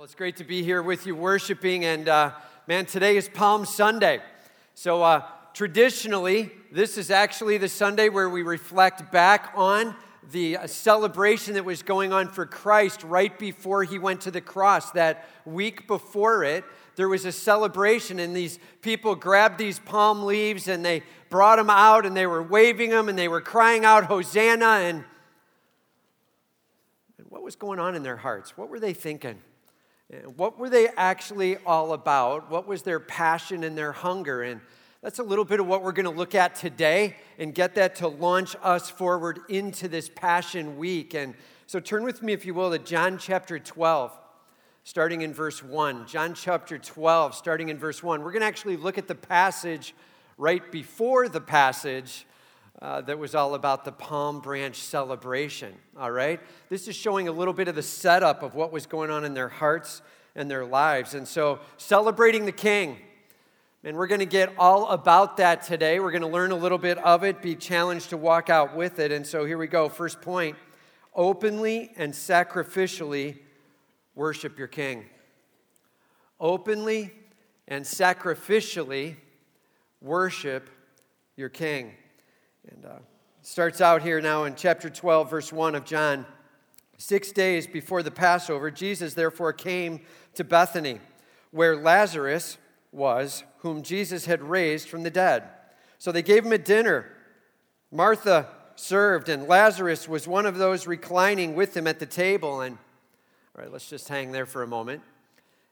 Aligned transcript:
Well, 0.00 0.06
it's 0.06 0.14
great 0.14 0.36
to 0.36 0.44
be 0.44 0.62
here 0.62 0.80
with 0.80 1.04
you 1.04 1.14
worshiping. 1.14 1.84
And 1.84 2.08
uh, 2.08 2.30
man, 2.66 2.86
today 2.86 3.18
is 3.18 3.28
Palm 3.28 3.66
Sunday. 3.66 4.20
So, 4.72 5.02
uh, 5.02 5.26
traditionally, 5.52 6.50
this 6.72 6.96
is 6.96 7.10
actually 7.10 7.58
the 7.58 7.68
Sunday 7.68 8.08
where 8.08 8.30
we 8.30 8.40
reflect 8.40 9.12
back 9.12 9.52
on 9.54 9.94
the 10.30 10.56
uh, 10.56 10.66
celebration 10.66 11.52
that 11.52 11.66
was 11.66 11.82
going 11.82 12.14
on 12.14 12.28
for 12.28 12.46
Christ 12.46 13.04
right 13.04 13.38
before 13.38 13.84
he 13.84 13.98
went 13.98 14.22
to 14.22 14.30
the 14.30 14.40
cross. 14.40 14.90
That 14.92 15.28
week 15.44 15.86
before 15.86 16.44
it, 16.44 16.64
there 16.96 17.10
was 17.10 17.26
a 17.26 17.32
celebration, 17.32 18.20
and 18.20 18.34
these 18.34 18.58
people 18.80 19.14
grabbed 19.14 19.58
these 19.58 19.80
palm 19.80 20.24
leaves 20.24 20.66
and 20.66 20.82
they 20.82 21.02
brought 21.28 21.56
them 21.56 21.68
out 21.68 22.06
and 22.06 22.16
they 22.16 22.26
were 22.26 22.42
waving 22.42 22.88
them 22.88 23.10
and 23.10 23.18
they 23.18 23.28
were 23.28 23.42
crying 23.42 23.84
out, 23.84 24.04
Hosanna. 24.04 24.64
And, 24.64 25.04
and 27.18 27.26
what 27.28 27.42
was 27.42 27.54
going 27.54 27.78
on 27.78 27.94
in 27.94 28.02
their 28.02 28.16
hearts? 28.16 28.56
What 28.56 28.70
were 28.70 28.80
they 28.80 28.94
thinking? 28.94 29.42
Uh, 30.12 30.28
what 30.30 30.58
were 30.58 30.68
they 30.68 30.88
actually 30.96 31.56
all 31.58 31.92
about? 31.92 32.50
What 32.50 32.66
was 32.66 32.82
their 32.82 32.98
passion 32.98 33.62
and 33.62 33.78
their 33.78 33.92
hunger? 33.92 34.42
And 34.42 34.60
that's 35.02 35.20
a 35.20 35.22
little 35.22 35.44
bit 35.44 35.60
of 35.60 35.66
what 35.66 35.82
we're 35.82 35.92
going 35.92 36.04
to 36.04 36.10
look 36.10 36.34
at 36.34 36.56
today 36.56 37.16
and 37.38 37.54
get 37.54 37.76
that 37.76 37.94
to 37.96 38.08
launch 38.08 38.56
us 38.62 38.90
forward 38.90 39.38
into 39.48 39.86
this 39.86 40.08
Passion 40.08 40.78
Week. 40.78 41.14
And 41.14 41.34
so 41.66 41.78
turn 41.78 42.02
with 42.02 42.22
me, 42.22 42.32
if 42.32 42.44
you 42.44 42.54
will, 42.54 42.72
to 42.72 42.78
John 42.78 43.18
chapter 43.18 43.60
12, 43.60 44.18
starting 44.82 45.22
in 45.22 45.32
verse 45.32 45.62
1. 45.62 46.08
John 46.08 46.34
chapter 46.34 46.76
12, 46.76 47.36
starting 47.36 47.68
in 47.68 47.78
verse 47.78 48.02
1. 48.02 48.22
We're 48.22 48.32
going 48.32 48.40
to 48.40 48.48
actually 48.48 48.78
look 48.78 48.98
at 48.98 49.06
the 49.06 49.14
passage 49.14 49.94
right 50.36 50.72
before 50.72 51.28
the 51.28 51.40
passage 51.40 52.26
uh, 52.82 53.02
that 53.02 53.18
was 53.18 53.34
all 53.34 53.54
about 53.54 53.84
the 53.84 53.92
palm 53.92 54.40
branch 54.40 54.76
celebration. 54.76 55.74
All 55.98 56.10
right? 56.10 56.40
This 56.70 56.88
is 56.88 56.96
showing 56.96 57.28
a 57.28 57.32
little 57.32 57.52
bit 57.52 57.68
of 57.68 57.74
the 57.74 57.82
setup 57.82 58.42
of 58.42 58.54
what 58.54 58.72
was 58.72 58.86
going 58.86 59.10
on 59.10 59.24
in 59.24 59.34
their 59.34 59.50
hearts 59.50 60.00
and 60.34 60.50
their 60.50 60.64
lives. 60.64 61.14
And 61.14 61.28
so, 61.28 61.60
celebrating 61.76 62.46
the 62.46 62.52
king. 62.52 62.96
And 63.82 63.96
we're 63.96 64.06
going 64.06 64.20
to 64.20 64.26
get 64.26 64.52
all 64.58 64.88
about 64.88 65.38
that 65.38 65.62
today. 65.62 66.00
We're 66.00 66.10
going 66.10 66.22
to 66.22 66.28
learn 66.28 66.52
a 66.52 66.56
little 66.56 66.78
bit 66.78 66.98
of 66.98 67.24
it, 67.24 67.42
be 67.42 67.54
challenged 67.54 68.10
to 68.10 68.16
walk 68.16 68.50
out 68.50 68.76
with 68.76 68.98
it. 68.98 69.12
And 69.12 69.26
so, 69.26 69.44
here 69.44 69.58
we 69.58 69.66
go. 69.66 69.88
First 69.88 70.20
point 70.22 70.56
openly 71.14 71.92
and 71.96 72.12
sacrificially 72.12 73.38
worship 74.14 74.58
your 74.58 74.68
king. 74.68 75.04
Openly 76.38 77.12
and 77.68 77.84
sacrificially 77.84 79.16
worship 80.00 80.70
your 81.36 81.48
king. 81.48 81.92
And 82.68 82.84
uh, 82.84 82.98
starts 83.42 83.80
out 83.80 84.02
here 84.02 84.20
now 84.20 84.44
in 84.44 84.54
chapter 84.54 84.90
12, 84.90 85.30
verse 85.30 85.52
1 85.52 85.74
of 85.74 85.84
John. 85.84 86.26
Six 86.98 87.32
days 87.32 87.66
before 87.66 88.02
the 88.02 88.10
Passover, 88.10 88.70
Jesus 88.70 89.14
therefore 89.14 89.54
came 89.54 90.00
to 90.34 90.44
Bethany, 90.44 91.00
where 91.50 91.76
Lazarus 91.76 92.58
was, 92.92 93.44
whom 93.58 93.82
Jesus 93.82 94.26
had 94.26 94.42
raised 94.42 94.88
from 94.88 95.02
the 95.02 95.10
dead. 95.10 95.44
So 95.98 96.12
they 96.12 96.22
gave 96.22 96.44
him 96.44 96.52
a 96.52 96.58
dinner. 96.58 97.10
Martha 97.90 98.48
served, 98.76 99.30
and 99.30 99.48
Lazarus 99.48 100.06
was 100.06 100.28
one 100.28 100.44
of 100.44 100.58
those 100.58 100.86
reclining 100.86 101.54
with 101.54 101.74
him 101.74 101.86
at 101.86 101.98
the 101.98 102.06
table. 102.06 102.60
And 102.60 102.76
all 103.56 103.62
right, 103.62 103.72
let's 103.72 103.88
just 103.88 104.08
hang 104.08 104.32
there 104.32 104.46
for 104.46 104.62
a 104.62 104.66
moment. 104.66 105.00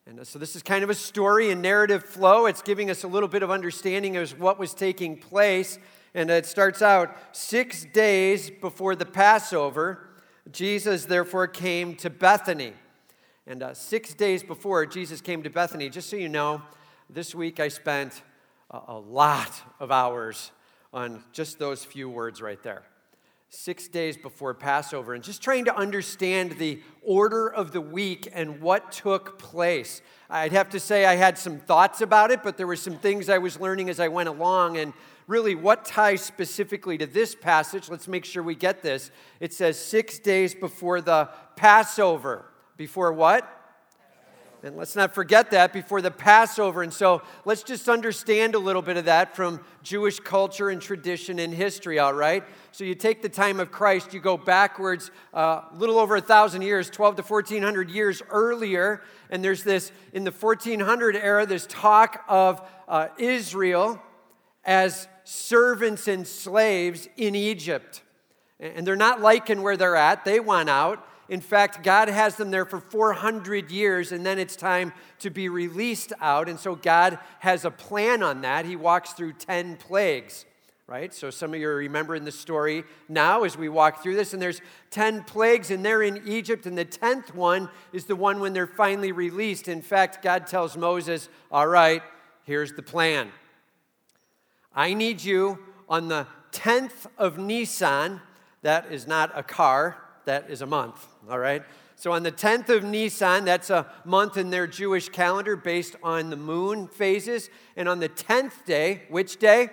And 0.06 0.20
uh, 0.20 0.24
so 0.24 0.38
this 0.38 0.56
is 0.56 0.62
kind 0.62 0.82
of 0.82 0.88
a 0.88 0.94
story 0.94 1.50
and 1.50 1.60
narrative 1.60 2.02
flow. 2.04 2.46
It's 2.46 2.62
giving 2.62 2.88
us 2.88 3.04
a 3.04 3.08
little 3.08 3.28
bit 3.28 3.42
of 3.42 3.50
understanding 3.50 4.16
of 4.16 4.40
what 4.40 4.58
was 4.58 4.72
taking 4.72 5.18
place 5.18 5.78
and 6.14 6.30
it 6.30 6.46
starts 6.46 6.82
out 6.82 7.16
six 7.32 7.84
days 7.84 8.50
before 8.50 8.96
the 8.96 9.06
Passover. 9.06 10.08
Jesus 10.50 11.04
therefore 11.04 11.46
came 11.46 11.94
to 11.96 12.10
Bethany. 12.10 12.72
And 13.46 13.62
uh, 13.62 13.74
six 13.74 14.14
days 14.14 14.42
before 14.42 14.84
Jesus 14.86 15.20
came 15.20 15.42
to 15.42 15.50
Bethany, 15.50 15.88
just 15.88 16.10
so 16.10 16.16
you 16.16 16.28
know, 16.28 16.62
this 17.08 17.34
week 17.34 17.60
I 17.60 17.68
spent 17.68 18.22
a, 18.70 18.80
a 18.88 18.98
lot 18.98 19.52
of 19.80 19.90
hours 19.90 20.50
on 20.92 21.22
just 21.32 21.58
those 21.58 21.84
few 21.84 22.08
words 22.08 22.40
right 22.42 22.62
there 22.62 22.84
six 23.50 23.88
days 23.88 24.16
before 24.16 24.52
Passover 24.52 25.14
and 25.14 25.24
just 25.24 25.42
trying 25.42 25.64
to 25.64 25.74
understand 25.74 26.52
the 26.52 26.80
order 27.02 27.48
of 27.48 27.72
the 27.72 27.80
week 27.80 28.28
and 28.32 28.60
what 28.60 28.92
took 28.92 29.38
place. 29.38 30.02
I'd 30.28 30.52
have 30.52 30.68
to 30.70 30.80
say 30.80 31.06
I 31.06 31.16
had 31.16 31.38
some 31.38 31.58
thoughts 31.58 32.02
about 32.02 32.30
it, 32.30 32.42
but 32.42 32.58
there 32.58 32.66
were 32.66 32.76
some 32.76 32.98
things 32.98 33.30
I 33.30 33.38
was 33.38 33.58
learning 33.58 33.88
as 33.88 34.00
I 34.00 34.08
went 34.08 34.28
along. 34.28 34.76
And 34.76 34.92
really, 35.28 35.54
what 35.54 35.84
ties 35.84 36.22
specifically 36.22 36.98
to 36.98 37.06
this 37.06 37.34
passage? 37.34 37.88
Let's 37.88 38.08
make 38.08 38.24
sure 38.24 38.42
we 38.42 38.56
get 38.56 38.82
this. 38.82 39.12
It 39.38 39.52
says 39.52 39.78
six 39.78 40.18
days 40.18 40.54
before 40.54 41.00
the 41.00 41.28
Passover. 41.54 42.46
Before 42.76 43.12
what? 43.12 43.54
And 44.62 44.76
let's 44.76 44.96
not 44.96 45.14
forget 45.14 45.52
that 45.52 45.72
before 45.72 46.02
the 46.02 46.10
Passover. 46.10 46.82
And 46.82 46.92
so 46.92 47.22
let's 47.44 47.62
just 47.62 47.88
understand 47.88 48.56
a 48.56 48.58
little 48.58 48.82
bit 48.82 48.96
of 48.96 49.04
that 49.04 49.36
from 49.36 49.60
Jewish 49.84 50.18
culture 50.18 50.70
and 50.70 50.82
tradition 50.82 51.38
and 51.38 51.54
history, 51.54 52.00
all 52.00 52.12
right? 52.14 52.42
So 52.72 52.82
you 52.82 52.96
take 52.96 53.22
the 53.22 53.28
time 53.28 53.60
of 53.60 53.70
Christ, 53.70 54.12
you 54.12 54.20
go 54.20 54.36
backwards 54.36 55.12
a 55.32 55.36
uh, 55.36 55.64
little 55.74 55.98
over 55.98 56.16
a 56.16 56.20
thousand 56.20 56.62
years, 56.62 56.90
12 56.90 57.16
to 57.16 57.22
1400 57.22 57.90
years 57.90 58.20
earlier, 58.30 59.02
and 59.30 59.44
there's 59.44 59.62
this, 59.62 59.92
in 60.12 60.24
the 60.24 60.32
1400 60.32 61.14
era, 61.14 61.46
this 61.46 61.66
talk 61.68 62.24
of 62.26 62.60
uh, 62.88 63.08
Israel 63.16 64.02
as 64.64 65.06
servants 65.28 66.08
and 66.08 66.26
slaves 66.26 67.06
in 67.18 67.34
Egypt. 67.34 68.00
And 68.58 68.86
they're 68.86 68.96
not 68.96 69.20
liking 69.20 69.60
where 69.60 69.76
they're 69.76 69.94
at, 69.94 70.24
they 70.24 70.40
want 70.40 70.70
out. 70.70 71.06
In 71.28 71.42
fact, 71.42 71.82
God 71.82 72.08
has 72.08 72.36
them 72.36 72.50
there 72.50 72.64
for 72.64 72.80
400 72.80 73.70
years, 73.70 74.12
and 74.12 74.24
then 74.24 74.38
it's 74.38 74.56
time 74.56 74.94
to 75.18 75.28
be 75.28 75.50
released 75.50 76.14
out. 76.22 76.48
And 76.48 76.58
so 76.58 76.74
God 76.74 77.18
has 77.40 77.66
a 77.66 77.70
plan 77.70 78.22
on 78.22 78.40
that. 78.40 78.64
He 78.64 78.74
walks 78.74 79.12
through 79.12 79.34
10 79.34 79.76
plagues, 79.76 80.46
right? 80.86 81.12
So 81.12 81.28
some 81.28 81.52
of 81.52 81.60
you 81.60 81.68
are 81.68 81.76
remembering 81.76 82.24
the 82.24 82.32
story 82.32 82.84
now 83.10 83.44
as 83.44 83.58
we 83.58 83.68
walk 83.68 84.02
through 84.02 84.16
this. 84.16 84.32
And 84.32 84.40
there's 84.40 84.62
10 84.92 85.24
plagues, 85.24 85.70
and 85.70 85.84
they're 85.84 86.02
in 86.02 86.26
Egypt. 86.26 86.64
And 86.64 86.78
the 86.78 86.86
10th 86.86 87.34
one 87.34 87.68
is 87.92 88.06
the 88.06 88.16
one 88.16 88.40
when 88.40 88.54
they're 88.54 88.66
finally 88.66 89.12
released. 89.12 89.68
In 89.68 89.82
fact, 89.82 90.22
God 90.22 90.46
tells 90.46 90.74
Moses, 90.74 91.28
All 91.52 91.68
right, 91.68 92.02
here's 92.44 92.72
the 92.72 92.82
plan. 92.82 93.30
I 94.78 94.94
need 94.94 95.24
you 95.24 95.58
on 95.88 96.06
the 96.06 96.28
10th 96.52 97.08
of 97.18 97.36
Nisan, 97.36 98.20
that 98.62 98.92
is 98.92 99.08
not 99.08 99.36
a 99.36 99.42
car, 99.42 99.96
that 100.24 100.48
is 100.48 100.62
a 100.62 100.66
month, 100.66 101.04
all 101.28 101.40
right? 101.40 101.64
So 101.96 102.12
on 102.12 102.22
the 102.22 102.30
10th 102.30 102.68
of 102.68 102.84
Nisan, 102.84 103.44
that's 103.44 103.70
a 103.70 103.92
month 104.04 104.36
in 104.36 104.50
their 104.50 104.68
Jewish 104.68 105.08
calendar 105.08 105.56
based 105.56 105.96
on 106.00 106.30
the 106.30 106.36
moon 106.36 106.86
phases. 106.86 107.50
And 107.76 107.88
on 107.88 107.98
the 107.98 108.08
10th 108.08 108.64
day, 108.66 109.02
which 109.08 109.40
day? 109.40 109.70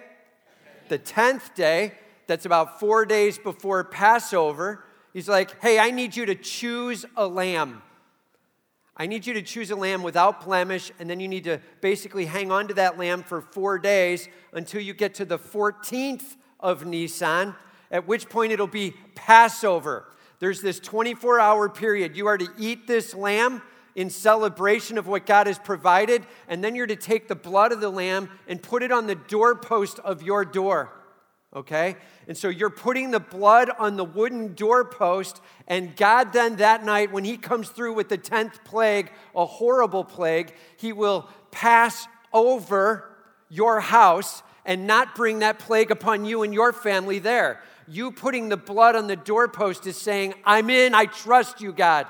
The 0.89 0.97
10th 0.97 1.53
day, 1.53 1.93
that's 2.25 2.47
about 2.47 2.79
four 2.79 3.05
days 3.05 3.37
before 3.37 3.83
Passover, 3.83 4.85
he's 5.13 5.29
like, 5.29 5.61
hey, 5.61 5.77
I 5.77 5.91
need 5.91 6.15
you 6.15 6.25
to 6.25 6.33
choose 6.33 7.05
a 7.15 7.27
lamb. 7.27 7.83
I 8.97 9.07
need 9.07 9.27
you 9.27 9.33
to 9.33 9.41
choose 9.41 9.71
a 9.71 9.75
lamb 9.75 10.03
without 10.03 10.45
blemish, 10.45 10.91
and 10.99 11.09
then 11.09 11.19
you 11.19 11.27
need 11.27 11.43
to 11.43 11.59
basically 11.81 12.25
hang 12.25 12.49
on 12.51 12.69
to 12.69 12.73
that 12.75 12.97
lamb 12.97 13.23
for 13.23 13.41
four 13.41 13.77
days 13.77 14.29
until 14.53 14.81
you 14.81 14.93
get 14.93 15.15
to 15.15 15.25
the 15.25 15.37
14th 15.37 16.37
of 16.61 16.85
Nisan, 16.85 17.55
at 17.91 18.07
which 18.07 18.29
point 18.29 18.53
it'll 18.53 18.67
be 18.67 18.93
Passover. 19.13 20.05
There's 20.39 20.61
this 20.61 20.79
24 20.79 21.39
hour 21.41 21.67
period. 21.67 22.15
You 22.15 22.27
are 22.27 22.37
to 22.37 22.47
eat 22.57 22.87
this 22.87 23.13
lamb 23.13 23.61
in 23.95 24.09
celebration 24.09 24.97
of 24.97 25.07
what 25.07 25.25
God 25.25 25.47
has 25.47 25.59
provided, 25.59 26.25
and 26.47 26.63
then 26.63 26.75
you're 26.75 26.87
to 26.87 26.95
take 26.95 27.27
the 27.27 27.35
blood 27.35 27.73
of 27.73 27.81
the 27.81 27.89
lamb 27.89 28.29
and 28.47 28.61
put 28.61 28.81
it 28.81 28.91
on 28.91 29.07
the 29.07 29.15
doorpost 29.15 29.99
of 29.99 30.23
your 30.23 30.45
door. 30.45 30.89
Okay? 31.55 31.95
And 32.27 32.37
so 32.37 32.49
you're 32.49 32.69
putting 32.69 33.11
the 33.11 33.19
blood 33.19 33.69
on 33.79 33.95
the 33.95 34.03
wooden 34.03 34.53
doorpost, 34.53 35.41
and 35.67 35.95
God 35.95 36.33
then 36.33 36.57
that 36.57 36.83
night, 36.83 37.11
when 37.11 37.23
He 37.23 37.37
comes 37.37 37.69
through 37.69 37.93
with 37.93 38.09
the 38.09 38.17
10th 38.17 38.63
plague, 38.65 39.11
a 39.35 39.45
horrible 39.45 40.03
plague, 40.03 40.53
He 40.77 40.91
will 40.91 41.29
pass 41.51 42.07
over 42.33 43.09
your 43.49 43.79
house 43.79 44.43
and 44.65 44.85
not 44.85 45.15
bring 45.15 45.39
that 45.39 45.59
plague 45.59 45.91
upon 45.91 46.25
you 46.25 46.43
and 46.43 46.53
your 46.53 46.73
family 46.73 47.19
there 47.19 47.61
you 47.87 48.11
putting 48.11 48.49
the 48.49 48.57
blood 48.57 48.95
on 48.95 49.07
the 49.07 49.15
doorpost 49.15 49.85
is 49.87 49.97
saying, 49.97 50.33
I'm 50.43 50.69
in, 50.69 50.95
I 50.95 51.05
trust 51.05 51.61
you, 51.61 51.71
God. 51.71 52.07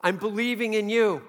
I'm 0.00 0.16
believing 0.16 0.74
in 0.74 0.88
you. 0.88 1.22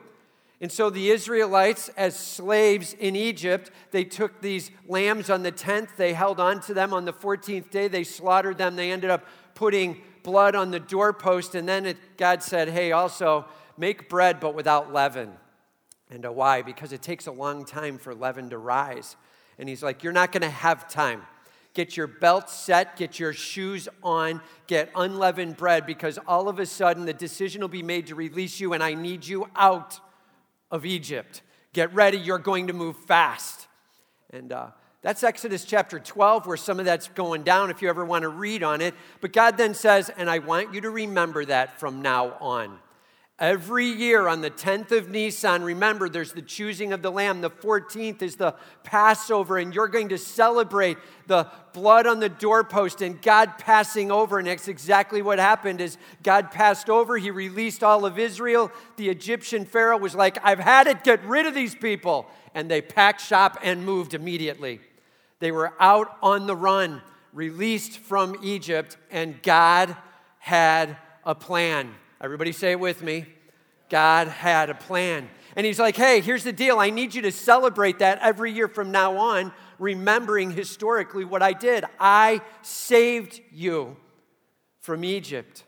And 0.59 0.71
so 0.71 0.89
the 0.89 1.11
Israelites, 1.11 1.89
as 1.89 2.17
slaves 2.17 2.93
in 2.93 3.15
Egypt, 3.15 3.69
they 3.91 4.03
took 4.03 4.41
these 4.41 4.71
lambs 4.87 5.29
on 5.29 5.43
the 5.43 5.51
10th, 5.51 5.89
they 5.97 6.13
held 6.13 6.39
on 6.39 6.61
to 6.61 6.73
them 6.73 6.93
on 6.93 7.05
the 7.05 7.13
14th 7.13 7.69
day, 7.69 7.87
they 7.87 8.03
slaughtered 8.03 8.57
them, 8.57 8.75
they 8.75 8.91
ended 8.91 9.11
up 9.11 9.25
putting 9.53 10.01
blood 10.23 10.55
on 10.55 10.71
the 10.71 10.79
doorpost, 10.79 11.53
and 11.53 11.69
then 11.69 11.85
it, 11.85 11.97
God 12.17 12.41
said, 12.41 12.69
Hey, 12.69 12.91
also 12.91 13.45
make 13.77 14.09
bread 14.09 14.39
but 14.39 14.55
without 14.55 14.91
leaven. 14.91 15.31
And 16.09 16.25
uh, 16.25 16.31
why? 16.31 16.63
Because 16.63 16.91
it 16.91 17.03
takes 17.03 17.27
a 17.27 17.31
long 17.31 17.63
time 17.63 17.99
for 17.99 18.15
leaven 18.15 18.49
to 18.49 18.57
rise. 18.57 19.15
And 19.59 19.69
He's 19.69 19.83
like, 19.83 20.03
You're 20.03 20.13
not 20.13 20.31
going 20.31 20.41
to 20.41 20.49
have 20.49 20.89
time. 20.89 21.21
Get 21.75 21.95
your 21.95 22.07
belt 22.07 22.49
set, 22.49 22.95
get 22.95 23.19
your 23.19 23.33
shoes 23.33 23.87
on, 24.01 24.41
get 24.65 24.89
unleavened 24.95 25.57
bread 25.57 25.85
because 25.85 26.17
all 26.27 26.49
of 26.49 26.57
a 26.57 26.65
sudden 26.65 27.05
the 27.05 27.13
decision 27.13 27.61
will 27.61 27.67
be 27.67 27.83
made 27.83 28.07
to 28.07 28.15
release 28.15 28.59
you, 28.59 28.73
and 28.73 28.81
I 28.81 28.95
need 28.95 29.27
you 29.27 29.47
out 29.55 29.99
of 30.71 30.85
Egypt. 30.85 31.41
Get 31.73 31.93
ready, 31.93 32.17
you're 32.17 32.39
going 32.39 32.67
to 32.67 32.73
move 32.73 32.97
fast. 32.97 33.67
And 34.31 34.51
uh, 34.51 34.67
that's 35.01 35.23
Exodus 35.23 35.63
chapter 35.63 35.99
12, 35.99 36.47
where 36.47 36.57
some 36.57 36.79
of 36.79 36.85
that's 36.85 37.07
going 37.09 37.43
down 37.43 37.69
if 37.69 37.81
you 37.81 37.89
ever 37.89 38.03
want 38.03 38.23
to 38.23 38.29
read 38.29 38.63
on 38.63 38.81
it. 38.81 38.93
But 39.21 39.31
God 39.31 39.57
then 39.57 39.73
says, 39.73 40.09
and 40.17 40.29
I 40.29 40.39
want 40.39 40.73
you 40.73 40.81
to 40.81 40.89
remember 40.89 41.45
that 41.45 41.79
from 41.79 42.01
now 42.01 42.35
on. 42.39 42.79
Every 43.39 43.85
year 43.85 44.27
on 44.27 44.41
the 44.41 44.49
10th 44.49 44.91
of 44.91 45.09
Nisan, 45.09 45.61
remember 45.61 46.09
there's 46.09 46.31
the 46.31 46.41
choosing 46.41 46.91
of 46.91 47.03
the 47.03 47.11
lamb. 47.11 47.41
The 47.41 47.51
14th 47.51 48.23
is 48.23 48.35
the 48.35 48.55
Passover, 48.83 49.59
and 49.59 49.75
you're 49.75 49.87
going 49.87 50.09
to 50.09 50.17
celebrate 50.17 50.97
the 51.27 51.47
blood 51.71 52.07
on 52.07 52.19
the 52.19 52.29
doorpost 52.29 53.03
and 53.03 53.21
God 53.21 53.59
passing 53.59 54.09
over. 54.11 54.39
And 54.39 54.47
that's 54.47 54.67
exactly 54.67 55.21
what 55.21 55.37
happened 55.37 55.81
is 55.81 55.99
God 56.23 56.49
passed 56.49 56.89
over. 56.89 57.15
He 57.15 57.29
released 57.29 57.83
all 57.83 58.07
of 58.07 58.17
Israel. 58.17 58.71
The 58.95 59.09
Egyptian 59.09 59.65
Pharaoh 59.65 59.99
was 59.99 60.15
like, 60.15 60.39
I've 60.43 60.57
had 60.57 60.87
it, 60.87 61.03
get 61.03 61.23
rid 61.23 61.45
of 61.45 61.53
these 61.53 61.75
people. 61.75 62.25
And 62.55 62.71
they 62.71 62.81
packed 62.81 63.21
shop 63.21 63.59
and 63.61 63.85
moved 63.85 64.15
immediately. 64.15 64.79
They 65.37 65.51
were 65.51 65.73
out 65.79 66.17
on 66.23 66.47
the 66.47 66.55
run, 66.55 67.03
released 67.33 67.99
from 67.99 68.35
Egypt, 68.41 68.97
and 69.11 69.39
God 69.43 69.95
had 70.39 70.97
a 71.23 71.35
plan. 71.35 71.93
Everybody 72.21 72.51
say 72.51 72.71
it 72.71 72.79
with 72.79 73.01
me. 73.01 73.25
God 73.89 74.27
had 74.27 74.69
a 74.69 74.75
plan. 74.75 75.29
And 75.55 75.65
he's 75.65 75.79
like, 75.79 75.95
hey, 75.95 76.21
here's 76.21 76.43
the 76.43 76.51
deal. 76.51 76.79
I 76.79 76.89
need 76.89 77.15
you 77.15 77.21
to 77.23 77.31
celebrate 77.31 77.99
that 77.99 78.19
every 78.21 78.51
year 78.51 78.67
from 78.67 78.91
now 78.91 79.17
on, 79.17 79.51
remembering 79.79 80.51
historically 80.51 81.25
what 81.25 81.41
I 81.41 81.53
did. 81.53 81.85
I 81.99 82.41
saved 82.61 83.41
you 83.51 83.97
from 84.79 85.03
Egypt. 85.03 85.63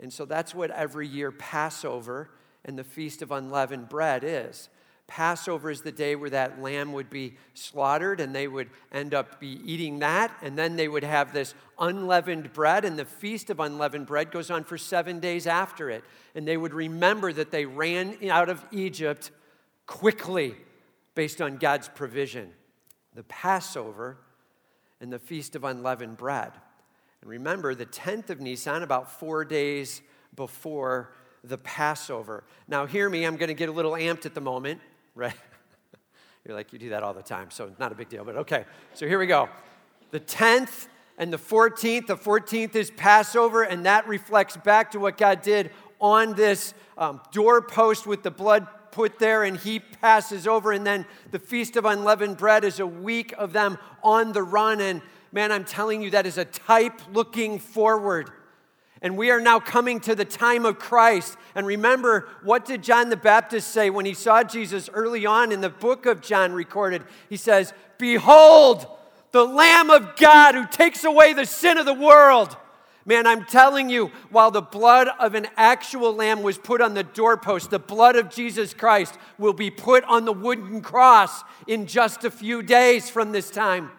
And 0.00 0.12
so 0.12 0.24
that's 0.24 0.54
what 0.54 0.70
every 0.70 1.06
year 1.06 1.32
Passover 1.32 2.30
and 2.64 2.78
the 2.78 2.84
Feast 2.84 3.22
of 3.22 3.30
Unleavened 3.30 3.88
Bread 3.88 4.22
is. 4.24 4.68
Passover 5.08 5.70
is 5.70 5.80
the 5.80 5.90
day 5.90 6.14
where 6.14 6.28
that 6.30 6.60
lamb 6.60 6.92
would 6.92 7.08
be 7.08 7.34
slaughtered, 7.54 8.20
and 8.20 8.34
they 8.34 8.46
would 8.46 8.68
end 8.92 9.14
up 9.14 9.40
be 9.40 9.60
eating 9.64 9.98
that. 10.00 10.30
And 10.42 10.56
then 10.56 10.76
they 10.76 10.86
would 10.86 11.02
have 11.02 11.32
this 11.32 11.54
unleavened 11.78 12.52
bread, 12.52 12.84
and 12.84 12.98
the 12.98 13.06
feast 13.06 13.48
of 13.48 13.58
unleavened 13.58 14.06
bread 14.06 14.30
goes 14.30 14.50
on 14.50 14.64
for 14.64 14.76
seven 14.76 15.18
days 15.18 15.46
after 15.46 15.88
it. 15.88 16.04
And 16.34 16.46
they 16.46 16.58
would 16.58 16.74
remember 16.74 17.32
that 17.32 17.50
they 17.50 17.64
ran 17.64 18.18
out 18.30 18.50
of 18.50 18.64
Egypt 18.70 19.30
quickly 19.86 20.54
based 21.14 21.40
on 21.40 21.56
God's 21.56 21.88
provision. 21.88 22.52
The 23.14 23.24
Passover 23.24 24.18
and 25.00 25.10
the 25.10 25.18
feast 25.18 25.56
of 25.56 25.64
unleavened 25.64 26.18
bread. 26.18 26.52
And 27.22 27.30
remember, 27.30 27.74
the 27.74 27.86
10th 27.86 28.28
of 28.28 28.40
Nisan, 28.40 28.82
about 28.82 29.10
four 29.10 29.44
days 29.46 30.02
before 30.36 31.14
the 31.42 31.58
Passover. 31.58 32.44
Now, 32.68 32.84
hear 32.84 33.08
me, 33.08 33.24
I'm 33.24 33.36
going 33.36 33.48
to 33.48 33.54
get 33.54 33.70
a 33.70 33.72
little 33.72 33.92
amped 33.92 34.26
at 34.26 34.34
the 34.34 34.40
moment 34.42 34.80
right? 35.18 35.34
You're 36.46 36.56
like, 36.56 36.72
you 36.72 36.78
do 36.78 36.90
that 36.90 37.02
all 37.02 37.12
the 37.12 37.22
time, 37.22 37.50
so 37.50 37.70
not 37.78 37.92
a 37.92 37.94
big 37.94 38.08
deal, 38.08 38.24
but 38.24 38.36
okay. 38.36 38.64
So 38.94 39.06
here 39.06 39.18
we 39.18 39.26
go. 39.26 39.48
The 40.12 40.20
10th 40.20 40.86
and 41.18 41.32
the 41.32 41.38
14th. 41.38 42.06
The 42.06 42.16
14th 42.16 42.76
is 42.76 42.90
Passover, 42.92 43.64
and 43.64 43.84
that 43.84 44.06
reflects 44.06 44.56
back 44.56 44.92
to 44.92 45.00
what 45.00 45.18
God 45.18 45.42
did 45.42 45.72
on 46.00 46.34
this 46.34 46.72
um, 46.96 47.20
doorpost 47.32 48.06
with 48.06 48.22
the 48.22 48.30
blood 48.30 48.68
put 48.92 49.18
there, 49.18 49.42
and 49.42 49.58
he 49.58 49.80
passes 49.80 50.46
over. 50.46 50.72
And 50.72 50.86
then 50.86 51.04
the 51.32 51.40
Feast 51.40 51.76
of 51.76 51.84
Unleavened 51.84 52.36
Bread 52.36 52.64
is 52.64 52.78
a 52.78 52.86
week 52.86 53.34
of 53.36 53.52
them 53.52 53.76
on 54.02 54.32
the 54.32 54.42
run. 54.42 54.80
And 54.80 55.02
man, 55.32 55.50
I'm 55.50 55.64
telling 55.64 56.00
you, 56.00 56.10
that 56.10 56.26
is 56.26 56.38
a 56.38 56.44
type 56.44 57.00
looking 57.12 57.58
forward 57.58 58.30
and 59.02 59.16
we 59.16 59.30
are 59.30 59.40
now 59.40 59.60
coming 59.60 60.00
to 60.00 60.14
the 60.14 60.24
time 60.24 60.64
of 60.64 60.78
Christ. 60.78 61.36
And 61.54 61.66
remember, 61.66 62.28
what 62.42 62.64
did 62.64 62.82
John 62.82 63.10
the 63.10 63.16
Baptist 63.16 63.68
say 63.68 63.90
when 63.90 64.06
he 64.06 64.14
saw 64.14 64.42
Jesus 64.42 64.90
early 64.92 65.26
on 65.26 65.52
in 65.52 65.60
the 65.60 65.68
book 65.68 66.06
of 66.06 66.20
John 66.20 66.52
recorded? 66.52 67.04
He 67.28 67.36
says, 67.36 67.72
Behold, 67.98 68.86
the 69.32 69.44
Lamb 69.44 69.90
of 69.90 70.16
God 70.16 70.54
who 70.54 70.66
takes 70.66 71.04
away 71.04 71.32
the 71.32 71.46
sin 71.46 71.78
of 71.78 71.86
the 71.86 71.94
world. 71.94 72.56
Man, 73.04 73.26
I'm 73.26 73.46
telling 73.46 73.88
you, 73.88 74.10
while 74.28 74.50
the 74.50 74.60
blood 74.60 75.08
of 75.18 75.34
an 75.34 75.46
actual 75.56 76.12
lamb 76.14 76.42
was 76.42 76.58
put 76.58 76.82
on 76.82 76.92
the 76.92 77.02
doorpost, 77.02 77.70
the 77.70 77.78
blood 77.78 78.16
of 78.16 78.28
Jesus 78.28 78.74
Christ 78.74 79.16
will 79.38 79.54
be 79.54 79.70
put 79.70 80.04
on 80.04 80.26
the 80.26 80.32
wooden 80.32 80.82
cross 80.82 81.42
in 81.66 81.86
just 81.86 82.24
a 82.24 82.30
few 82.30 82.62
days 82.62 83.08
from 83.08 83.32
this 83.32 83.50
time. 83.50 83.90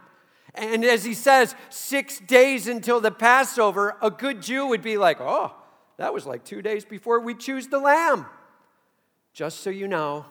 And 0.60 0.84
as 0.84 1.06
he 1.06 1.14
says, 1.14 1.56
six 1.70 2.20
days 2.20 2.68
until 2.68 3.00
the 3.00 3.12
Passover, 3.12 3.96
a 4.02 4.12
good 4.12 4.42
Jew 4.42 4.68
would 4.68 4.82
be 4.82 4.98
like, 4.98 5.22
oh, 5.22 5.56
that 5.96 6.14
was 6.14 6.26
like 6.26 6.44
two 6.44 6.62
days 6.62 6.84
before 6.84 7.22
we 7.22 7.34
choose 7.34 7.68
the 7.68 7.80
lamb. 7.80 8.26
Just 9.32 9.62
so 9.62 9.70
you 9.70 9.88
know, 9.88 10.26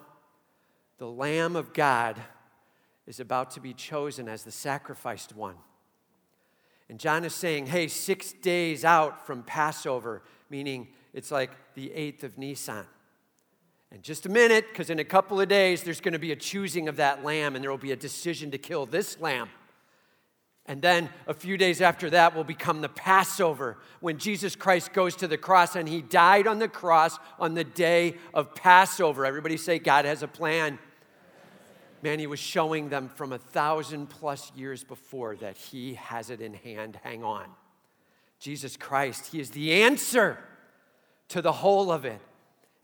the 0.99 1.09
Lamb 1.09 1.57
of 1.57 1.73
God 1.73 2.17
is 3.07 3.21
about 3.21 3.53
to 3.53 3.61
be 3.61 3.73
chosen 3.73 4.29
as 4.29 4.43
the 4.43 4.51
sacrificed 4.51 5.35
one. 5.35 5.55
And 6.91 6.99
John 6.99 7.25
is 7.25 7.35
saying, 7.35 7.67
hey, 7.67 7.89
six 7.89 8.33
days 8.33 8.85
out 8.85 9.27
from 9.27 9.43
Passover, 9.43 10.23
meaning 10.51 10.89
it's 11.15 11.31
like 11.31 11.53
the 11.75 11.91
8th 11.97 12.25
of 12.25 12.37
Nisan. 12.37 12.85
And 13.91 14.03
just 14.03 14.27
a 14.27 14.29
minute, 14.29 14.67
because 14.69 14.91
in 14.91 14.99
a 14.99 15.05
couple 15.05 15.41
of 15.41 15.49
days, 15.49 15.83
there's 15.83 16.03
going 16.03 16.13
to 16.13 16.19
be 16.19 16.33
a 16.33 16.37
choosing 16.37 16.87
of 16.87 16.97
that 16.97 17.25
lamb, 17.25 17.55
and 17.55 17.63
there 17.63 17.71
will 17.71 17.79
be 17.79 17.93
a 17.93 17.97
decision 17.97 18.51
to 18.51 18.59
kill 18.59 18.85
this 18.85 19.19
lamb. 19.21 19.49
And 20.69 20.82
then 20.82 21.09
a 21.26 21.32
few 21.32 21.56
days 21.56 21.81
after 21.81 22.11
that 22.11 22.37
will 22.37 22.44
become 22.44 22.82
the 22.82 22.91
Passover 22.91 23.79
when 24.00 24.19
Jesus 24.19 24.55
Christ 24.55 24.93
goes 24.93 25.17
to 25.17 25.26
the 25.26 25.38
cross 25.38 25.75
and 25.75 25.88
he 25.88 26.03
died 26.03 26.47
on 26.47 26.59
the 26.59 26.69
cross 26.69 27.19
on 27.38 27.55
the 27.55 27.65
day 27.65 28.17
of 28.35 28.55
Passover. 28.55 29.25
Everybody 29.25 29.56
say, 29.56 29.79
God 29.79 30.05
has 30.05 30.23
a 30.23 30.29
plan. 30.29 30.79
Man, 32.03 32.19
he 32.19 32.26
was 32.26 32.38
showing 32.38 32.91
them 32.91 33.09
from 33.09 33.32
a 33.32 33.38
thousand 33.38 34.11
plus 34.11 34.53
years 34.55 34.85
before 34.85 35.37
that 35.37 35.56
he 35.56 35.94
has 35.94 36.29
it 36.29 36.43
in 36.43 36.53
hand. 36.53 36.99
Hang 37.03 37.25
on. 37.25 37.47
Jesus 38.38 38.76
Christ, 38.76 39.32
he 39.32 39.41
is 39.41 39.50
the 39.50 39.73
answer 39.82 40.38
to 41.29 41.41
the 41.41 41.50
whole 41.50 41.91
of 41.91 42.05
it. 42.05 42.20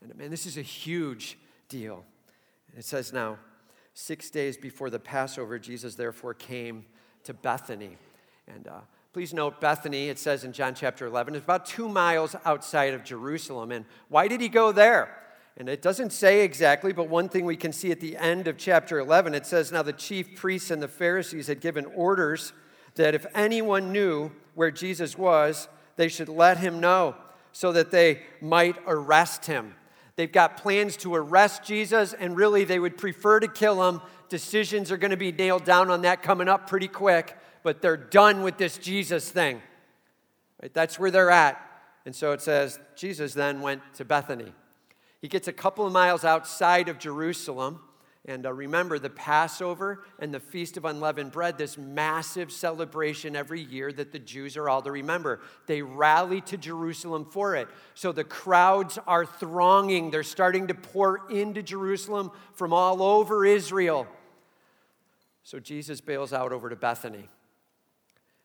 And 0.01 0.17
man, 0.17 0.31
this 0.31 0.47
is 0.47 0.57
a 0.57 0.63
huge 0.63 1.37
deal. 1.69 2.03
It 2.77 2.87
says 2.87 3.13
now, 3.13 3.39
six 3.93 4.31
days 4.31 4.57
before 4.57 4.89
the 4.89 4.99
Passover, 4.99 5.59
Jesus 5.59 5.95
therefore 5.97 6.33
came 6.33 6.87
to 7.25 7.35
Bethany. 7.35 7.97
And 8.47 8.69
uh, 8.69 8.81
please 9.13 9.35
note, 9.35 9.61
Bethany, 9.61 10.09
it 10.09 10.19
says 10.19 10.45
in 10.45 10.53
John 10.53 10.75
chapter 10.75 11.07
11, 11.07 11.35
is 11.35 11.43
about 11.43 11.67
two 11.67 11.89
miles 11.89 12.37
outside 12.45 12.95
of 12.95 13.05
Jerusalem. 13.05 13.73
And 13.73 13.85
why 14.09 14.29
did 14.29 14.41
he 14.41 14.49
go 14.49 14.73
there? 14.73 15.17
And 15.57 15.69
it 15.69 15.83
doesn't 15.83 16.13
say 16.13 16.45
exactly, 16.45 16.93
but 16.93 17.09
one 17.09 17.29
thing 17.29 17.45
we 17.45 17.57
can 17.57 17.73
see 17.73 17.93
at 17.93 18.01
the 18.01 18.17
end 18.17 18.49
of 18.49 18.59
chapter 18.59 18.99
11, 18.99 19.35
it 19.35 19.47
says, 19.47 19.71
Now 19.71 19.83
the 19.83 19.93
chief 19.93 20.35
priests 20.35 20.71
and 20.71 20.83
the 20.83 20.89
Pharisees 20.89 21.47
had 21.47 21.61
given 21.61 21.87
orders 21.87 22.53
that 22.97 23.15
if 23.15 23.25
anyone 23.35 23.93
knew 23.93 24.33
where 24.55 24.71
Jesus 24.71 25.17
was, 25.17 25.69
they 25.97 26.09
should 26.09 26.29
let 26.29 26.59
him 26.59 26.81
know 26.81 27.15
so 27.53 27.73
that 27.73 27.93
they 27.93 28.23
might 28.41 28.77
arrest 28.87 29.47
him. 29.47 29.75
They've 30.17 30.31
got 30.31 30.57
plans 30.57 30.97
to 30.99 31.15
arrest 31.15 31.65
Jesus, 31.65 32.13
and 32.13 32.37
really 32.37 32.65
they 32.65 32.79
would 32.79 32.99
prefer 32.99 33.41
to 33.41 33.49
kill 33.49 33.89
him 33.89 34.01
Decisions 34.29 34.91
are 34.91 34.97
going 34.97 35.11
to 35.11 35.17
be 35.17 35.33
nailed 35.33 35.65
down 35.65 35.91
on 35.91 36.03
that 36.03 36.23
coming 36.23 36.49
up 36.49 36.69
pretty 36.69 36.89
quick, 36.89 37.37
but 37.63 37.83
they're 37.83 37.97
done 37.97 38.43
with 38.43 38.59
this 38.59 38.79
Jesus 38.79 39.31
thing. 39.31 39.61
Right? 40.63 40.73
That's 40.73 40.99
where 40.99 41.11
they're 41.11 41.31
at. 41.31 41.61
And 42.07 42.15
so 42.15 42.33
it 42.33 42.41
says 42.41 42.79
Jesus 42.97 43.35
then 43.35 43.61
went 43.61 43.83
to 43.95 44.05
Bethany. 44.05 44.53
He 45.21 45.29
gets 45.29 45.49
a 45.49 45.53
couple 45.53 45.87
of 45.87 45.93
miles 45.93 46.25
outside 46.25 46.89
of 46.89 46.99
Jerusalem. 46.99 47.81
And 48.27 48.47
uh, 48.47 48.53
remember 48.53 48.99
the 48.99 49.11
Passover 49.11 50.03
and 50.19 50.33
the 50.33 50.41
Feast 50.41 50.79
of 50.79 50.87
Unleavened 50.87 51.31
Bread, 51.31 51.59
this 51.59 51.77
massive 51.77 52.51
celebration 52.51 53.37
every 53.37 53.61
year 53.61 53.93
that 53.93 54.13
the 54.13 54.19
Jews 54.19 54.57
are 54.57 54.69
all 54.69 54.81
to 54.81 54.91
remember. 54.91 55.41
They 55.67 55.83
rally 55.83 56.41
to 56.43 56.57
Jerusalem 56.57 57.27
for 57.27 57.55
it. 57.55 57.69
So 57.93 58.13
the 58.13 58.25
crowds 58.25 58.99
are 59.07 59.27
thronging. 59.27 60.11
They're 60.11 60.23
starting 60.23 60.69
to 60.69 60.75
pour 60.75 61.31
into 61.31 61.63
Jerusalem 61.63 62.31
from 62.55 62.73
all 62.73 63.03
over 63.03 63.45
Israel. 63.45 64.07
So 65.43 65.61
Jesus 65.61 66.01
bails 66.01 66.33
out 66.33 66.51
over 66.53 66.71
to 66.71 66.77
Bethany. 66.77 67.29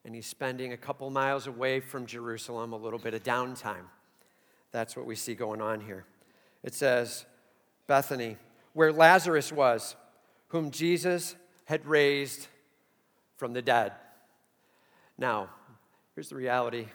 And 0.04 0.14
he's 0.14 0.28
spending 0.28 0.74
a 0.74 0.78
couple 0.78 1.10
miles 1.10 1.48
away 1.48 1.80
from 1.80 2.06
Jerusalem, 2.06 2.74
a 2.74 2.78
little 2.78 3.00
bit 3.00 3.14
of 3.14 3.24
downtime. 3.24 3.86
That's 4.72 4.98
what 4.98 5.06
we 5.06 5.16
see 5.16 5.36
going 5.36 5.62
on 5.62 5.80
here. 5.80 6.06
It 6.64 6.74
says, 6.74 7.26
Bethany 7.88 8.38
where 8.80 8.94
Lazarus 8.94 9.52
was, 9.52 9.98
whom 10.48 10.72
Jesus 10.72 11.36
had 11.66 11.86
raised 11.86 12.48
from 13.36 13.52
the 13.52 13.62
dead. 13.62 13.92
Now, 15.18 15.50
here's 16.16 16.30
the 16.30 16.38
reality 16.38 16.86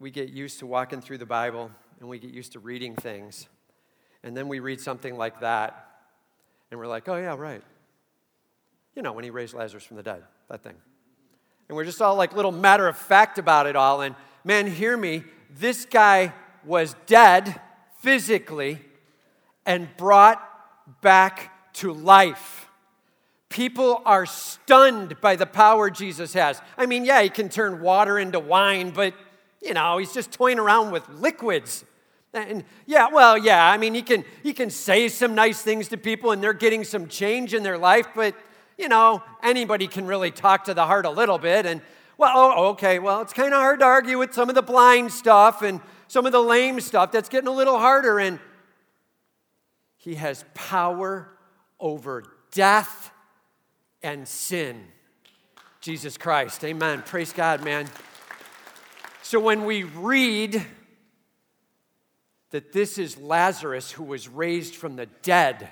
we 0.00 0.10
get 0.10 0.30
used 0.30 0.58
to 0.58 0.66
walking 0.66 1.00
through 1.00 1.18
the 1.18 1.24
Bible 1.24 1.70
and 2.00 2.08
we 2.08 2.18
get 2.18 2.32
used 2.32 2.54
to 2.54 2.58
reading 2.58 2.96
things. 2.96 3.46
And 4.24 4.36
then 4.36 4.48
we 4.48 4.58
read 4.58 4.80
something 4.80 5.16
like 5.16 5.42
that, 5.42 5.90
and 6.72 6.80
we're 6.80 6.88
like, 6.88 7.08
oh, 7.08 7.16
yeah, 7.16 7.36
right. 7.36 7.62
You 8.96 9.02
know, 9.02 9.12
when 9.12 9.22
he 9.22 9.30
raised 9.30 9.54
Lazarus 9.54 9.84
from 9.84 9.98
the 9.98 10.02
dead, 10.02 10.24
that 10.50 10.64
thing. 10.64 10.74
And 11.68 11.76
we're 11.76 11.84
just 11.84 12.02
all 12.02 12.16
like 12.16 12.34
little 12.34 12.50
matter 12.50 12.88
of 12.88 12.96
fact 12.96 13.38
about 13.38 13.68
it 13.68 13.76
all. 13.76 14.00
And 14.00 14.16
man, 14.42 14.66
hear 14.66 14.96
me, 14.96 15.22
this 15.56 15.84
guy 15.84 16.32
was 16.64 16.96
dead 17.06 17.60
physically 18.00 18.80
and 19.64 19.88
brought 19.96 20.48
back 21.00 21.74
to 21.74 21.92
life. 21.92 22.68
People 23.48 24.00
are 24.04 24.24
stunned 24.26 25.20
by 25.20 25.36
the 25.36 25.46
power 25.46 25.90
Jesus 25.90 26.32
has. 26.32 26.60
I 26.78 26.86
mean, 26.86 27.04
yeah, 27.04 27.22
he 27.22 27.28
can 27.28 27.48
turn 27.48 27.80
water 27.80 28.18
into 28.18 28.40
wine, 28.40 28.90
but 28.90 29.14
you 29.60 29.74
know, 29.74 29.98
he's 29.98 30.12
just 30.12 30.32
toying 30.32 30.58
around 30.58 30.90
with 30.90 31.08
liquids. 31.08 31.84
And 32.34 32.64
yeah, 32.86 33.08
well, 33.12 33.36
yeah, 33.36 33.70
I 33.70 33.76
mean, 33.76 33.94
he 33.94 34.02
can 34.02 34.24
he 34.42 34.52
can 34.54 34.70
say 34.70 35.08
some 35.08 35.34
nice 35.34 35.60
things 35.60 35.88
to 35.88 35.96
people 35.98 36.32
and 36.32 36.42
they're 36.42 36.54
getting 36.54 36.82
some 36.82 37.08
change 37.08 37.52
in 37.52 37.62
their 37.62 37.76
life, 37.76 38.08
but 38.14 38.34
you 38.78 38.88
know, 38.88 39.22
anybody 39.42 39.86
can 39.86 40.06
really 40.06 40.30
talk 40.30 40.64
to 40.64 40.74
the 40.74 40.86
heart 40.86 41.04
a 41.04 41.10
little 41.10 41.38
bit 41.38 41.66
and 41.66 41.82
well, 42.18 42.32
oh, 42.34 42.66
okay, 42.68 42.98
well, 42.98 43.20
it's 43.20 43.32
kind 43.32 43.52
of 43.52 43.60
hard 43.60 43.80
to 43.80 43.84
argue 43.84 44.18
with 44.18 44.32
some 44.32 44.48
of 44.48 44.54
the 44.54 44.62
blind 44.62 45.12
stuff 45.12 45.62
and 45.62 45.80
some 46.08 46.24
of 46.24 46.32
the 46.32 46.42
lame 46.42 46.80
stuff. 46.80 47.10
That's 47.10 47.28
getting 47.28 47.48
a 47.48 47.52
little 47.52 47.78
harder 47.78 48.18
and 48.18 48.38
he 50.02 50.16
has 50.16 50.44
power 50.52 51.28
over 51.78 52.24
death 52.50 53.12
and 54.02 54.26
sin. 54.26 54.82
Jesus 55.80 56.18
Christ. 56.18 56.64
Amen. 56.64 57.02
Praise 57.06 57.32
God, 57.32 57.64
man. 57.64 57.88
So 59.22 59.38
when 59.38 59.64
we 59.64 59.84
read 59.84 60.66
that 62.50 62.72
this 62.72 62.98
is 62.98 63.16
Lazarus 63.16 63.92
who 63.92 64.02
was 64.02 64.28
raised 64.28 64.74
from 64.74 64.96
the 64.96 65.06
dead, 65.22 65.68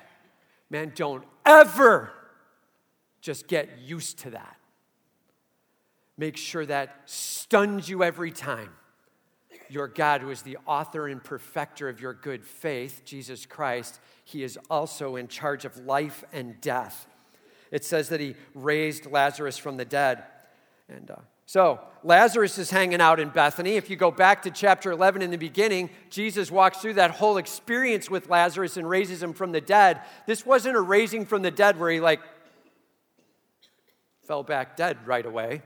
man, 0.70 0.92
don't 0.94 1.24
ever 1.44 2.12
just 3.20 3.48
get 3.48 3.80
used 3.80 4.20
to 4.20 4.30
that. 4.30 4.56
Make 6.16 6.36
sure 6.36 6.64
that 6.66 7.02
stuns 7.06 7.88
you 7.88 8.04
every 8.04 8.30
time. 8.30 8.70
Your 9.70 9.88
God, 9.88 10.20
who 10.20 10.30
is 10.30 10.42
the 10.42 10.58
author 10.66 11.06
and 11.08 11.22
perfecter 11.22 11.88
of 11.88 12.00
your 12.00 12.12
good 12.12 12.44
faith, 12.44 13.02
Jesus 13.04 13.46
Christ, 13.46 14.00
He 14.24 14.42
is 14.42 14.58
also 14.68 15.16
in 15.16 15.28
charge 15.28 15.64
of 15.64 15.76
life 15.78 16.24
and 16.32 16.60
death 16.60 17.06
it 17.70 17.84
says 17.84 18.08
that 18.08 18.20
he 18.20 18.34
raised 18.54 19.06
Lazarus 19.06 19.56
from 19.56 19.76
the 19.76 19.84
dead. 19.84 20.24
And 20.88 21.10
uh, 21.10 21.16
so 21.46 21.80
Lazarus 22.02 22.58
is 22.58 22.70
hanging 22.70 23.00
out 23.00 23.20
in 23.20 23.28
Bethany. 23.28 23.76
If 23.76 23.90
you 23.90 23.96
go 23.96 24.10
back 24.10 24.42
to 24.42 24.50
chapter 24.50 24.90
11 24.90 25.22
in 25.22 25.30
the 25.30 25.38
beginning, 25.38 25.90
Jesus 26.10 26.50
walks 26.50 26.78
through 26.78 26.94
that 26.94 27.12
whole 27.12 27.36
experience 27.36 28.10
with 28.10 28.28
Lazarus 28.28 28.76
and 28.76 28.88
raises 28.88 29.22
him 29.22 29.32
from 29.32 29.52
the 29.52 29.60
dead. 29.60 30.00
This 30.26 30.44
wasn't 30.44 30.76
a 30.76 30.80
raising 30.80 31.26
from 31.26 31.42
the 31.42 31.50
dead 31.50 31.78
where 31.78 31.90
he 31.90 32.00
like 32.00 32.20
fell 34.26 34.42
back 34.42 34.76
dead 34.76 35.06
right 35.06 35.26
away. 35.26 35.62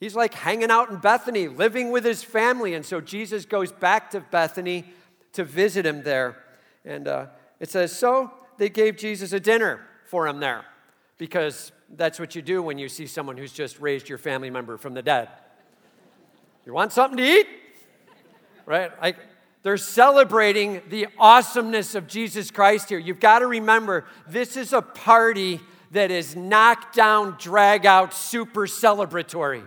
He's 0.00 0.14
like 0.14 0.34
hanging 0.34 0.70
out 0.70 0.90
in 0.90 0.96
Bethany, 0.96 1.48
living 1.48 1.90
with 1.90 2.04
his 2.04 2.22
family. 2.22 2.74
And 2.74 2.86
so 2.86 3.00
Jesus 3.00 3.44
goes 3.44 3.72
back 3.72 4.10
to 4.12 4.20
Bethany 4.20 4.84
to 5.32 5.44
visit 5.44 5.84
him 5.84 6.02
there. 6.02 6.36
And 6.84 7.08
uh, 7.08 7.26
it 7.58 7.70
says, 7.70 7.96
So 7.96 8.32
they 8.58 8.68
gave 8.68 8.96
Jesus 8.96 9.32
a 9.32 9.40
dinner 9.40 9.80
for 10.04 10.26
him 10.26 10.40
there 10.40 10.64
because 11.18 11.72
that's 11.96 12.20
what 12.20 12.34
you 12.34 12.42
do 12.42 12.62
when 12.62 12.78
you 12.78 12.88
see 12.88 13.06
someone 13.06 13.36
who's 13.36 13.52
just 13.52 13.80
raised 13.80 14.08
your 14.08 14.18
family 14.18 14.50
member 14.50 14.76
from 14.76 14.94
the 14.94 15.02
dead. 15.02 15.28
You 16.64 16.72
want 16.72 16.92
something 16.92 17.16
to 17.16 17.24
eat? 17.24 17.46
Right? 18.66 18.90
Like 19.00 19.16
they're 19.62 19.76
celebrating 19.76 20.82
the 20.90 21.08
awesomeness 21.18 21.94
of 21.94 22.06
Jesus 22.06 22.50
Christ 22.50 22.88
here. 22.90 22.98
You've 22.98 23.20
got 23.20 23.40
to 23.40 23.46
remember 23.46 24.04
this 24.28 24.56
is 24.56 24.72
a 24.72 24.82
party 24.82 25.60
that 25.90 26.10
is 26.10 26.36
knock 26.36 26.92
down, 26.92 27.36
drag 27.38 27.86
out, 27.86 28.12
super 28.12 28.66
celebratory, 28.66 29.64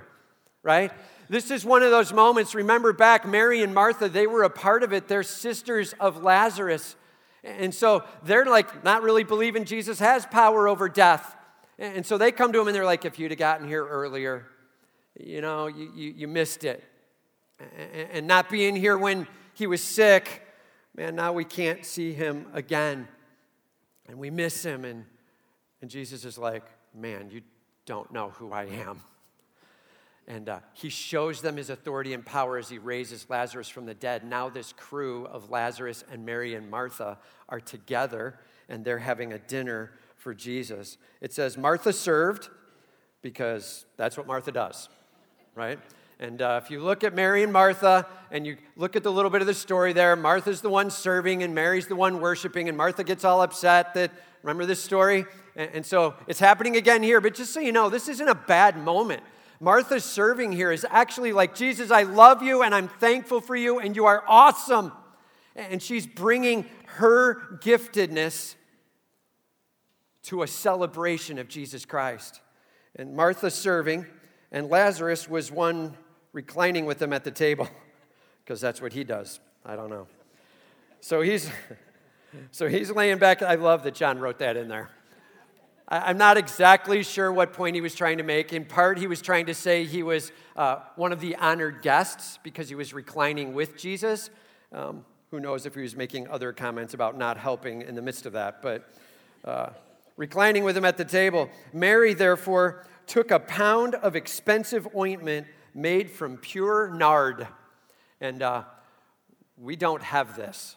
right? 0.63 0.91
This 1.29 1.49
is 1.49 1.63
one 1.63 1.81
of 1.81 1.91
those 1.91 2.11
moments. 2.11 2.53
Remember 2.53 2.93
back, 2.93 3.25
Mary 3.27 3.63
and 3.63 3.73
Martha, 3.73 4.09
they 4.09 4.27
were 4.27 4.43
a 4.43 4.49
part 4.49 4.83
of 4.83 4.91
it. 4.91 5.07
They're 5.07 5.23
sisters 5.23 5.93
of 5.99 6.23
Lazarus. 6.23 6.95
And 7.43 7.73
so 7.73 8.03
they're 8.23 8.45
like 8.45 8.83
not 8.83 9.01
really 9.01 9.23
believing 9.23 9.65
Jesus 9.65 9.99
has 9.99 10.25
power 10.25 10.67
over 10.67 10.89
death. 10.89 11.35
And 11.79 12.05
so 12.05 12.17
they 12.17 12.31
come 12.31 12.53
to 12.53 12.61
him 12.61 12.67
and 12.67 12.75
they're 12.75 12.85
like, 12.85 13.05
if 13.05 13.17
you'd 13.17 13.31
have 13.31 13.39
gotten 13.39 13.67
here 13.67 13.85
earlier, 13.85 14.45
you 15.19 15.41
know, 15.41 15.67
you, 15.67 15.91
you, 15.95 16.13
you 16.17 16.27
missed 16.27 16.63
it. 16.63 16.83
And 18.11 18.27
not 18.27 18.49
being 18.49 18.75
here 18.75 18.97
when 18.97 19.27
he 19.53 19.67
was 19.67 19.81
sick, 19.81 20.41
man, 20.95 21.15
now 21.15 21.33
we 21.33 21.45
can't 21.45 21.85
see 21.85 22.13
him 22.13 22.47
again. 22.53 23.07
And 24.07 24.17
we 24.17 24.29
miss 24.29 24.63
him. 24.63 24.83
And, 24.85 25.05
and 25.81 25.89
Jesus 25.89 26.25
is 26.25 26.37
like, 26.37 26.65
man, 26.93 27.29
you 27.31 27.41
don't 27.85 28.11
know 28.11 28.29
who 28.29 28.51
I 28.51 28.65
am. 28.65 29.01
And 30.31 30.47
uh, 30.47 30.59
he 30.73 30.87
shows 30.87 31.41
them 31.41 31.57
his 31.57 31.69
authority 31.69 32.13
and 32.13 32.25
power 32.25 32.57
as 32.57 32.69
he 32.69 32.77
raises 32.77 33.25
Lazarus 33.29 33.67
from 33.67 33.85
the 33.85 33.93
dead. 33.93 34.23
Now, 34.23 34.47
this 34.47 34.71
crew 34.71 35.25
of 35.25 35.49
Lazarus 35.49 36.05
and 36.09 36.25
Mary 36.25 36.55
and 36.55 36.71
Martha 36.71 37.17
are 37.49 37.59
together 37.59 38.39
and 38.69 38.85
they're 38.85 38.99
having 38.99 39.33
a 39.33 39.37
dinner 39.37 39.91
for 40.15 40.33
Jesus. 40.33 40.97
It 41.19 41.33
says 41.33 41.57
Martha 41.57 41.91
served 41.91 42.47
because 43.21 43.85
that's 43.97 44.15
what 44.15 44.25
Martha 44.25 44.53
does, 44.53 44.87
right? 45.53 45.77
And 46.17 46.41
uh, 46.41 46.61
if 46.63 46.71
you 46.71 46.79
look 46.79 47.03
at 47.03 47.13
Mary 47.13 47.43
and 47.43 47.51
Martha 47.51 48.07
and 48.31 48.47
you 48.47 48.55
look 48.77 48.95
at 48.95 49.03
the 49.03 49.11
little 49.11 49.31
bit 49.31 49.41
of 49.41 49.47
the 49.47 49.53
story 49.53 49.91
there, 49.91 50.15
Martha's 50.15 50.61
the 50.61 50.69
one 50.69 50.91
serving 50.91 51.43
and 51.43 51.53
Mary's 51.53 51.87
the 51.87 51.95
one 51.97 52.21
worshiping, 52.21 52.69
and 52.69 52.77
Martha 52.77 53.03
gets 53.03 53.25
all 53.25 53.41
upset 53.41 53.93
that, 53.95 54.11
remember 54.43 54.65
this 54.65 54.81
story? 54.81 55.25
And, 55.57 55.71
and 55.73 55.85
so 55.85 56.13
it's 56.25 56.39
happening 56.39 56.77
again 56.77 57.03
here, 57.03 57.19
but 57.19 57.33
just 57.33 57.53
so 57.53 57.59
you 57.59 57.73
know, 57.73 57.89
this 57.89 58.07
isn't 58.07 58.29
a 58.29 58.35
bad 58.35 58.77
moment. 58.77 59.23
Martha's 59.61 60.03
serving 60.03 60.51
here 60.51 60.71
is 60.71 60.87
actually 60.89 61.33
like, 61.33 61.53
Jesus, 61.53 61.91
I 61.91 62.01
love 62.01 62.41
you 62.41 62.63
and 62.63 62.73
I'm 62.73 62.87
thankful 62.87 63.41
for 63.41 63.55
you 63.55 63.77
and 63.77 63.95
you 63.95 64.07
are 64.07 64.23
awesome. 64.27 64.91
And 65.55 65.81
she's 65.83 66.07
bringing 66.07 66.65
her 66.95 67.59
giftedness 67.61 68.55
to 70.23 70.41
a 70.41 70.47
celebration 70.47 71.37
of 71.37 71.47
Jesus 71.47 71.85
Christ. 71.85 72.41
And 72.95 73.15
Martha 73.15 73.51
serving, 73.51 74.07
and 74.51 74.67
Lazarus 74.67 75.29
was 75.29 75.51
one 75.51 75.95
reclining 76.33 76.85
with 76.85 76.97
them 76.97 77.13
at 77.13 77.23
the 77.23 77.31
table, 77.31 77.69
because 78.43 78.61
that's 78.61 78.81
what 78.81 78.93
he 78.93 79.03
does. 79.03 79.39
I 79.63 79.75
don't 79.75 79.91
know. 79.91 80.07
So 81.01 81.21
he's, 81.21 81.51
so 82.51 82.67
he's 82.67 82.89
laying 82.89 83.19
back. 83.19 83.43
I 83.43 83.55
love 83.55 83.83
that 83.83 83.93
John 83.93 84.17
wrote 84.17 84.39
that 84.39 84.57
in 84.57 84.69
there. 84.69 84.89
I'm 85.93 86.17
not 86.17 86.37
exactly 86.37 87.03
sure 87.03 87.31
what 87.31 87.53
point 87.53 87.75
he 87.75 87.81
was 87.81 87.93
trying 87.93 88.17
to 88.17 88.23
make. 88.23 88.53
In 88.53 88.65
part, 88.65 88.97
he 88.97 89.07
was 89.07 89.21
trying 89.21 89.47
to 89.47 89.53
say 89.53 89.83
he 89.83 90.03
was 90.03 90.31
uh, 90.55 90.77
one 90.95 91.11
of 91.11 91.19
the 91.19 91.35
honored 91.35 91.81
guests 91.81 92.39
because 92.43 92.69
he 92.69 92.75
was 92.75 92.93
reclining 92.93 93.53
with 93.53 93.77
Jesus. 93.77 94.29
Um, 94.71 95.05
who 95.31 95.39
knows 95.39 95.65
if 95.65 95.75
he 95.75 95.81
was 95.81 95.95
making 95.95 96.27
other 96.29 96.53
comments 96.53 96.93
about 96.93 97.17
not 97.17 97.37
helping 97.37 97.81
in 97.81 97.95
the 97.95 98.01
midst 98.01 98.25
of 98.25 98.33
that, 98.33 98.61
but. 98.61 98.89
Uh, 99.43 99.69
reclining 100.17 100.63
with 100.63 100.77
him 100.77 100.85
at 100.85 100.97
the 100.97 101.05
table. 101.05 101.49
Mary, 101.73 102.13
therefore, 102.13 102.85
took 103.07 103.31
a 103.31 103.39
pound 103.39 103.95
of 103.95 104.15
expensive 104.15 104.87
ointment 104.95 105.47
made 105.73 106.11
from 106.11 106.37
pure 106.37 106.91
nard. 106.91 107.47
And 108.19 108.43
uh, 108.43 108.63
we 109.57 109.75
don't 109.75 110.03
have 110.03 110.35
this, 110.35 110.75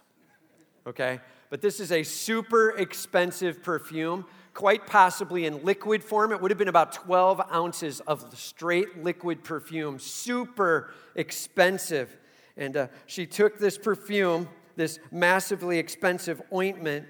okay? 0.87 1.21
But 1.51 1.61
this 1.61 1.79
is 1.79 1.93
a 1.93 2.03
super 2.05 2.71
expensive 2.71 3.63
perfume, 3.63 4.25
quite 4.55 4.87
possibly 4.87 5.45
in 5.47 5.65
liquid 5.65 6.03
form. 6.03 6.33
It 6.33 6.41
would 6.41 6.51
have 6.51 6.59
been 6.59 6.69
about 6.69 6.93
12 6.93 7.43
ounces 7.53 8.01
of 8.01 8.27
straight 8.39 9.03
liquid 9.03 9.43
perfume, 9.43 9.99
super 9.99 10.93
expensive. 11.17 12.17
And 12.57 12.77
uh, 12.77 12.87
she 13.07 13.27
took 13.27 13.59
this 13.59 13.77
perfume, 13.77 14.49
this 14.77 15.01
massively 15.11 15.79
expensive 15.79 16.41
ointment, 16.53 17.07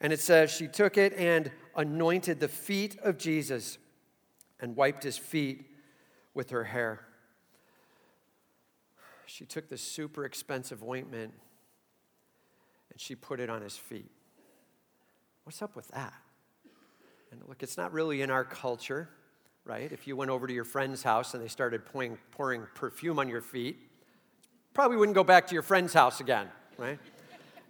and 0.00 0.12
it 0.12 0.20
says, 0.20 0.50
She 0.50 0.66
took 0.66 0.98
it 0.98 1.14
and 1.14 1.50
anointed 1.76 2.40
the 2.40 2.48
feet 2.48 2.98
of 3.02 3.16
Jesus 3.16 3.78
and 4.60 4.76
wiped 4.76 5.04
his 5.04 5.16
feet 5.16 5.64
with 6.34 6.50
her 6.50 6.64
hair. 6.64 7.06
She 9.26 9.44
took 9.44 9.68
this 9.68 9.82
super 9.82 10.24
expensive 10.24 10.82
ointment 10.82 11.32
and 12.90 13.00
she 13.00 13.14
put 13.14 13.40
it 13.40 13.50
on 13.50 13.62
his 13.62 13.76
feet. 13.76 14.10
What's 15.44 15.62
up 15.62 15.74
with 15.76 15.88
that? 15.88 16.14
And 17.34 17.48
look, 17.48 17.64
it's 17.64 17.76
not 17.76 17.92
really 17.92 18.22
in 18.22 18.30
our 18.30 18.44
culture, 18.44 19.08
right? 19.64 19.90
If 19.90 20.06
you 20.06 20.14
went 20.14 20.30
over 20.30 20.46
to 20.46 20.52
your 20.52 20.64
friend's 20.64 21.02
house 21.02 21.34
and 21.34 21.42
they 21.42 21.48
started 21.48 21.84
pouring, 21.84 22.16
pouring 22.30 22.62
perfume 22.76 23.18
on 23.18 23.28
your 23.28 23.40
feet, 23.40 23.76
probably 24.72 24.96
wouldn't 24.96 25.16
go 25.16 25.24
back 25.24 25.48
to 25.48 25.52
your 25.52 25.62
friend's 25.64 25.92
house 25.92 26.20
again, 26.20 26.46
right? 26.78 26.98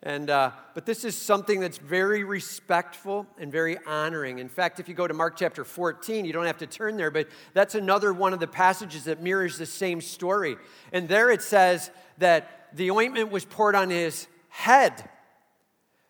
And, 0.02 0.28
uh, 0.28 0.50
but 0.74 0.84
this 0.84 1.02
is 1.02 1.16
something 1.16 1.60
that's 1.60 1.78
very 1.78 2.24
respectful 2.24 3.26
and 3.38 3.50
very 3.50 3.78
honoring. 3.86 4.38
In 4.38 4.50
fact, 4.50 4.80
if 4.80 4.88
you 4.88 4.94
go 4.94 5.08
to 5.08 5.14
Mark 5.14 5.34
chapter 5.38 5.64
14, 5.64 6.26
you 6.26 6.32
don't 6.34 6.44
have 6.44 6.58
to 6.58 6.66
turn 6.66 6.98
there, 6.98 7.10
but 7.10 7.28
that's 7.54 7.74
another 7.74 8.12
one 8.12 8.34
of 8.34 8.40
the 8.40 8.46
passages 8.46 9.04
that 9.04 9.22
mirrors 9.22 9.56
the 9.56 9.64
same 9.64 10.02
story. 10.02 10.56
And 10.92 11.08
there 11.08 11.30
it 11.30 11.40
says 11.40 11.90
that 12.18 12.68
the 12.74 12.90
ointment 12.90 13.30
was 13.30 13.46
poured 13.46 13.76
on 13.76 13.88
his 13.88 14.26
head. 14.50 15.08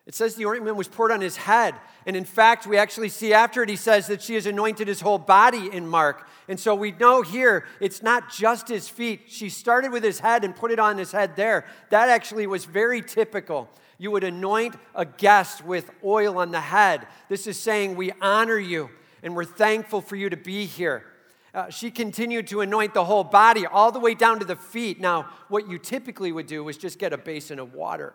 It 0.06 0.14
says 0.14 0.34
the 0.34 0.46
ointment 0.46 0.76
was 0.76 0.86
poured 0.86 1.12
on 1.12 1.22
his 1.22 1.36
head. 1.36 1.74
And 2.06 2.14
in 2.14 2.24
fact, 2.24 2.66
we 2.66 2.76
actually 2.76 3.08
see 3.08 3.32
after 3.32 3.62
it, 3.62 3.70
he 3.70 3.76
says 3.76 4.06
that 4.08 4.20
she 4.20 4.34
has 4.34 4.44
anointed 4.44 4.86
his 4.86 5.00
whole 5.00 5.18
body 5.18 5.70
in 5.72 5.86
Mark. 5.86 6.28
And 6.46 6.60
so 6.60 6.74
we 6.74 6.92
know 6.92 7.22
here 7.22 7.64
it's 7.80 8.02
not 8.02 8.30
just 8.30 8.68
his 8.68 8.86
feet. 8.86 9.22
She 9.28 9.48
started 9.48 9.92
with 9.92 10.04
his 10.04 10.20
head 10.20 10.44
and 10.44 10.54
put 10.54 10.70
it 10.70 10.78
on 10.78 10.98
his 10.98 11.10
head 11.10 11.36
there. 11.36 11.64
That 11.88 12.10
actually 12.10 12.46
was 12.46 12.66
very 12.66 13.00
typical 13.00 13.70
You 13.96 14.10
would 14.10 14.24
anoint 14.24 14.74
a 14.94 15.06
guest 15.06 15.64
with 15.64 15.90
oil 16.04 16.38
on 16.38 16.50
the 16.50 16.60
head. 16.60 17.06
This 17.30 17.46
is 17.46 17.56
saying, 17.56 17.96
We 17.96 18.12
honor 18.20 18.58
you 18.58 18.90
and 19.22 19.34
we're 19.34 19.44
thankful 19.44 20.02
for 20.02 20.16
you 20.16 20.28
to 20.28 20.36
be 20.36 20.66
here. 20.66 21.04
Uh, 21.54 21.70
she 21.70 21.90
continued 21.90 22.48
to 22.48 22.60
anoint 22.60 22.92
the 22.92 23.04
whole 23.04 23.24
body, 23.24 23.64
all 23.64 23.92
the 23.92 24.00
way 24.00 24.14
down 24.14 24.40
to 24.40 24.44
the 24.44 24.56
feet. 24.56 25.00
Now, 25.00 25.30
what 25.48 25.70
you 25.70 25.78
typically 25.78 26.32
would 26.32 26.48
do 26.48 26.64
was 26.64 26.76
just 26.76 26.98
get 26.98 27.12
a 27.12 27.16
basin 27.16 27.60
of 27.60 27.72
water. 27.72 28.12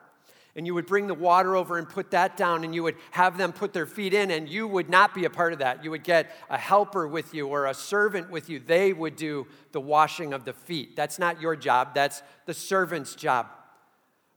And 0.55 0.65
you 0.65 0.73
would 0.73 0.87
bring 0.87 1.07
the 1.07 1.13
water 1.13 1.55
over 1.55 1.77
and 1.77 1.87
put 1.87 2.11
that 2.11 2.35
down, 2.35 2.63
and 2.63 2.73
you 2.73 2.83
would 2.83 2.95
have 3.11 3.37
them 3.37 3.53
put 3.53 3.71
their 3.71 3.85
feet 3.85 4.13
in, 4.13 4.31
and 4.31 4.49
you 4.49 4.67
would 4.67 4.89
not 4.89 5.13
be 5.13 5.25
a 5.25 5.29
part 5.29 5.53
of 5.53 5.59
that. 5.59 5.83
You 5.83 5.91
would 5.91 6.03
get 6.03 6.31
a 6.49 6.57
helper 6.57 7.07
with 7.07 7.33
you 7.33 7.47
or 7.47 7.67
a 7.67 7.73
servant 7.73 8.29
with 8.31 8.49
you. 8.49 8.59
They 8.59 8.91
would 8.91 9.15
do 9.15 9.47
the 9.71 9.79
washing 9.79 10.33
of 10.33 10.45
the 10.45 10.53
feet. 10.53 10.95
That's 10.95 11.19
not 11.19 11.39
your 11.39 11.55
job, 11.55 11.93
that's 11.93 12.23
the 12.45 12.53
servant's 12.53 13.15
job. 13.15 13.47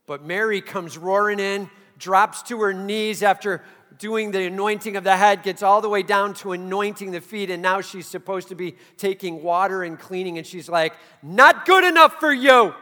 But 0.06 0.24
Mary 0.24 0.60
comes 0.60 0.98
roaring 0.98 1.40
in, 1.40 1.70
drops 1.98 2.42
to 2.42 2.60
her 2.60 2.74
knees 2.74 3.22
after 3.22 3.62
doing 3.98 4.32
the 4.32 4.46
anointing 4.46 4.96
of 4.96 5.04
the 5.04 5.16
head, 5.16 5.42
gets 5.42 5.62
all 5.62 5.80
the 5.80 5.88
way 5.88 6.02
down 6.02 6.34
to 6.34 6.52
anointing 6.52 7.12
the 7.12 7.20
feet, 7.20 7.50
and 7.50 7.62
now 7.62 7.80
she's 7.80 8.06
supposed 8.06 8.48
to 8.48 8.54
be 8.54 8.76
taking 8.96 9.42
water 9.42 9.82
and 9.82 9.98
cleaning, 9.98 10.38
and 10.38 10.46
she's 10.46 10.68
like, 10.68 10.94
Not 11.22 11.66
good 11.66 11.84
enough 11.84 12.18
for 12.18 12.32
you. 12.32 12.74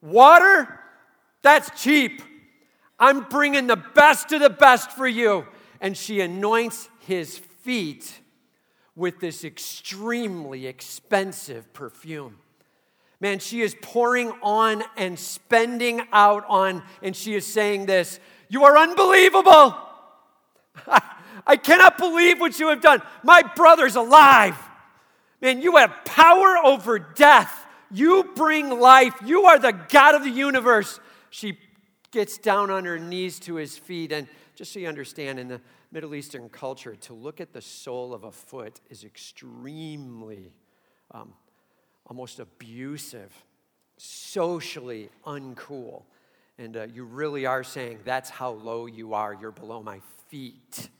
Water? 0.00 0.80
That's 1.42 1.82
cheap. 1.82 2.22
I'm 2.98 3.24
bringing 3.24 3.66
the 3.66 3.76
best 3.76 4.32
of 4.32 4.40
the 4.40 4.50
best 4.50 4.92
for 4.92 5.06
you. 5.06 5.46
And 5.80 5.96
she 5.96 6.20
anoints 6.20 6.88
his 7.00 7.36
feet 7.36 8.20
with 8.94 9.20
this 9.20 9.44
extremely 9.44 10.66
expensive 10.66 11.72
perfume. 11.72 12.38
Man, 13.20 13.38
she 13.38 13.60
is 13.60 13.76
pouring 13.80 14.32
on 14.42 14.82
and 14.96 15.18
spending 15.18 16.02
out 16.12 16.44
on, 16.48 16.82
and 17.02 17.14
she 17.14 17.34
is 17.34 17.46
saying 17.46 17.86
this 17.86 18.18
You 18.48 18.64
are 18.64 18.76
unbelievable. 18.76 19.76
I 21.46 21.56
cannot 21.56 21.98
believe 21.98 22.40
what 22.40 22.58
you 22.58 22.68
have 22.68 22.80
done. 22.80 23.02
My 23.22 23.42
brother's 23.42 23.96
alive. 23.96 24.56
Man, 25.40 25.60
you 25.60 25.76
have 25.76 26.04
power 26.04 26.56
over 26.64 26.98
death. 26.98 27.66
You 27.90 28.30
bring 28.34 28.78
life. 28.80 29.14
You 29.24 29.44
are 29.44 29.58
the 29.58 29.72
God 29.72 30.14
of 30.14 30.22
the 30.22 30.30
universe. 30.30 31.00
She 31.32 31.58
gets 32.10 32.36
down 32.36 32.70
on 32.70 32.84
her 32.84 32.98
knees 32.98 33.40
to 33.40 33.54
his 33.54 33.78
feet. 33.78 34.12
And 34.12 34.28
just 34.54 34.70
so 34.70 34.78
you 34.78 34.86
understand, 34.86 35.40
in 35.40 35.48
the 35.48 35.62
Middle 35.90 36.14
Eastern 36.14 36.50
culture, 36.50 36.94
to 36.94 37.14
look 37.14 37.40
at 37.40 37.54
the 37.54 37.62
sole 37.62 38.12
of 38.12 38.24
a 38.24 38.30
foot 38.30 38.80
is 38.90 39.02
extremely 39.02 40.52
um, 41.10 41.32
almost 42.06 42.38
abusive, 42.38 43.32
socially 43.96 45.08
uncool. 45.24 46.02
And 46.58 46.76
uh, 46.76 46.86
you 46.92 47.04
really 47.04 47.46
are 47.46 47.64
saying, 47.64 48.00
that's 48.04 48.28
how 48.28 48.50
low 48.50 48.84
you 48.84 49.14
are. 49.14 49.32
You're 49.32 49.52
below 49.52 49.82
my 49.82 50.00
feet. 50.28 50.90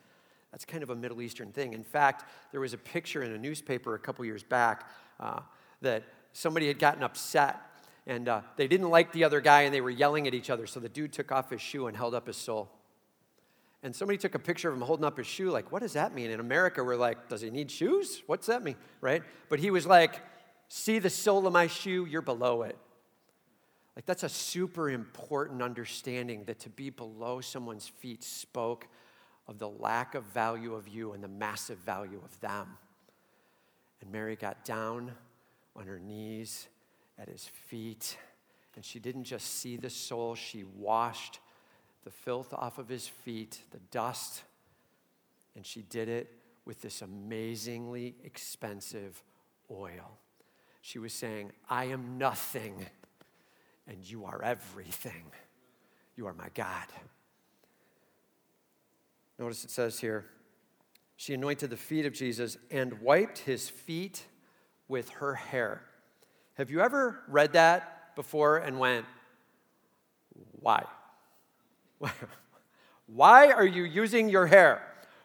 That's 0.51 0.65
kind 0.65 0.83
of 0.83 0.89
a 0.89 0.97
Middle 0.97 1.21
Eastern 1.21 1.53
thing. 1.53 1.75
In 1.75 1.85
fact, 1.85 2.25
there 2.53 2.61
was 2.61 2.73
a 2.73 2.79
picture 2.79 3.23
in 3.23 3.33
a 3.33 3.39
newspaper 3.39 3.95
a 3.95 3.99
couple 3.99 4.25
years 4.25 4.43
back 4.43 4.89
uh, 5.21 5.41
that 5.83 6.05
somebody 6.33 6.69
had 6.69 6.79
gotten 6.79 7.03
upset 7.03 7.61
and 8.06 8.28
uh, 8.28 8.40
they 8.56 8.66
didn't 8.66 8.90
like 8.90 9.12
the 9.12 9.25
other 9.25 9.40
guy 9.40 9.62
and 9.62 9.75
they 9.75 9.80
were 9.80 9.90
yelling 9.90 10.26
at 10.26 10.35
each 10.35 10.50
other. 10.50 10.66
So 10.66 10.80
the 10.80 10.88
dude 10.88 11.12
took 11.12 11.30
off 11.30 11.50
his 11.50 11.61
shoe 11.61 11.87
and 11.87 11.97
held 11.97 12.14
up 12.14 12.26
his 12.26 12.37
sole. 12.37 12.71
And 13.85 13.94
somebody 13.94 14.16
took 14.18 14.35
a 14.35 14.38
picture 14.38 14.68
of 14.68 14.76
him 14.76 14.82
holding 14.82 15.04
up 15.04 15.16
his 15.16 15.26
shoe, 15.26 15.50
like, 15.50 15.73
what 15.73 15.82
does 15.82 15.94
that 15.94 16.14
mean? 16.14 16.30
In 16.30 16.38
America, 16.38 16.85
we're 16.85 16.97
like, 16.97 17.28
does 17.28 17.40
he 17.40 17.50
need 17.50 17.71
shoes? 17.71 18.23
What's 18.26 18.47
that 18.47 18.62
mean? 18.62 18.76
Right? 19.00 19.23
But 19.49 19.59
he 19.59 19.71
was 19.71 19.87
like, 19.87 20.21
See 20.75 21.00
the 21.00 21.11
sole 21.11 21.47
of 21.47 21.52
my 21.52 21.66
shoe? 21.66 22.06
You're 22.06 22.23
below 22.23 22.62
it. 22.62 22.78
Like, 23.94 24.06
that's 24.06 24.23
a 24.23 24.28
super 24.30 24.88
important 24.88 25.61
understanding 25.61 26.44
that 26.47 26.61
to 26.61 26.71
be 26.71 26.88
below 26.88 27.42
someone's 27.42 27.87
feet 27.87 28.25
spoke 28.25 28.88
of 29.47 29.59
the 29.59 29.68
lack 29.68 30.14
of 30.14 30.25
value 30.25 30.73
of 30.75 30.88
you 30.88 31.12
and 31.12 31.23
the 31.23 31.28
massive 31.28 31.76
value 31.80 32.23
of 32.25 32.40
them. 32.40 32.79
And 34.00 34.11
Mary 34.11 34.35
got 34.35 34.64
down 34.64 35.12
on 35.77 35.87
her 35.87 35.98
knees 35.98 36.68
at 37.18 37.29
his 37.29 37.44
feet, 37.44 38.16
and 38.75 38.85
she 38.85 38.98
didn't 38.98 39.25
just 39.25 39.59
see 39.59 39.77
the 39.77 39.90
sole, 39.90 40.35
she 40.35 40.64
washed 40.64 41.40
the 42.05 42.11
filth 42.11 42.53
off 42.53 42.79
of 42.79 42.88
his 42.88 43.07
feet, 43.07 43.61
the 43.70 43.79
dust, 43.90 44.42
and 45.55 45.64
she 45.64 45.83
did 45.83 46.09
it 46.09 46.33
with 46.64 46.81
this 46.81 47.03
amazingly 47.03 48.14
expensive 48.25 49.22
oil. 49.70 50.18
She 50.81 50.98
was 50.98 51.12
saying, 51.12 51.53
I 51.68 51.85
am 51.87 52.18
nothing, 52.18 52.87
and 53.87 53.98
you 54.09 54.25
are 54.25 54.42
everything. 54.42 55.25
You 56.16 56.27
are 56.27 56.35
my 56.35 56.48
God. 56.55 56.87
Notice 59.38 59.64
it 59.64 59.70
says 59.70 60.01
here, 60.01 60.27
she 61.16 61.35
anointed 61.35 61.70
the 61.70 61.77
feet 61.77 62.05
of 62.05 62.12
Jesus 62.12 62.57
and 62.70 63.01
wiped 63.01 63.38
his 63.38 63.68
feet 63.68 64.25
with 64.88 65.11
her 65.11 65.35
hair. 65.35 65.83
Have 66.62 66.70
you 66.70 66.81
ever 66.81 67.18
read 67.27 67.55
that 67.55 68.14
before 68.14 68.59
and 68.59 68.79
went, 68.79 69.05
why? 70.61 70.85
Why 73.09 73.51
are 73.51 73.66
you 73.66 73.83
using 73.83 74.29
your 74.29 74.46
hair? 74.46 74.81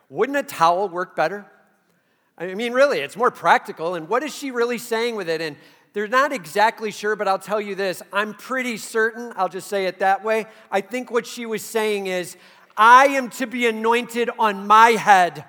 Wouldn't 0.09 0.35
a 0.35 0.41
towel 0.41 0.89
work 0.89 1.15
better? 1.15 1.45
I 2.39 2.55
mean, 2.55 2.73
really, 2.73 3.01
it's 3.01 3.15
more 3.15 3.29
practical. 3.29 3.93
And 3.93 4.09
what 4.09 4.23
is 4.23 4.33
she 4.33 4.49
really 4.49 4.79
saying 4.79 5.15
with 5.15 5.29
it? 5.29 5.39
And 5.39 5.57
they're 5.93 6.07
not 6.07 6.33
exactly 6.33 6.89
sure, 6.89 7.15
but 7.15 7.27
I'll 7.27 7.37
tell 7.37 7.61
you 7.61 7.75
this. 7.75 8.01
I'm 8.11 8.33
pretty 8.33 8.77
certain, 8.77 9.31
I'll 9.35 9.47
just 9.47 9.67
say 9.67 9.85
it 9.85 9.99
that 9.99 10.23
way. 10.23 10.47
I 10.71 10.81
think 10.81 11.11
what 11.11 11.27
she 11.27 11.45
was 11.45 11.61
saying 11.61 12.07
is, 12.07 12.35
I 12.75 13.09
am 13.09 13.29
to 13.29 13.45
be 13.45 13.67
anointed 13.67 14.31
on 14.39 14.65
my 14.65 14.93
head 14.93 15.45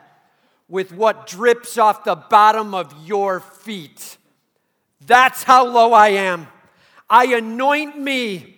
with 0.69 0.93
what 0.93 1.27
drips 1.27 1.79
off 1.79 2.05
the 2.05 2.15
bottom 2.15 2.75
of 2.75 2.95
your 3.07 3.41
feet. 3.41 4.18
That's 5.07 5.43
how 5.43 5.67
low 5.67 5.93
I 5.93 6.09
am. 6.09 6.49
I 7.09 7.27
anoint 7.27 7.99
me 7.99 8.55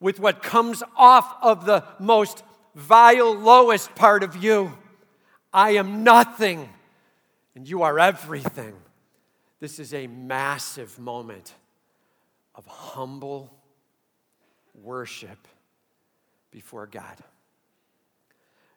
with 0.00 0.18
what 0.18 0.42
comes 0.42 0.82
off 0.96 1.36
of 1.42 1.64
the 1.66 1.84
most 1.98 2.42
vile, 2.74 3.34
lowest 3.34 3.94
part 3.94 4.22
of 4.22 4.42
you. 4.42 4.76
I 5.52 5.72
am 5.72 6.02
nothing 6.02 6.68
and 7.54 7.68
you 7.68 7.82
are 7.82 7.98
everything. 7.98 8.74
This 9.60 9.78
is 9.78 9.94
a 9.94 10.06
massive 10.06 10.98
moment 10.98 11.54
of 12.54 12.66
humble 12.66 13.52
worship 14.74 15.46
before 16.50 16.86
God. 16.86 17.16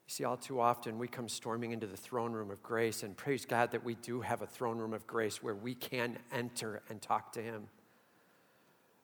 You 0.07 0.11
see, 0.11 0.23
all 0.23 0.37
too 0.37 0.59
often 0.59 0.99
we 0.99 1.07
come 1.07 1.27
storming 1.27 1.71
into 1.71 1.87
the 1.87 1.97
throne 1.97 2.31
room 2.31 2.51
of 2.51 2.61
grace, 2.61 3.01
and 3.01 3.17
praise 3.17 3.45
God 3.45 3.71
that 3.71 3.83
we 3.83 3.95
do 3.95 4.21
have 4.21 4.41
a 4.41 4.47
throne 4.47 4.77
room 4.77 4.93
of 4.93 5.07
grace 5.07 5.41
where 5.41 5.55
we 5.55 5.73
can 5.73 6.17
enter 6.31 6.83
and 6.89 7.01
talk 7.01 7.33
to 7.33 7.41
Him. 7.41 7.67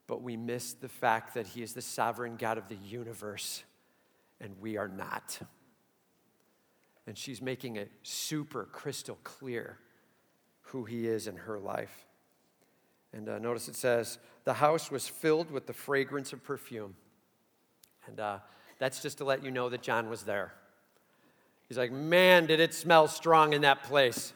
But 0.06 0.22
we 0.22 0.38
miss 0.38 0.74
the 0.74 0.90
fact 0.90 1.34
that 1.34 1.48
He 1.48 1.64
is 1.64 1.74
the 1.74 1.82
sovereign 1.82 2.36
God 2.36 2.58
of 2.58 2.68
the 2.68 2.76
universe, 2.76 3.64
and 4.40 4.54
we 4.62 4.78
are 4.78 4.88
not. 4.88 5.40
And 7.08 7.18
she's 7.18 7.42
making 7.42 7.78
it 7.78 7.92
super 8.04 8.66
crystal 8.72 9.18
clear 9.24 9.80
who 10.72 10.86
he 10.86 11.08
is 11.08 11.28
in 11.28 11.36
her 11.36 11.60
life. 11.60 12.06
And 13.14 13.28
uh, 13.28 13.40
notice 13.40 13.68
it 13.68 13.76
says, 13.76 14.20
the 14.46 14.54
house 14.54 14.90
was 14.90 15.08
filled 15.08 15.52
with 15.52 15.68
the 15.68 15.74
fragrance 15.74 16.32
of 16.32 16.44
perfume. 16.44 16.96
And 18.08 18.20
uh, 18.20 18.40
that's 18.80 19.02
just 19.02 19.18
to 19.18 19.26
let 19.26 19.44
you 19.44 19.52
know 19.52 19.70
that 19.70 19.82
John 19.82 20.10
was 20.10 20.24
there. 20.24 20.54
He's 21.72 21.78
like, 21.78 21.94
man, 21.94 22.48
did 22.48 22.60
it 22.60 22.74
smell 22.74 23.08
strong 23.08 23.54
in 23.54 23.62
that 23.62 23.84
place. 23.84 24.34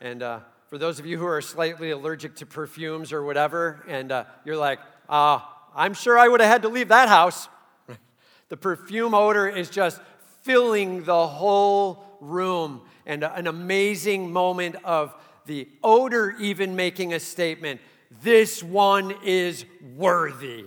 And 0.00 0.22
uh, 0.22 0.40
for 0.70 0.78
those 0.78 0.98
of 0.98 1.04
you 1.04 1.18
who 1.18 1.26
are 1.26 1.42
slightly 1.42 1.90
allergic 1.90 2.36
to 2.36 2.46
perfumes 2.46 3.12
or 3.12 3.22
whatever, 3.22 3.84
and 3.86 4.10
uh, 4.10 4.24
you're 4.46 4.56
like, 4.56 4.78
uh, 5.06 5.40
I'm 5.76 5.92
sure 5.92 6.18
I 6.18 6.26
would 6.26 6.40
have 6.40 6.50
had 6.50 6.62
to 6.62 6.70
leave 6.70 6.88
that 6.88 7.10
house. 7.10 7.50
the 8.48 8.56
perfume 8.56 9.12
odor 9.12 9.46
is 9.46 9.68
just 9.68 10.00
filling 10.40 11.04
the 11.04 11.26
whole 11.26 12.02
room 12.18 12.80
and 13.04 13.24
an 13.24 13.46
amazing 13.46 14.32
moment 14.32 14.76
of 14.82 15.14
the 15.44 15.68
odor 15.84 16.34
even 16.40 16.76
making 16.76 17.12
a 17.12 17.20
statement 17.20 17.82
this 18.22 18.62
one 18.62 19.14
is 19.22 19.66
worthy. 19.96 20.64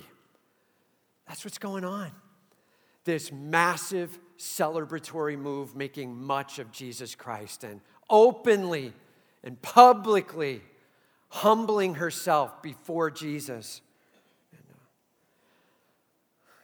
That's 1.27 1.43
what's 1.43 1.57
going 1.57 1.83
on. 1.83 2.11
This 3.03 3.31
massive 3.31 4.19
celebratory 4.37 5.37
move 5.37 5.75
making 5.75 6.21
much 6.21 6.59
of 6.59 6.71
Jesus 6.71 7.15
Christ 7.15 7.63
and 7.63 7.81
openly 8.09 8.93
and 9.43 9.61
publicly 9.61 10.61
humbling 11.29 11.95
herself 11.95 12.61
before 12.61 13.09
Jesus. 13.09 13.81
Uh, 14.53 14.57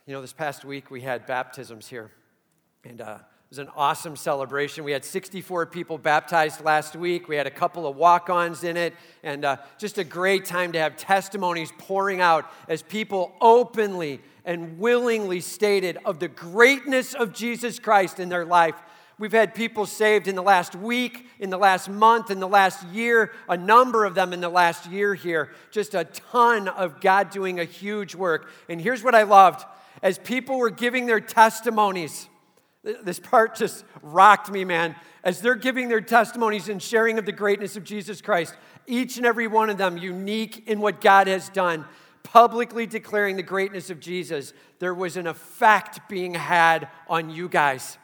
you 0.05 0.13
know, 0.13 0.21
this 0.21 0.33
past 0.33 0.63
week 0.63 0.91
we 0.91 1.01
had 1.01 1.25
baptisms 1.25 1.87
here. 1.87 2.11
And 2.83 3.01
uh, 3.01 3.17
it 3.49 3.57
was 3.57 3.57
an 3.57 3.69
awesome 3.75 4.15
celebration. 4.15 4.83
We 4.83 4.91
had 4.91 5.03
64 5.03 5.65
people 5.65 5.97
baptized 5.97 6.63
last 6.63 6.95
week. 6.95 7.27
We 7.27 7.35
had 7.35 7.47
a 7.47 7.51
couple 7.51 7.87
of 7.87 7.95
walk 7.95 8.29
ons 8.29 8.63
in 8.63 8.77
it, 8.77 8.93
and 9.23 9.43
uh, 9.43 9.57
just 9.79 9.97
a 9.97 10.03
great 10.03 10.45
time 10.45 10.71
to 10.73 10.79
have 10.79 10.95
testimonies 10.95 11.73
pouring 11.79 12.21
out 12.21 12.45
as 12.67 12.83
people 12.83 13.33
openly 13.41 14.21
and 14.49 14.79
willingly 14.79 15.39
stated 15.39 15.99
of 16.05 16.17
the 16.17 16.27
greatness 16.27 17.13
of 17.13 17.31
Jesus 17.31 17.77
Christ 17.77 18.19
in 18.19 18.29
their 18.29 18.45
life. 18.45 18.73
We've 19.19 19.31
had 19.31 19.53
people 19.53 19.85
saved 19.85 20.27
in 20.27 20.33
the 20.33 20.41
last 20.41 20.73
week, 20.73 21.27
in 21.37 21.51
the 21.51 21.57
last 21.59 21.87
month, 21.87 22.31
in 22.31 22.39
the 22.39 22.47
last 22.47 22.83
year, 22.87 23.31
a 23.47 23.55
number 23.55 24.05
of 24.05 24.15
them 24.15 24.33
in 24.33 24.41
the 24.41 24.49
last 24.49 24.87
year 24.87 25.13
here. 25.13 25.51
Just 25.69 25.93
a 25.93 26.05
ton 26.05 26.67
of 26.67 26.99
God 26.99 27.29
doing 27.29 27.59
a 27.59 27.63
huge 27.63 28.15
work. 28.15 28.49
And 28.67 28.81
here's 28.81 29.03
what 29.03 29.13
I 29.13 29.21
loved 29.21 29.63
as 30.01 30.17
people 30.17 30.57
were 30.57 30.71
giving 30.71 31.05
their 31.05 31.19
testimonies, 31.19 32.27
this 32.81 33.19
part 33.19 33.53
just 33.53 33.85
rocked 34.01 34.49
me, 34.49 34.65
man. 34.65 34.95
As 35.23 35.41
they're 35.41 35.53
giving 35.53 35.89
their 35.89 36.01
testimonies 36.01 36.69
and 36.69 36.81
sharing 36.81 37.19
of 37.19 37.27
the 37.27 37.31
greatness 37.31 37.77
of 37.77 37.83
Jesus 37.83 38.19
Christ, 38.19 38.55
each 38.87 39.17
and 39.17 39.27
every 39.27 39.45
one 39.45 39.69
of 39.69 39.77
them 39.77 39.95
unique 39.95 40.67
in 40.67 40.81
what 40.81 41.01
God 41.01 41.27
has 41.27 41.49
done, 41.49 41.85
publicly 42.23 42.85
declaring 42.85 43.35
the 43.35 43.43
greatness 43.43 43.89
of 43.89 43.99
Jesus, 43.99 44.53
there 44.79 44.93
was 44.93 45.17
an 45.17 45.27
effect 45.27 46.07
being 46.09 46.33
had 46.33 46.89
on 47.07 47.29
you 47.29 47.49
guys. 47.49 47.97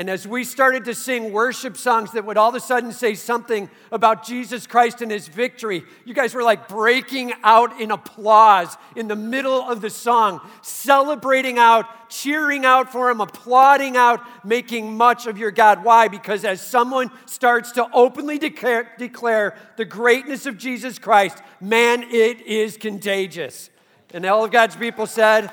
And 0.00 0.08
as 0.08 0.26
we 0.26 0.44
started 0.44 0.86
to 0.86 0.94
sing 0.94 1.30
worship 1.30 1.76
songs 1.76 2.12
that 2.12 2.24
would 2.24 2.38
all 2.38 2.48
of 2.48 2.54
a 2.54 2.60
sudden 2.60 2.90
say 2.90 3.12
something 3.12 3.68
about 3.92 4.24
Jesus 4.24 4.66
Christ 4.66 5.02
and 5.02 5.10
his 5.10 5.28
victory, 5.28 5.82
you 6.06 6.14
guys 6.14 6.32
were 6.32 6.42
like 6.42 6.68
breaking 6.68 7.34
out 7.42 7.78
in 7.78 7.90
applause 7.90 8.78
in 8.96 9.08
the 9.08 9.14
middle 9.14 9.60
of 9.60 9.82
the 9.82 9.90
song, 9.90 10.40
celebrating 10.62 11.58
out, 11.58 12.08
cheering 12.08 12.64
out 12.64 12.90
for 12.90 13.10
him, 13.10 13.20
applauding 13.20 13.98
out, 13.98 14.22
making 14.42 14.96
much 14.96 15.26
of 15.26 15.36
your 15.36 15.50
God. 15.50 15.84
Why? 15.84 16.08
Because 16.08 16.46
as 16.46 16.62
someone 16.62 17.10
starts 17.26 17.72
to 17.72 17.86
openly 17.92 18.38
declare, 18.38 19.54
the 19.76 19.84
greatness 19.84 20.46
of 20.46 20.56
Jesus 20.56 20.98
Christ, 20.98 21.36
man, 21.60 22.04
it 22.04 22.40
is 22.40 22.78
contagious. 22.78 23.68
And 24.14 24.24
all 24.24 24.46
of 24.46 24.50
God's 24.50 24.76
people 24.76 25.04
said, 25.04 25.52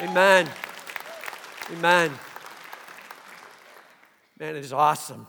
Amen. 0.00 0.48
Amen. 1.72 2.12
Man, 4.40 4.54
it 4.54 4.64
is 4.64 4.72
awesome. 4.72 5.26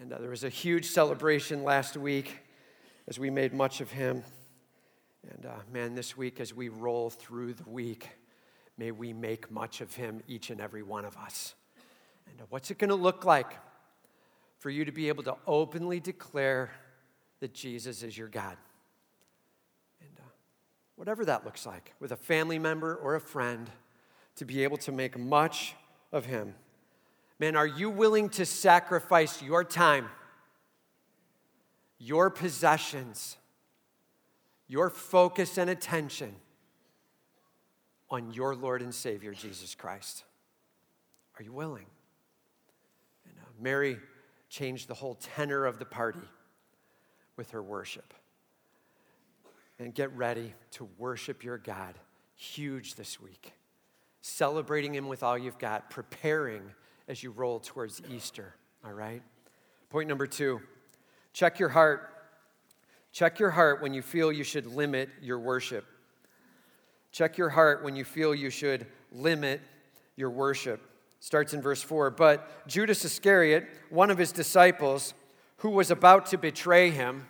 And 0.00 0.12
uh, 0.12 0.18
there 0.18 0.30
was 0.30 0.42
a 0.42 0.48
huge 0.48 0.86
celebration 0.86 1.62
last 1.62 1.96
week 1.96 2.40
as 3.06 3.20
we 3.20 3.30
made 3.30 3.54
much 3.54 3.80
of 3.80 3.92
him. 3.92 4.24
And 5.30 5.46
uh, 5.46 5.50
man, 5.72 5.94
this 5.94 6.16
week, 6.16 6.40
as 6.40 6.52
we 6.52 6.68
roll 6.68 7.08
through 7.08 7.54
the 7.54 7.70
week, 7.70 8.08
may 8.76 8.90
we 8.90 9.12
make 9.12 9.48
much 9.48 9.80
of 9.80 9.94
him, 9.94 10.24
each 10.26 10.50
and 10.50 10.60
every 10.60 10.82
one 10.82 11.04
of 11.04 11.16
us. 11.16 11.54
And 12.28 12.40
uh, 12.40 12.44
what's 12.48 12.68
it 12.72 12.78
going 12.78 12.88
to 12.88 12.96
look 12.96 13.24
like 13.24 13.58
for 14.58 14.70
you 14.70 14.84
to 14.84 14.92
be 14.92 15.06
able 15.06 15.22
to 15.22 15.36
openly 15.46 16.00
declare 16.00 16.72
that 17.38 17.54
Jesus 17.54 18.02
is 18.02 18.18
your 18.18 18.28
God? 18.28 18.56
And 20.00 20.18
uh, 20.18 20.28
whatever 20.96 21.24
that 21.26 21.44
looks 21.44 21.64
like, 21.64 21.94
with 22.00 22.10
a 22.10 22.16
family 22.16 22.58
member 22.58 22.96
or 22.96 23.14
a 23.14 23.20
friend, 23.20 23.70
to 24.34 24.44
be 24.44 24.64
able 24.64 24.78
to 24.78 24.90
make 24.90 25.16
much 25.16 25.76
of 26.10 26.26
him. 26.26 26.56
Man, 27.38 27.54
are 27.54 27.66
you 27.66 27.90
willing 27.90 28.30
to 28.30 28.46
sacrifice 28.46 29.42
your 29.42 29.62
time, 29.62 30.08
your 31.98 32.30
possessions, 32.30 33.36
your 34.68 34.88
focus 34.88 35.58
and 35.58 35.68
attention 35.68 36.34
on 38.10 38.32
your 38.32 38.54
Lord 38.54 38.80
and 38.80 38.94
Savior, 38.94 39.32
Jesus 39.34 39.74
Christ? 39.74 40.24
Are 41.38 41.42
you 41.42 41.52
willing? 41.52 41.86
And, 43.26 43.34
uh, 43.38 43.48
Mary 43.60 43.98
changed 44.48 44.88
the 44.88 44.94
whole 44.94 45.16
tenor 45.16 45.66
of 45.66 45.78
the 45.78 45.84
party 45.84 46.26
with 47.36 47.50
her 47.50 47.62
worship. 47.62 48.14
And 49.78 49.94
get 49.94 50.10
ready 50.16 50.54
to 50.72 50.88
worship 50.96 51.44
your 51.44 51.58
God 51.58 51.98
huge 52.34 52.94
this 52.94 53.20
week, 53.20 53.52
celebrating 54.22 54.94
Him 54.94 55.06
with 55.06 55.22
all 55.22 55.36
you've 55.36 55.58
got, 55.58 55.90
preparing 55.90 56.62
as 57.08 57.22
you 57.22 57.30
roll 57.30 57.60
towards 57.60 58.02
Easter, 58.10 58.54
all 58.84 58.92
right? 58.92 59.22
Point 59.90 60.08
number 60.08 60.26
two 60.26 60.60
check 61.32 61.58
your 61.58 61.68
heart. 61.68 62.12
Check 63.12 63.38
your 63.38 63.50
heart 63.50 63.80
when 63.80 63.94
you 63.94 64.02
feel 64.02 64.30
you 64.30 64.44
should 64.44 64.66
limit 64.66 65.08
your 65.22 65.38
worship. 65.38 65.86
Check 67.12 67.38
your 67.38 67.48
heart 67.48 67.82
when 67.82 67.96
you 67.96 68.04
feel 68.04 68.34
you 68.34 68.50
should 68.50 68.86
limit 69.10 69.62
your 70.16 70.28
worship. 70.28 70.82
Starts 71.20 71.54
in 71.54 71.62
verse 71.62 71.82
4. 71.82 72.10
But 72.10 72.68
Judas 72.68 73.04
Iscariot, 73.04 73.66
one 73.88 74.10
of 74.10 74.18
his 74.18 74.32
disciples, 74.32 75.14
who 75.58 75.70
was 75.70 75.90
about 75.90 76.26
to 76.26 76.38
betray 76.38 76.90
him, 76.90 77.26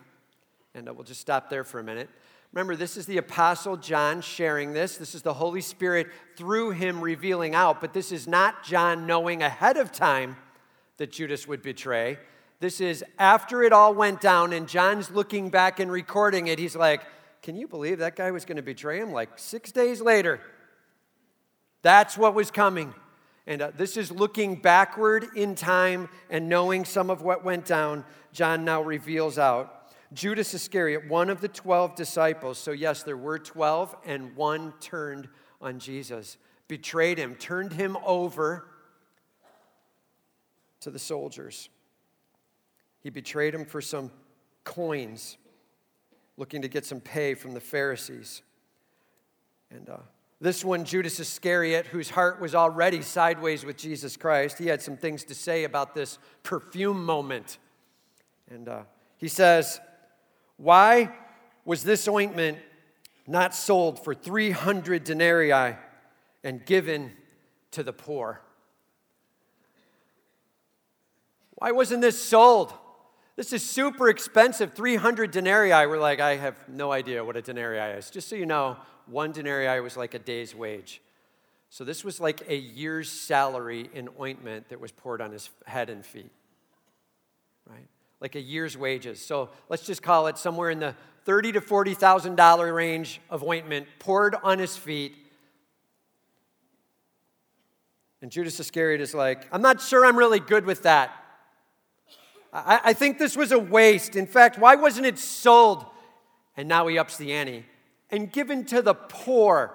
and 0.74 0.86
we'll 0.86 1.04
just 1.04 1.20
stop 1.20 1.48
there 1.50 1.62
for 1.62 1.78
a 1.78 1.84
minute. 1.84 2.10
Remember, 2.57 2.75
this 2.75 2.97
is 2.97 3.05
the 3.05 3.19
Apostle 3.19 3.77
John 3.77 4.23
sharing 4.23 4.73
this. 4.73 4.97
This 4.97 5.14
is 5.14 5.21
the 5.21 5.35
Holy 5.35 5.61
Spirit 5.61 6.07
through 6.37 6.71
him 6.71 7.03
revealing 7.03 7.55
out, 7.55 7.83
but 7.83 7.92
this 7.92 8.11
is 8.11 8.27
not 8.27 8.64
John 8.64 9.07
knowing 9.07 9.42
ahead 9.42 9.77
of 9.77 9.92
time 9.92 10.38
that 10.97 11.12
Judas 11.12 11.47
would 11.47 11.61
betray. 11.61 12.19
This 12.59 12.81
is 12.81 13.05
after 13.19 13.62
it 13.62 13.75
all 13.75 13.92
went 13.92 14.23
down, 14.23 14.55
and 14.55 14.66
John's 14.66 15.11
looking 15.11 15.51
back 15.51 15.81
and 15.81 15.92
recording 15.92 16.47
it. 16.47 16.59
He's 16.59 16.75
like, 16.75 17.03
Can 17.42 17.57
you 17.57 17.69
believe 17.69 17.99
that 17.99 18.16
guy 18.16 18.31
was 18.31 18.47
going 18.47 18.57
to 18.57 18.62
betray 18.62 19.01
him 19.01 19.12
like 19.12 19.38
six 19.38 19.71
days 19.71 20.01
later? 20.01 20.40
That's 21.83 22.16
what 22.16 22.33
was 22.33 22.51
coming. 22.51 22.95
And 23.47 23.61
uh, 23.61 23.73
this 23.77 23.99
is 23.99 24.11
looking 24.11 24.57
backward 24.57 25.27
in 25.37 25.57
time 25.57 26.09
and 26.31 26.49
knowing 26.49 26.87
some 26.87 27.11
of 27.11 27.21
what 27.21 27.45
went 27.45 27.66
down. 27.66 28.07
John 28.33 28.64
now 28.64 28.81
reveals 28.81 29.38
out. 29.38 29.75
Judas 30.16 30.55
Iscariot, 30.55 31.09
one 31.09 31.29
of 31.29 31.42
the 31.42 31.48
12 31.48 31.94
disciples, 31.94 32.57
so 32.57 32.72
yes, 32.72 33.02
there 33.02 33.18
were 33.18 33.38
12, 33.38 33.94
and 34.07 34.35
one 34.35 34.72
turned 34.81 35.29
on 35.61 35.79
Jesus, 35.79 36.38
betrayed 36.68 37.18
him, 37.18 37.35
turned 37.35 37.74
him 37.74 37.98
over 38.02 38.66
to 40.81 40.90
the 40.90 40.98
soldiers. 40.98 41.68
He 43.02 43.11
betrayed 43.11 43.55
him 43.55 43.66
for 43.66 43.83
some 43.83 44.11
coins, 44.64 45.37
looking 46.38 46.62
to 46.62 46.68
get 46.68 46.87
some 46.87 47.00
pay 47.00 47.35
from 47.35 47.52
the 47.52 47.61
Pharisees. 47.61 48.40
And 49.70 49.87
uh, 49.90 49.98
this 50.40 50.64
one, 50.64 50.87
Judas 50.87 51.20
Iscariot, 51.20 51.88
whose 51.88 52.09
heart 52.09 52.40
was 52.40 52.55
already 52.55 53.02
sideways 53.02 53.66
with 53.66 53.76
Jesus 53.76 54.16
Christ, 54.16 54.57
he 54.57 54.68
had 54.68 54.81
some 54.81 54.96
things 54.96 55.24
to 55.24 55.35
say 55.35 55.64
about 55.64 55.94
this 55.94 56.18
perfume 56.42 57.05
moment. 57.05 57.59
And 58.50 58.66
uh, 58.66 58.83
he 59.18 59.29
says, 59.29 59.79
why 60.57 61.12
was 61.64 61.83
this 61.83 62.09
ointment 62.09 62.59
not 63.27 63.55
sold 63.55 64.03
for 64.03 64.14
300 64.14 65.05
denarii 65.05 65.77
and 66.45 66.64
given 66.64 67.12
to 67.73 67.83
the 67.83 67.92
poor? 67.92 68.40
Why 71.57 71.73
wasn't 71.73 72.03
this 72.03 72.23
sold? 72.23 72.73
This 73.37 73.53
is 73.53 73.62
super 73.69 74.09
expensive. 74.09 74.73
300 74.75 75.31
denarii. 75.31 75.87
We're 75.87 75.99
like, 75.99 76.21
I 76.21 76.37
have 76.37 76.57
no 76.69 76.92
idea 76.92 77.25
what 77.25 77.37
a 77.37 77.42
denarii 77.42 77.99
is. 77.99 78.11
Just 78.11 78.29
so 78.29 78.37
you 78.37 78.47
know, 78.47 78.77
one 79.07 79.33
denarii 79.33 79.81
was 79.81 79.97
like 79.97 80.14
a 80.14 80.19
day's 80.19 80.55
wage. 80.55 81.03
So 81.69 81.85
this 81.85 82.05
was 82.05 82.21
like 82.21 82.49
a 82.49 82.57
year's 82.57 83.11
salary 83.11 83.90
in 83.92 84.09
ointment 84.19 84.71
that 84.71 84.81
was 84.81 84.92
poured 84.92 85.21
on 85.21 85.33
his 85.33 85.51
head 85.66 85.90
and 85.90 86.05
feet. 86.05 86.31
Right? 87.69 87.88
Like 88.20 88.35
a 88.35 88.40
year's 88.40 88.76
wages. 88.76 89.24
So 89.24 89.50
let's 89.68 89.85
just 89.85 90.02
call 90.02 90.26
it 90.26 90.38
somewhere 90.38 90.70
in 90.70 90.79
the 90.79 90.94
thirty 91.24 91.52
to 91.52 91.61
forty 91.61 91.94
thousand 91.94 92.37
dollar 92.37 92.72
range 92.72 93.20
of 93.31 93.42
ointment 93.42 93.87
poured 93.98 94.35
on 94.42 94.59
his 94.59 94.76
feet. 94.76 95.14
And 98.22 98.31
Judas 98.31 98.59
Iscariot 98.59 99.00
is 99.00 99.14
like, 99.14 99.46
I'm 99.52 99.62
not 99.62 99.81
sure 99.81 100.05
I'm 100.05 100.16
really 100.16 100.40
good 100.40 100.64
with 100.64 100.83
that. 100.85 101.12
I, 102.52 102.81
I 102.85 102.92
think 102.94 103.18
this 103.18 103.37
was 103.37 103.52
a 103.52 103.59
waste. 103.59 104.16
In 104.16 104.26
fact, 104.26 104.59
why 104.59 104.74
wasn't 104.74 105.07
it 105.07 105.18
sold? 105.18 105.85
And 106.57 106.68
now 106.68 106.87
he 106.87 106.98
ups 106.98 107.18
the 107.18 107.33
ante 107.33 107.66
and 108.11 108.33
given 108.33 108.64
to 108.66 108.83
the 108.83 108.94
poor, 108.94 109.74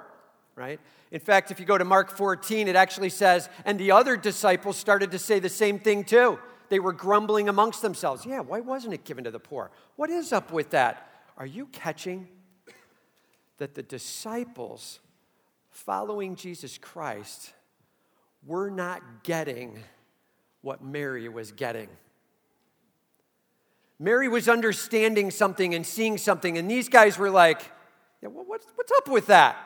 right? 0.56 0.80
In 1.12 1.20
fact, 1.20 1.52
if 1.52 1.60
you 1.60 1.66
go 1.66 1.78
to 1.78 1.86
Mark 1.86 2.10
14, 2.10 2.68
it 2.68 2.76
actually 2.76 3.10
says, 3.10 3.50
and 3.66 3.80
the 3.80 3.92
other 3.92 4.16
disciples 4.16 4.78
started 4.78 5.12
to 5.12 5.20
say 5.20 5.40
the 5.40 5.50
same 5.50 5.78
thing 5.78 6.04
too 6.04 6.40
they 6.72 6.80
were 6.80 6.94
grumbling 6.94 7.50
amongst 7.50 7.82
themselves. 7.82 8.26
Yeah, 8.26 8.40
why 8.40 8.62
wasn't 8.62 8.94
it 8.94 9.04
given 9.04 9.26
to 9.26 9.32
the 9.32 9.40
poor? 9.40 9.72
What 9.98 10.10
is 10.10 10.32
up 10.32 10.54
with 10.54 10.70
that? 10.70 11.12
Are 11.38 11.46
you 11.46 11.66
catching 11.66 12.30
that 13.58 13.76
the 13.76 13.84
disciples 13.84 15.02
following 15.70 16.38
Jesus 16.38 16.78
Christ 16.78 17.52
were 18.48 18.70
not 18.70 19.02
getting 19.24 19.80
what 20.62 20.82
Mary 20.82 21.28
was 21.28 21.52
getting? 21.52 21.90
Mary 24.00 24.30
was 24.30 24.48
understanding 24.48 25.30
something 25.30 25.76
and 25.76 25.86
seeing 25.86 26.18
something, 26.18 26.58
and 26.58 26.72
these 26.72 26.88
guys 26.88 27.18
were 27.18 27.30
like, 27.30 27.70
yeah, 28.24 28.30
what's, 28.30 28.66
what's 28.76 28.94
up 28.94 29.10
with 29.10 29.28
that? 29.28 29.58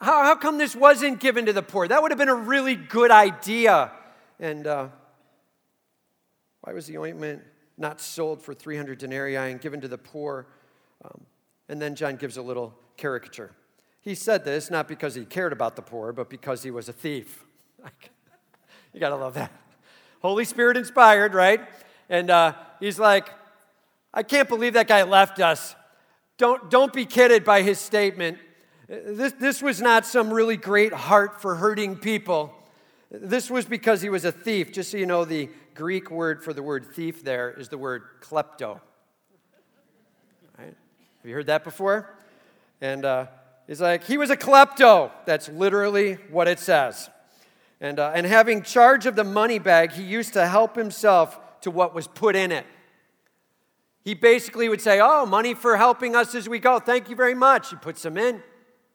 How, 0.00 0.22
how 0.22 0.36
come 0.36 0.56
this 0.56 0.76
wasn't 0.76 1.18
given 1.18 1.46
to 1.46 1.52
the 1.52 1.62
poor? 1.62 1.88
That 1.88 2.00
would 2.00 2.12
have 2.12 2.18
been 2.18 2.28
a 2.28 2.34
really 2.34 2.76
good 2.76 3.10
idea. 3.10 3.90
And 4.38 4.68
uh, 4.68 4.88
why 6.62 6.72
was 6.72 6.86
the 6.86 6.98
ointment 6.98 7.42
not 7.76 8.00
sold 8.00 8.40
for 8.40 8.54
300 8.54 8.98
denarii 8.98 9.36
and 9.36 9.60
given 9.60 9.80
to 9.80 9.88
the 9.88 9.98
poor? 9.98 10.46
Um, 11.04 11.26
and 11.68 11.80
then 11.82 11.94
John 11.94 12.16
gives 12.16 12.36
a 12.36 12.42
little 12.42 12.74
caricature. 12.96 13.52
He 14.00 14.14
said 14.14 14.44
this 14.44 14.70
not 14.70 14.88
because 14.88 15.14
he 15.14 15.24
cared 15.24 15.52
about 15.52 15.76
the 15.76 15.82
poor, 15.82 16.12
but 16.12 16.30
because 16.30 16.62
he 16.62 16.70
was 16.70 16.88
a 16.88 16.92
thief. 16.92 17.44
you 18.92 19.00
gotta 19.00 19.16
love 19.16 19.34
that. 19.34 19.52
Holy 20.20 20.44
Spirit 20.44 20.76
inspired, 20.76 21.34
right? 21.34 21.60
And 22.08 22.30
uh, 22.30 22.54
he's 22.78 22.98
like, 22.98 23.30
I 24.14 24.22
can't 24.22 24.48
believe 24.48 24.74
that 24.74 24.86
guy 24.86 25.02
left 25.02 25.40
us. 25.40 25.74
Don't, 26.38 26.70
don't 26.70 26.92
be 26.92 27.06
kidded 27.06 27.44
by 27.44 27.62
his 27.62 27.78
statement. 27.78 28.38
This, 28.88 29.32
this 29.32 29.62
was 29.62 29.80
not 29.80 30.04
some 30.04 30.32
really 30.32 30.56
great 30.56 30.92
heart 30.92 31.40
for 31.40 31.56
hurting 31.56 31.96
people. 31.96 32.54
This 33.14 33.50
was 33.50 33.66
because 33.66 34.00
he 34.00 34.08
was 34.08 34.24
a 34.24 34.32
thief. 34.32 34.72
Just 34.72 34.90
so 34.90 34.96
you 34.96 35.04
know, 35.04 35.26
the 35.26 35.50
Greek 35.74 36.10
word 36.10 36.42
for 36.42 36.54
the 36.54 36.62
word 36.62 36.86
thief 36.94 37.22
there 37.22 37.50
is 37.50 37.68
the 37.68 37.76
word 37.76 38.04
klepto. 38.22 38.80
Right? 40.58 40.74
Have 41.20 41.28
you 41.28 41.34
heard 41.34 41.46
that 41.46 41.62
before? 41.62 42.14
And 42.80 43.04
uh, 43.04 43.26
he's 43.66 43.82
like, 43.82 44.04
he 44.04 44.16
was 44.16 44.30
a 44.30 44.36
klepto. 44.36 45.10
That's 45.26 45.50
literally 45.50 46.14
what 46.30 46.48
it 46.48 46.58
says. 46.58 47.10
And, 47.82 47.98
uh, 47.98 48.12
and 48.14 48.24
having 48.24 48.62
charge 48.62 49.04
of 49.04 49.14
the 49.14 49.24
money 49.24 49.58
bag, 49.58 49.92
he 49.92 50.02
used 50.02 50.32
to 50.32 50.46
help 50.46 50.74
himself 50.74 51.38
to 51.60 51.70
what 51.70 51.94
was 51.94 52.06
put 52.06 52.34
in 52.34 52.50
it. 52.50 52.64
He 54.04 54.14
basically 54.14 54.70
would 54.70 54.80
say, 54.80 55.00
Oh, 55.02 55.26
money 55.26 55.52
for 55.52 55.76
helping 55.76 56.16
us 56.16 56.34
as 56.34 56.48
we 56.48 56.58
go. 56.58 56.78
Thank 56.78 57.10
you 57.10 57.16
very 57.16 57.34
much. 57.34 57.70
He 57.70 57.76
puts 57.76 58.00
some 58.00 58.16
in, 58.16 58.42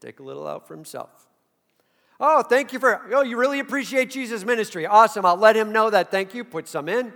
take 0.01 0.19
a 0.19 0.23
little 0.23 0.47
out 0.47 0.67
for 0.67 0.75
himself. 0.75 1.26
Oh, 2.19 2.41
thank 2.41 2.73
you 2.73 2.80
for, 2.80 3.01
oh, 3.13 3.21
you 3.21 3.38
really 3.38 3.60
appreciate 3.60 4.10
Jesus' 4.10 4.43
ministry. 4.43 4.86
Awesome. 4.86 5.25
I'll 5.25 5.38
let 5.38 5.56
him 5.56 5.71
know 5.71 5.89
that. 5.89 6.10
Thank 6.10 6.34
you. 6.34 6.43
Put 6.43 6.67
some 6.67 6.89
in, 6.89 7.13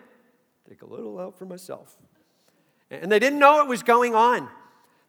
take 0.70 0.84
a 0.84 0.86
little 0.86 1.20
out 1.20 1.38
for 1.38 1.46
myself. 1.46 1.98
And 2.92 3.12
they 3.12 3.20
didn't 3.20 3.40
know 3.40 3.62
it 3.62 3.68
was 3.68 3.84
going 3.84 4.16
on. 4.16 4.50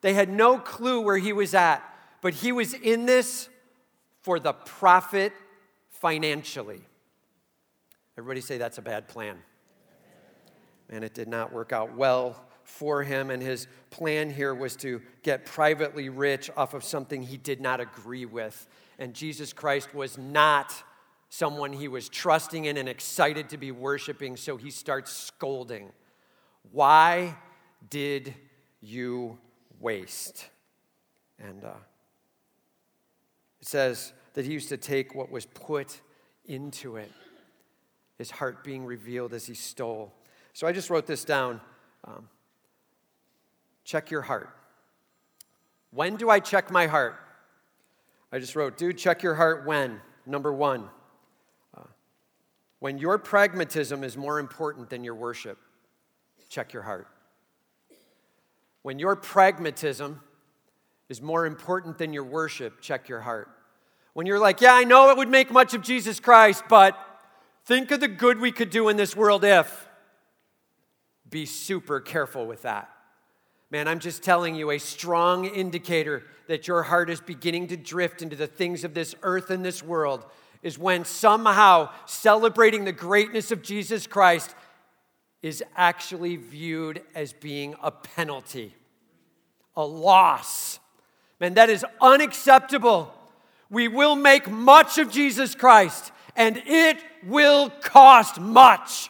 They 0.00 0.14
had 0.14 0.28
no 0.28 0.58
clue 0.58 1.00
where 1.00 1.18
he 1.18 1.32
was 1.32 1.54
at, 1.54 1.82
but 2.20 2.32
he 2.34 2.52
was 2.52 2.74
in 2.74 3.06
this 3.06 3.48
for 4.22 4.40
the 4.40 4.52
profit 4.52 5.32
financially. 5.90 6.80
Everybody 8.16 8.40
say 8.40 8.58
that's 8.58 8.78
a 8.78 8.82
bad 8.82 9.08
plan. 9.08 9.38
And 10.88 11.04
it 11.04 11.14
did 11.14 11.28
not 11.28 11.52
work 11.52 11.72
out 11.72 11.96
well 11.96 12.44
for 12.64 13.02
him, 13.02 13.30
and 13.30 13.42
his 13.42 13.66
plan 13.90 14.30
here 14.30 14.54
was 14.54 14.76
to 14.76 15.02
get 15.22 15.44
privately 15.44 16.08
rich 16.08 16.50
off 16.56 16.74
of 16.74 16.84
something 16.84 17.22
he 17.22 17.36
did 17.36 17.60
not 17.60 17.80
agree 17.80 18.24
with. 18.24 18.66
And 18.98 19.14
Jesus 19.14 19.52
Christ 19.52 19.94
was 19.94 20.18
not 20.18 20.72
someone 21.28 21.72
he 21.72 21.88
was 21.88 22.08
trusting 22.08 22.66
in 22.66 22.76
and 22.76 22.88
excited 22.88 23.48
to 23.48 23.56
be 23.56 23.70
worshiping, 23.70 24.36
so 24.36 24.56
he 24.56 24.70
starts 24.70 25.10
scolding. 25.10 25.90
Why 26.70 27.36
did 27.88 28.34
you 28.80 29.38
waste? 29.80 30.48
And 31.38 31.64
uh, 31.64 31.72
it 33.60 33.66
says 33.66 34.12
that 34.34 34.44
he 34.44 34.52
used 34.52 34.68
to 34.68 34.76
take 34.76 35.14
what 35.14 35.30
was 35.30 35.46
put 35.46 36.00
into 36.44 36.96
it, 36.96 37.10
his 38.18 38.30
heart 38.30 38.62
being 38.62 38.84
revealed 38.84 39.32
as 39.32 39.46
he 39.46 39.54
stole. 39.54 40.12
So 40.52 40.66
I 40.66 40.72
just 40.72 40.90
wrote 40.90 41.06
this 41.06 41.24
down. 41.24 41.60
Um, 42.04 42.28
check 43.84 44.10
your 44.10 44.22
heart. 44.22 44.50
When 45.92 46.16
do 46.16 46.28
I 46.30 46.40
check 46.40 46.70
my 46.70 46.86
heart? 46.86 47.18
I 48.32 48.38
just 48.38 48.56
wrote, 48.56 48.78
dude, 48.78 48.96
check 48.96 49.22
your 49.22 49.34
heart 49.34 49.66
when? 49.66 50.00
Number 50.24 50.52
one, 50.52 50.88
uh, 51.76 51.82
when 52.78 52.96
your 52.96 53.18
pragmatism 53.18 54.02
is 54.02 54.16
more 54.16 54.38
important 54.38 54.88
than 54.88 55.04
your 55.04 55.14
worship, 55.14 55.58
check 56.48 56.72
your 56.72 56.82
heart. 56.82 57.08
When 58.80 58.98
your 58.98 59.16
pragmatism 59.16 60.20
is 61.10 61.20
more 61.20 61.44
important 61.44 61.98
than 61.98 62.14
your 62.14 62.24
worship, 62.24 62.80
check 62.80 63.08
your 63.08 63.20
heart. 63.20 63.50
When 64.14 64.26
you're 64.26 64.38
like, 64.38 64.62
yeah, 64.62 64.74
I 64.74 64.84
know 64.84 65.10
it 65.10 65.18
would 65.18 65.28
make 65.28 65.50
much 65.50 65.74
of 65.74 65.82
Jesus 65.82 66.18
Christ, 66.18 66.64
but 66.68 66.98
think 67.66 67.90
of 67.90 68.00
the 68.00 68.08
good 68.08 68.40
we 68.40 68.50
could 68.50 68.70
do 68.70 68.88
in 68.88 68.96
this 68.96 69.14
world 69.14 69.44
if. 69.44 69.88
Be 71.28 71.44
super 71.44 72.00
careful 72.00 72.46
with 72.46 72.62
that. 72.62 72.88
Man, 73.72 73.88
I'm 73.88 74.00
just 74.00 74.22
telling 74.22 74.54
you 74.54 74.70
a 74.70 74.78
strong 74.78 75.46
indicator 75.46 76.24
that 76.46 76.68
your 76.68 76.82
heart 76.82 77.08
is 77.08 77.22
beginning 77.22 77.68
to 77.68 77.76
drift 77.78 78.20
into 78.20 78.36
the 78.36 78.46
things 78.46 78.84
of 78.84 78.92
this 78.92 79.14
earth 79.22 79.48
and 79.48 79.64
this 79.64 79.82
world 79.82 80.26
is 80.62 80.78
when 80.78 81.06
somehow 81.06 81.88
celebrating 82.04 82.84
the 82.84 82.92
greatness 82.92 83.50
of 83.50 83.62
Jesus 83.62 84.06
Christ 84.06 84.54
is 85.40 85.64
actually 85.74 86.36
viewed 86.36 87.00
as 87.14 87.32
being 87.32 87.74
a 87.82 87.90
penalty, 87.90 88.74
a 89.74 89.86
loss. 89.86 90.78
Man, 91.40 91.54
that 91.54 91.70
is 91.70 91.82
unacceptable. 91.98 93.10
We 93.70 93.88
will 93.88 94.16
make 94.16 94.50
much 94.50 94.98
of 94.98 95.10
Jesus 95.10 95.54
Christ, 95.54 96.12
and 96.36 96.62
it 96.66 96.98
will 97.24 97.70
cost 97.70 98.38
much. 98.38 99.08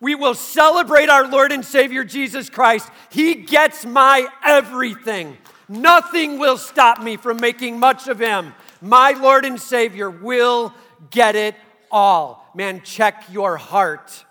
We 0.00 0.14
will 0.14 0.34
celebrate 0.34 1.08
our 1.08 1.26
Lord 1.28 1.52
and 1.52 1.64
Savior 1.64 2.04
Jesus 2.04 2.50
Christ. 2.50 2.90
He 3.10 3.34
gets 3.34 3.86
my 3.86 4.26
everything. 4.44 5.36
Nothing 5.68 6.38
will 6.38 6.58
stop 6.58 7.02
me 7.02 7.16
from 7.16 7.38
making 7.38 7.78
much 7.78 8.08
of 8.08 8.18
Him. 8.18 8.54
My 8.80 9.12
Lord 9.12 9.44
and 9.44 9.60
Savior 9.60 10.10
will 10.10 10.74
get 11.10 11.36
it 11.36 11.54
all. 11.90 12.50
Man, 12.54 12.82
check 12.82 13.24
your 13.30 13.56
heart. 13.56 14.24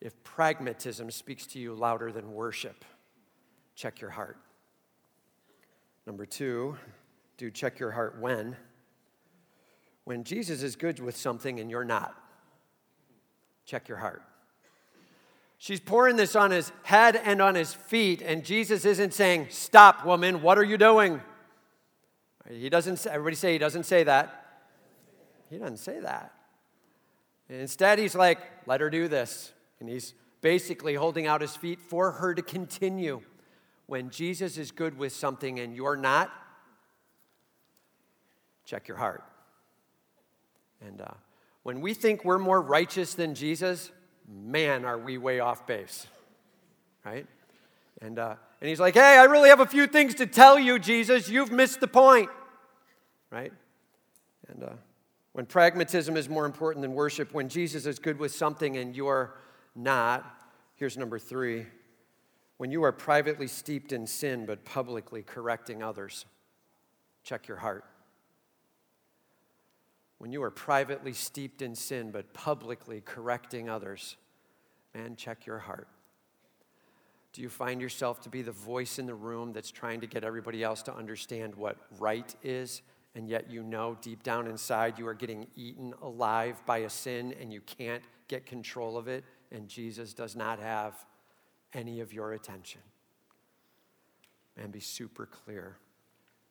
If 0.00 0.20
pragmatism 0.24 1.10
speaks 1.10 1.46
to 1.48 1.60
you 1.60 1.74
louder 1.74 2.10
than 2.10 2.32
worship, 2.32 2.84
check 3.76 4.00
your 4.00 4.10
heart. 4.10 4.36
Number 6.06 6.26
two, 6.26 6.76
do 7.36 7.50
check 7.50 7.78
your 7.78 7.92
heart 7.92 8.18
when? 8.20 8.56
When 10.04 10.24
Jesus 10.24 10.62
is 10.62 10.74
good 10.74 10.98
with 10.98 11.16
something 11.16 11.60
and 11.60 11.70
you're 11.70 11.84
not. 11.84 12.16
Check 13.64 13.88
your 13.88 13.98
heart. 13.98 14.22
She's 15.58 15.78
pouring 15.78 16.16
this 16.16 16.34
on 16.34 16.50
his 16.50 16.72
head 16.82 17.14
and 17.14 17.40
on 17.40 17.54
his 17.54 17.72
feet, 17.72 18.20
and 18.20 18.44
Jesus 18.44 18.84
isn't 18.84 19.14
saying, 19.14 19.46
Stop, 19.50 20.04
woman, 20.04 20.42
what 20.42 20.58
are 20.58 20.64
you 20.64 20.76
doing? 20.76 21.20
He 22.50 22.68
doesn't, 22.68 23.06
everybody 23.06 23.36
say 23.36 23.52
he 23.52 23.58
doesn't 23.58 23.84
say 23.84 24.02
that. 24.02 24.64
He 25.50 25.58
doesn't 25.58 25.76
say 25.76 26.00
that. 26.00 26.32
Instead, 27.48 28.00
he's 28.00 28.16
like, 28.16 28.38
Let 28.66 28.80
her 28.80 28.90
do 28.90 29.06
this. 29.06 29.52
And 29.78 29.88
he's 29.88 30.14
basically 30.40 30.94
holding 30.94 31.28
out 31.28 31.40
his 31.40 31.54
feet 31.54 31.80
for 31.80 32.10
her 32.10 32.34
to 32.34 32.42
continue. 32.42 33.22
When 33.86 34.10
Jesus 34.10 34.58
is 34.58 34.70
good 34.70 34.98
with 34.98 35.12
something 35.12 35.60
and 35.60 35.76
you're 35.76 35.96
not, 35.96 36.32
check 38.64 38.88
your 38.88 38.96
heart. 38.96 39.22
And 40.84 41.00
uh, 41.00 41.14
when 41.62 41.80
we 41.80 41.94
think 41.94 42.24
we're 42.24 42.38
more 42.38 42.60
righteous 42.60 43.14
than 43.14 43.34
Jesus, 43.34 43.90
man, 44.28 44.84
are 44.84 44.98
we 44.98 45.18
way 45.18 45.40
off 45.40 45.66
base, 45.66 46.06
right? 47.04 47.26
And, 48.00 48.18
uh, 48.18 48.34
and 48.60 48.68
he's 48.68 48.80
like, 48.80 48.94
hey, 48.94 49.16
I 49.18 49.24
really 49.24 49.48
have 49.48 49.60
a 49.60 49.66
few 49.66 49.86
things 49.86 50.14
to 50.16 50.26
tell 50.26 50.58
you, 50.58 50.78
Jesus. 50.78 51.28
You've 51.28 51.52
missed 51.52 51.80
the 51.80 51.86
point, 51.86 52.30
right? 53.30 53.52
And 54.48 54.64
uh, 54.64 54.72
when 55.32 55.46
pragmatism 55.46 56.16
is 56.16 56.28
more 56.28 56.46
important 56.46 56.82
than 56.82 56.94
worship, 56.94 57.32
when 57.32 57.48
Jesus 57.48 57.86
is 57.86 57.98
good 57.98 58.18
with 58.18 58.34
something 58.34 58.76
and 58.76 58.96
you're 58.96 59.34
not, 59.76 60.24
here's 60.74 60.96
number 60.96 61.18
three 61.18 61.66
when 62.58 62.70
you 62.70 62.84
are 62.84 62.92
privately 62.92 63.48
steeped 63.48 63.92
in 63.92 64.06
sin 64.06 64.46
but 64.46 64.64
publicly 64.64 65.22
correcting 65.22 65.82
others, 65.82 66.26
check 67.24 67.48
your 67.48 67.56
heart 67.56 67.84
when 70.22 70.30
you 70.30 70.40
are 70.44 70.52
privately 70.52 71.12
steeped 71.12 71.62
in 71.62 71.74
sin 71.74 72.12
but 72.12 72.32
publicly 72.32 73.02
correcting 73.04 73.68
others, 73.68 74.16
man, 74.94 75.16
check 75.16 75.46
your 75.46 75.58
heart. 75.58 75.88
Do 77.32 77.42
you 77.42 77.48
find 77.48 77.80
yourself 77.80 78.20
to 78.20 78.28
be 78.28 78.40
the 78.40 78.52
voice 78.52 79.00
in 79.00 79.06
the 79.06 79.16
room 79.16 79.52
that's 79.52 79.72
trying 79.72 80.00
to 80.00 80.06
get 80.06 80.22
everybody 80.22 80.62
else 80.62 80.80
to 80.84 80.94
understand 80.94 81.56
what 81.56 81.76
right 81.98 82.32
is, 82.44 82.82
and 83.16 83.28
yet 83.28 83.50
you 83.50 83.64
know 83.64 83.98
deep 84.00 84.22
down 84.22 84.46
inside 84.46 84.96
you 84.96 85.08
are 85.08 85.14
getting 85.14 85.48
eaten 85.56 85.92
alive 86.02 86.62
by 86.66 86.78
a 86.78 86.88
sin 86.88 87.34
and 87.40 87.52
you 87.52 87.60
can't 87.62 88.04
get 88.28 88.46
control 88.46 88.96
of 88.96 89.08
it, 89.08 89.24
and 89.50 89.66
Jesus 89.66 90.14
does 90.14 90.36
not 90.36 90.60
have 90.60 91.04
any 91.74 91.98
of 91.98 92.12
your 92.12 92.34
attention? 92.34 92.82
And 94.56 94.70
be 94.70 94.78
super 94.78 95.26
clear. 95.26 95.78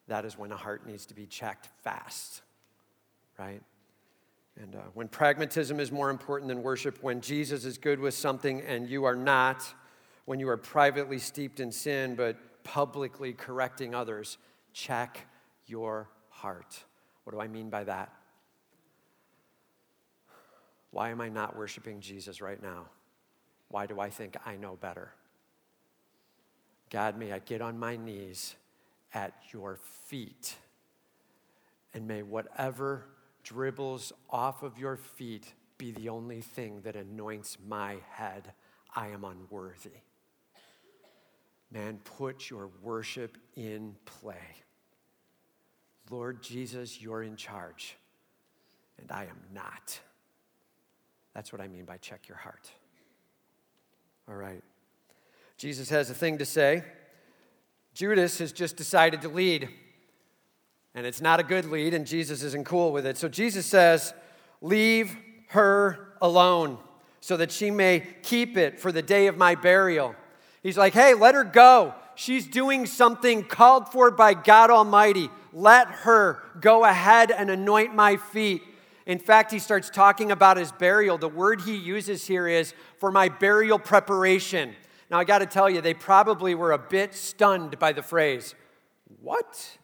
That 0.09 0.25
is 0.25 0.37
when 0.37 0.51
a 0.51 0.57
heart 0.57 0.85
needs 0.85 1.05
to 1.05 1.13
be 1.13 1.25
checked 1.25 1.69
fast 1.85 2.41
right? 3.41 3.61
And 4.61 4.75
uh, 4.75 4.79
when 4.93 5.07
pragmatism 5.07 5.79
is 5.79 5.91
more 5.91 6.09
important 6.09 6.49
than 6.49 6.61
worship, 6.61 6.99
when 7.01 7.21
Jesus 7.21 7.65
is 7.65 7.77
good 7.77 7.99
with 7.99 8.13
something 8.13 8.61
and 8.61 8.87
you 8.87 9.05
are 9.05 9.15
not, 9.15 9.63
when 10.25 10.39
you 10.39 10.47
are 10.49 10.57
privately 10.57 11.17
steeped 11.17 11.59
in 11.59 11.71
sin 11.71 12.15
but 12.15 12.37
publicly 12.63 13.33
correcting 13.33 13.95
others, 13.95 14.37
check 14.73 15.25
your 15.65 16.07
heart. 16.29 16.83
What 17.23 17.33
do 17.33 17.39
I 17.39 17.47
mean 17.47 17.69
by 17.69 17.83
that? 17.85 18.13
Why 20.91 21.09
am 21.09 21.21
I 21.21 21.29
not 21.29 21.57
worshiping 21.57 21.99
Jesus 21.99 22.41
right 22.41 22.61
now? 22.61 22.85
Why 23.69 23.87
do 23.87 23.99
I 23.99 24.09
think 24.09 24.35
I 24.45 24.57
know 24.57 24.77
better? 24.79 25.13
God, 26.91 27.17
may 27.17 27.31
I 27.31 27.39
get 27.39 27.61
on 27.61 27.79
my 27.79 27.95
knees 27.95 28.55
at 29.13 29.33
your 29.51 29.79
feet. 30.05 30.55
And 31.93 32.07
may 32.07 32.21
whatever 32.21 33.05
dribbles 33.43 34.13
off 34.29 34.63
of 34.63 34.77
your 34.77 34.97
feet 34.97 35.53
be 35.77 35.91
the 35.91 36.09
only 36.09 36.41
thing 36.41 36.81
that 36.83 36.95
anoints 36.95 37.57
my 37.67 37.97
head. 38.11 38.53
I 38.95 39.07
am 39.07 39.23
unworthy. 39.23 39.89
Man, 41.71 41.99
put 42.17 42.49
your 42.49 42.69
worship 42.83 43.37
in 43.55 43.95
play. 44.05 44.35
Lord 46.09 46.43
Jesus, 46.43 47.01
you're 47.01 47.23
in 47.23 47.35
charge, 47.35 47.97
and 48.99 49.11
I 49.11 49.23
am 49.23 49.39
not. 49.53 49.99
That's 51.33 51.51
what 51.51 51.61
I 51.61 51.67
mean 51.67 51.85
by 51.85 51.97
check 51.97 52.27
your 52.27 52.37
heart. 52.37 52.69
All 54.27 54.35
right. 54.35 54.61
Jesus 55.57 55.89
has 55.89 56.09
a 56.09 56.13
thing 56.13 56.37
to 56.39 56.45
say. 56.45 56.83
Judas 57.93 58.39
has 58.39 58.51
just 58.51 58.77
decided 58.77 59.21
to 59.21 59.29
lead, 59.29 59.69
and 60.93 61.05
it's 61.05 61.21
not 61.21 61.39
a 61.39 61.43
good 61.43 61.65
lead, 61.65 61.93
and 61.93 62.05
Jesus 62.05 62.43
isn't 62.43 62.65
cool 62.65 62.91
with 62.91 63.05
it. 63.05 63.17
So 63.17 63.29
Jesus 63.29 63.65
says, 63.65 64.13
Leave 64.61 65.15
her 65.47 66.13
alone 66.21 66.77
so 67.19 67.37
that 67.37 67.51
she 67.51 67.71
may 67.71 68.05
keep 68.23 68.57
it 68.57 68.79
for 68.79 68.91
the 68.91 69.01
day 69.01 69.27
of 69.27 69.37
my 69.37 69.55
burial. 69.55 70.15
He's 70.61 70.77
like, 70.77 70.93
Hey, 70.93 71.13
let 71.13 71.35
her 71.35 71.43
go. 71.43 71.93
She's 72.15 72.45
doing 72.45 72.85
something 72.85 73.43
called 73.43 73.89
for 73.89 74.11
by 74.11 74.33
God 74.33 74.69
Almighty. 74.69 75.29
Let 75.53 75.87
her 75.87 76.43
go 76.59 76.83
ahead 76.85 77.31
and 77.31 77.49
anoint 77.49 77.95
my 77.95 78.17
feet. 78.17 78.61
In 79.05 79.17
fact, 79.17 79.51
he 79.51 79.59
starts 79.59 79.89
talking 79.89 80.31
about 80.31 80.57
his 80.57 80.71
burial. 80.71 81.17
The 81.17 81.27
word 81.27 81.61
he 81.61 81.75
uses 81.75 82.27
here 82.27 82.47
is 82.47 82.73
for 82.99 83.11
my 83.11 83.29
burial 83.29 83.79
preparation. 83.79 84.75
Now, 85.09 85.19
I 85.19 85.23
got 85.23 85.39
to 85.39 85.45
tell 85.45 85.69
you, 85.69 85.81
they 85.81 85.93
probably 85.93 86.53
were 86.53 86.71
a 86.71 86.77
bit 86.77 87.13
stunned 87.15 87.79
by 87.79 87.91
the 87.91 88.03
phrase. 88.03 88.55
What? 89.21 89.77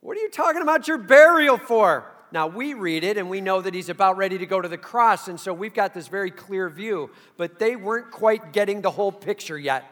What 0.00 0.16
are 0.16 0.20
you 0.20 0.30
talking 0.30 0.62
about 0.62 0.88
your 0.88 0.98
burial 0.98 1.58
for? 1.58 2.10
Now, 2.32 2.46
we 2.46 2.74
read 2.74 3.04
it 3.04 3.18
and 3.18 3.28
we 3.28 3.40
know 3.40 3.60
that 3.60 3.74
he's 3.74 3.88
about 3.88 4.16
ready 4.16 4.38
to 4.38 4.46
go 4.46 4.60
to 4.60 4.68
the 4.68 4.78
cross, 4.78 5.28
and 5.28 5.38
so 5.38 5.52
we've 5.52 5.74
got 5.74 5.94
this 5.94 6.08
very 6.08 6.30
clear 6.30 6.70
view, 6.70 7.10
but 7.36 7.58
they 7.58 7.76
weren't 7.76 8.10
quite 8.10 8.52
getting 8.52 8.80
the 8.80 8.90
whole 8.90 9.12
picture 9.12 9.58
yet. 9.58 9.84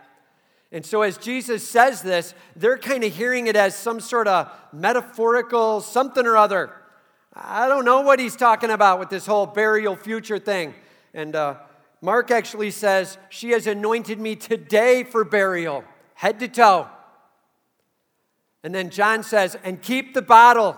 And 0.71 0.85
so, 0.85 1.03
as 1.03 1.19
Jesus 1.19 1.67
says 1.67 2.03
this, 2.03 2.35
they're 2.55 2.79
kind 2.79 3.03
of 3.03 3.15
hearing 3.15 3.49
it 3.49 3.57
as 3.57 3.75
some 3.75 4.01
sort 4.01 4.29
of 4.29 4.51
metaphorical 4.73 5.81
something 5.81 6.27
or 6.27 6.37
other. 6.37 6.71
I 7.35 7.69
don't 7.69 7.85
know 7.85 8.03
what 8.03 8.19
he's 8.19 8.37
talking 8.37 8.71
about 8.71 8.99
with 8.99 9.09
this 9.11 9.27
whole 9.27 9.47
burial 9.47 9.97
future 9.97 10.39
thing. 10.39 10.75
And 11.15 11.35
uh, 11.35 11.57
Mark 12.03 12.31
actually 12.31 12.71
says, 12.71 13.17
She 13.31 13.51
has 13.51 13.67
anointed 13.67 14.21
me 14.21 14.37
today 14.37 15.05
for 15.05 15.25
burial, 15.25 15.85
head 16.15 16.39
to 16.41 16.49
toe. 16.49 16.89
And 18.63 18.75
then 18.75 18.91
John 18.91 19.23
says, 19.23 19.57
And 19.63 19.81
keep 19.81 20.15
the 20.15 20.23
bottle 20.23 20.77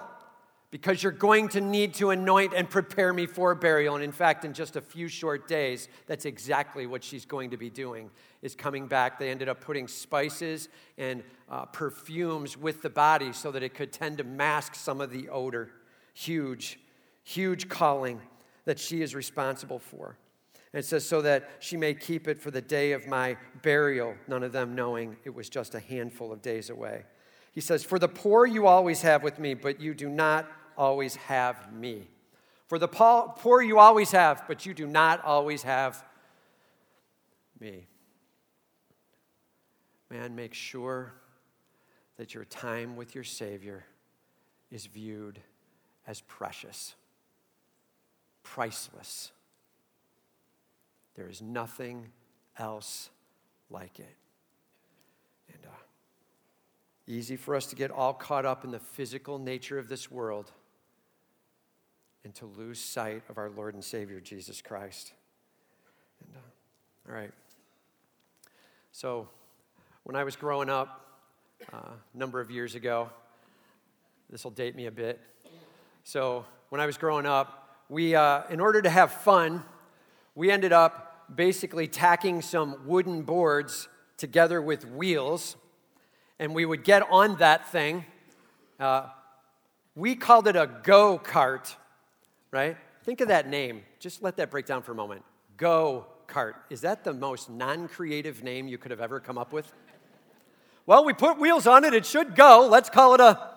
because 0.71 1.03
you're 1.03 1.13
going 1.13 1.49
to 1.49 1.61
need 1.61 1.95
to 1.95 2.11
anoint 2.11 2.53
and 2.55 2.71
prepare 2.71 3.13
me 3.13 3.27
for 3.27 3.55
burial. 3.55 3.97
And 3.97 4.05
in 4.05 4.13
fact, 4.13 4.45
in 4.45 4.53
just 4.53 4.77
a 4.77 4.81
few 4.81 5.09
short 5.09 5.49
days, 5.49 5.89
that's 6.07 6.25
exactly 6.25 6.87
what 6.87 7.03
she's 7.03 7.25
going 7.25 7.51
to 7.51 7.57
be 7.57 7.71
doing, 7.71 8.11
is 8.41 8.55
coming 8.55 8.87
back. 8.87 9.19
They 9.19 9.31
ended 9.31 9.49
up 9.49 9.61
putting 9.61 9.89
spices 9.89 10.69
and 10.97 11.25
uh, 11.49 11.65
perfumes 11.67 12.57
with 12.57 12.83
the 12.83 12.91
body 12.91 13.33
so 13.33 13.51
that 13.51 13.63
it 13.63 13.75
could 13.75 13.93
tend 13.93 14.19
to 14.19 14.25
mask 14.25 14.77
some 14.77 15.01
of 15.01 15.11
the 15.11 15.29
odor. 15.29 15.71
Huge, 16.15 16.79
huge 17.25 17.69
calling 17.69 18.21
that 18.65 18.79
she 18.79 19.03
is 19.03 19.15
responsible 19.15 19.81
for. 19.81 20.17
And 20.73 20.79
it 20.79 20.87
says, 20.87 21.05
so 21.05 21.21
that 21.23 21.51
she 21.59 21.77
may 21.77 21.95
keep 21.95 22.29
it 22.29 22.39
for 22.39 22.53
the 22.53 22.61
day 22.61 22.93
of 22.93 23.09
my 23.09 23.37
burial, 23.63 24.15
none 24.29 24.45
of 24.45 24.53
them 24.53 24.77
knowing 24.77 25.17
it 25.25 25.35
was 25.35 25.49
just 25.49 25.75
a 25.75 25.81
handful 25.81 26.33
of 26.33 26.43
days 26.43 26.71
away. 26.71 27.03
He 27.53 27.61
says, 27.61 27.85
For 27.85 27.99
the 27.99 28.09
poor 28.09 28.47
you 28.47 28.67
always 28.67 29.03
have 29.03 29.23
with 29.23 29.39
me, 29.39 29.55
but 29.55 29.81
you 29.81 29.95
do 29.95 30.09
not 30.09 30.51
always 30.77 31.17
have 31.17 31.73
me. 31.73 32.09
For 32.69 32.79
the 32.79 32.89
poor 32.89 33.63
you 33.63 33.79
always 33.79 34.13
have, 34.13 34.45
but 34.47 34.65
you 34.65 34.75
do 34.75 34.87
not 34.87 35.25
always 35.25 35.63
have 35.65 36.05
me. 37.59 37.89
Man, 40.09 40.35
make 40.35 40.55
sure 40.55 41.15
that 42.17 42.35
your 42.35 42.45
time 42.45 42.97
with 42.97 43.15
your 43.15 43.25
Savior 43.25 43.85
is 44.71 44.87
viewed 44.87 45.41
as 46.07 46.21
precious, 46.23 46.95
priceless. 48.43 49.33
There 51.15 51.29
is 51.29 51.43
nothing 51.43 52.09
else 52.59 53.11
like 53.69 53.99
it. 53.99 54.17
Uh, 57.11 57.15
easy 57.15 57.37
for 57.37 57.55
us 57.55 57.67
to 57.67 57.77
get 57.77 57.91
all 57.91 58.13
caught 58.13 58.45
up 58.45 58.65
in 58.65 58.71
the 58.71 58.79
physical 58.79 59.39
nature 59.39 59.79
of 59.79 59.89
this 59.89 60.11
world 60.11 60.51
and 62.25 62.35
to 62.35 62.47
lose 62.47 62.79
sight 62.79 63.23
of 63.29 63.39
our 63.39 63.51
Lord 63.51 63.75
and 63.75 63.85
Savior, 63.85 64.21
Jesus 64.21 64.61
Christ. 64.61 65.13
And, 66.21 66.37
uh, 66.37 67.09
all 67.09 67.15
right. 67.15 67.33
So, 68.93 69.29
when 70.05 70.17
I 70.17 70.25
was 70.25 70.37
growing 70.37 70.69
up, 70.69 71.07
uh, 71.73 71.77
a 72.15 72.19
number 72.19 72.41
of 72.41 72.51
years 72.51 72.75
ago, 72.75 73.11
this 74.29 74.45
will 74.45 74.51
date 74.51 74.77
me 74.77 74.87
a 74.87 74.91
bit. 74.91 75.21
So, 76.05 76.45
when 76.69 76.81
I 76.81 76.87
was 76.87 76.97
growing 76.97 77.27
up, 77.27 77.85
we, 77.89 78.15
uh, 78.15 78.43
in 78.51 78.61
order 78.61 78.83
to 78.83 78.91
have 78.91 79.13
fun, 79.13 79.65
we 80.35 80.51
ended 80.51 80.73
up 80.73 81.27
basically 81.35 81.89
tacking 81.89 82.43
some 82.43 82.87
wooden 82.87 83.23
boards 83.23 83.89
together 84.17 84.61
with 84.61 84.85
wheels, 84.85 85.57
and 86.41 86.57
we 86.57 86.67
would 86.67 86.83
get 86.83 87.09
on 87.09 87.37
that 87.37 87.69
thing. 87.69 88.05
Uh, 88.81 89.07
we 89.95 90.17
called 90.17 90.49
it 90.49 90.57
a 90.57 90.69
go 90.83 91.17
kart 91.17 91.77
right? 92.51 92.77
Think 93.05 93.21
of 93.21 93.29
that 93.29 93.49
name. 93.49 93.83
Just 93.99 94.23
let 94.23 94.37
that 94.37 94.51
break 94.51 94.67
down 94.67 94.83
for 94.83 94.93
a 94.93 94.95
moment. 94.95 95.23
Go 95.57 96.07
kart. 96.27 96.55
Is 96.69 96.83
that 96.83 97.05
the 97.05 97.13
most 97.13 97.51
non 97.51 97.89
creative 97.89 98.43
name 98.43 98.69
you 98.69 98.79
could 98.79 98.91
have 98.91 99.01
ever 99.01 99.21
come 99.21 99.39
up 99.39 99.53
with? 99.53 99.73
Well, 100.87 101.05
we 101.05 101.13
put 101.13 101.39
wheels 101.39 101.67
on 101.67 101.85
it, 101.85 101.95
it 101.95 102.07
should 102.07 102.35
go. 102.35 102.67
Let's 102.69 102.91
call 102.91 103.15
it 103.15 103.21
a 103.21 103.51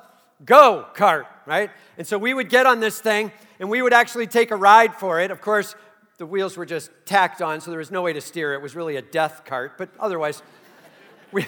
go 0.46 0.86
kart, 0.93 1.26
right? 1.46 1.72
And 1.98 2.06
so 2.06 2.17
we 2.17 2.34
would 2.34 2.50
get 2.50 2.65
on 2.65 2.80
this 2.80 3.00
thing 3.00 3.32
and 3.60 3.69
we 3.69 3.82
would 3.82 3.93
actually 3.93 4.28
take 4.28 4.52
a 4.52 4.56
ride 4.56 4.96
for 4.96 5.19
it. 5.19 5.32
Of 5.32 5.41
course, 5.41 5.76
the 6.17 6.26
wheels 6.26 6.58
were 6.58 6.65
just 6.65 6.91
tacked 7.06 7.41
on, 7.41 7.60
so 7.60 7.72
there 7.72 7.80
was 7.80 7.89
no 7.89 8.02
way 8.02 8.13
to 8.13 8.22
steer. 8.22 8.54
It 8.54 8.62
was 8.62 8.76
really 8.76 8.98
a 8.98 9.02
death 9.02 9.43
cart, 9.46 9.78
but 9.78 9.89
otherwise, 10.00 10.43
we, 11.32 11.46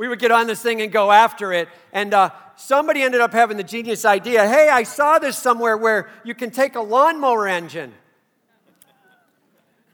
we 0.00 0.08
would 0.08 0.18
get 0.18 0.32
on 0.32 0.46
this 0.46 0.62
thing 0.62 0.80
and 0.80 0.90
go 0.90 1.12
after 1.12 1.52
it. 1.52 1.68
And 1.92 2.14
uh, 2.14 2.30
somebody 2.56 3.02
ended 3.02 3.20
up 3.20 3.34
having 3.34 3.58
the 3.58 3.62
genius 3.62 4.06
idea 4.06 4.48
hey, 4.48 4.70
I 4.70 4.82
saw 4.82 5.18
this 5.18 5.36
somewhere 5.36 5.76
where 5.76 6.08
you 6.24 6.34
can 6.34 6.50
take 6.50 6.74
a 6.74 6.80
lawnmower 6.80 7.46
engine 7.46 7.92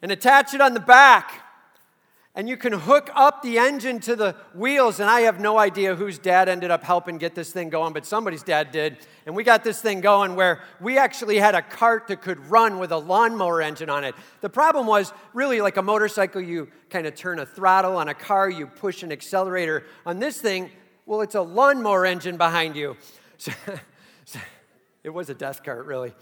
and 0.01 0.13
attach 0.13 0.55
it 0.55 0.61
on 0.61 0.75
the 0.75 0.81
back. 0.81 1.41
And 2.37 2.51
you 2.51 2.59
can 2.59 2.75
hook 2.75 3.09
up 3.15 3.41
the 3.41 3.59
engine 3.59 3.99
to 4.01 4.15
the 4.15 4.37
wheels. 4.55 5.01
And 5.01 5.09
I 5.09 5.23
have 5.23 5.41
no 5.41 5.57
idea 5.57 5.95
whose 5.95 6.19
dad 6.19 6.51
ended 6.51 6.71
up 6.71 6.85
helping 6.85 7.17
get 7.17 7.35
this 7.35 7.51
thing 7.51 7.71
going, 7.71 7.95
but 7.95 8.05
somebody's 8.05 8.43
dad 8.43 8.73
did. 8.73 8.99
And 9.25 9.35
we 9.35 9.43
got 9.43 9.65
this 9.65 9.81
thing 9.81 10.03
going 10.03 10.37
where 10.37 10.61
we 10.79 10.99
actually 10.99 11.39
had 11.39 11.55
a 11.55 11.63
cart 11.63 12.09
that 12.09 12.21
could 12.21 12.39
run 12.51 12.79
with 12.79 12.93
a 12.93 12.99
lawnmower 12.99 13.63
engine 13.63 13.89
on 13.89 14.05
it. 14.05 14.15
The 14.43 14.51
problem 14.51 14.87
was 14.87 15.15
really 15.33 15.63
like 15.63 15.79
a 15.79 15.83
motorcycle, 15.83 16.43
you 16.43 16.69
kind 16.91 17.07
of 17.07 17.15
turn 17.15 17.39
a 17.39 17.47
throttle 17.47 17.97
on 17.97 18.11
a 18.11 18.15
car, 18.15 18.51
you 18.51 18.67
push 18.67 19.03
an 19.03 19.13
accelerator. 19.13 19.85
On 20.05 20.19
this 20.19 20.39
thing, 20.39 20.71
well, 21.07 21.23
it's 21.23 21.37
a 21.37 21.43
lawnmower 21.43 22.05
engine 22.05 22.37
behind 22.37 22.77
you. 22.77 22.97
So, 23.39 23.53
so 24.25 24.41
it 25.05 25.11
was 25.11 25.29
a 25.29 25.35
death 25.35 25.63
cart, 25.63 25.85
really. 25.85 26.15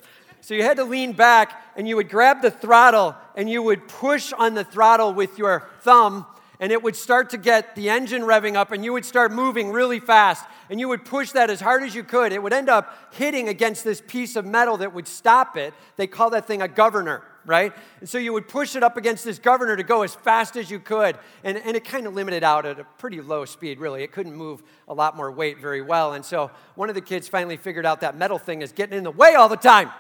So 0.45 0.53
you 0.53 0.63
had 0.63 0.77
to 0.77 0.85
lean 0.85 1.15
back 1.15 1.73
and 1.75 1.89
you 1.89 1.97
would 1.97 2.11
grab 2.11 2.43
the 2.43 2.51
throttle 2.51 3.17
and 3.35 3.49
you 3.49 3.63
would 3.63 3.89
push 3.89 4.31
on 4.35 4.53
the 4.53 4.63
throttle 4.63 5.15
with 5.15 5.39
your 5.39 5.67
thumb 5.81 6.27
and 6.61 6.71
it 6.71 6.83
would 6.83 6.97
start 6.97 7.31
to 7.31 7.39
get 7.39 7.75
the 7.75 7.89
engine 7.89 8.21
revving 8.21 8.55
up 8.55 8.71
and 8.71 8.85
you 8.85 8.93
would 8.93 9.07
start 9.07 9.33
moving 9.33 9.71
really 9.73 10.01
fast 10.01 10.45
and 10.69 10.79
you 10.79 10.87
would 10.89 11.07
push 11.07 11.33
that 11.33 11.49
as 11.49 11.63
hard 11.63 11.83
as 11.83 11.95
you 11.95 12.05
could. 12.05 12.31
It 12.31 12.43
would 12.43 12.53
end 12.53 12.69
up 12.69 12.95
hitting 13.15 13.49
against 13.49 13.85
this 13.85 14.03
piece 14.07 14.37
of 14.37 14.45
metal 14.45 14.77
that 14.77 14.93
would 14.93 15.09
stop 15.09 15.57
it. 15.57 15.73
They 15.97 16.07
call 16.07 16.29
that 16.31 16.47
thing 16.47 16.61
a 16.61 16.69
governor 16.69 17.23
right? 17.47 17.75
And 18.01 18.09
so 18.09 18.17
you 18.17 18.33
would 18.33 18.49
push 18.49 18.75
it 18.75 18.83
up 18.83 18.97
against 18.97 19.23
this 19.23 19.39
governor 19.39 19.77
to 19.77 19.83
go 19.83 20.01
as 20.01 20.15
fast 20.15 20.57
as 20.57 20.71
you 20.71 20.79
could. 20.79 21.19
And, 21.43 21.59
and 21.59 21.77
it 21.77 21.85
kind 21.85 22.07
of 22.07 22.15
limited 22.15 22.43
out 22.43 22.65
at 22.65 22.81
a 22.81 22.85
pretty 22.97 23.21
low 23.21 23.45
speed, 23.45 23.79
really. 23.81 24.03
It 24.03 24.13
couldn't 24.13 24.35
move 24.35 24.63
a 24.89 24.95
lot 24.95 25.15
more 25.15 25.31
weight 25.31 25.59
very 25.59 25.83
well. 25.83 26.15
And 26.15 26.25
so 26.25 26.51
one 26.75 26.89
of 26.89 26.95
the 26.95 27.03
kids 27.03 27.29
finally 27.29 27.59
figured 27.59 27.85
out 27.85 28.01
that 28.01 28.17
metal 28.17 28.39
thing 28.39 28.63
is 28.63 28.73
getting 28.73 28.97
in 28.97 29.05
the 29.05 29.11
way 29.11 29.35
all 29.35 29.51
the 29.51 29.59
time. 29.59 29.91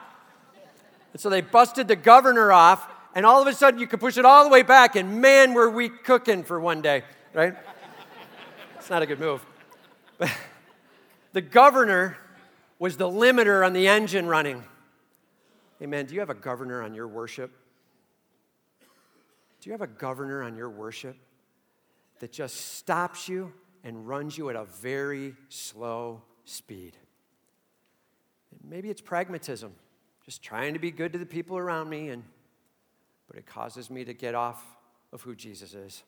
And 1.14 1.20
so 1.20 1.30
they 1.30 1.40
busted 1.40 1.88
the 1.88 1.96
governor 1.96 2.52
off, 2.52 2.86
and 3.14 3.24
all 3.24 3.40
of 3.40 3.48
a 3.48 3.54
sudden 3.54 3.80
you 3.80 3.86
could 3.86 4.00
push 4.00 4.18
it 4.18 4.26
all 4.26 4.44
the 4.44 4.50
way 4.50 4.62
back, 4.62 4.96
and 4.96 5.22
man, 5.22 5.54
were 5.54 5.70
we 5.70 5.88
cooking 5.88 6.44
for 6.44 6.60
one 6.60 6.82
day, 6.82 7.04
right? 7.32 7.54
it's 8.76 8.90
not 8.90 9.00
a 9.00 9.06
good 9.06 9.20
move. 9.20 9.42
But 10.18 10.30
the 11.32 11.40
governor 11.40 12.18
was 12.78 12.98
the 12.98 13.08
limiter 13.08 13.64
on 13.64 13.72
the 13.72 13.88
engine 13.88 14.26
running. 14.26 14.62
Hey, 15.78 15.86
man, 15.86 16.04
do 16.04 16.12
you 16.12 16.20
have 16.20 16.28
a 16.28 16.34
governor 16.34 16.82
on 16.82 16.92
your 16.92 17.08
worship? 17.08 17.50
Do 19.60 19.70
you 19.70 19.72
have 19.72 19.80
a 19.80 19.86
governor 19.86 20.42
on 20.42 20.56
your 20.56 20.68
worship 20.68 21.16
that 22.18 22.32
just 22.32 22.76
stops 22.76 23.28
you 23.28 23.52
and 23.84 24.08
runs 24.08 24.36
you 24.36 24.50
at 24.50 24.56
a 24.56 24.64
very 24.64 25.34
slow 25.48 26.22
speed. 26.44 26.96
maybe 28.66 28.88
it's 28.90 29.00
pragmatism, 29.00 29.74
just 30.24 30.42
trying 30.42 30.72
to 30.72 30.78
be 30.78 30.90
good 30.90 31.12
to 31.12 31.18
the 31.18 31.26
people 31.26 31.58
around 31.58 31.88
me, 31.88 32.08
and, 32.08 32.22
but 33.28 33.36
it 33.36 33.46
causes 33.46 33.90
me 33.90 34.04
to 34.04 34.14
get 34.14 34.34
off 34.34 34.64
of 35.12 35.22
who 35.22 35.34
Jesus 35.34 35.74
is. 35.74 36.02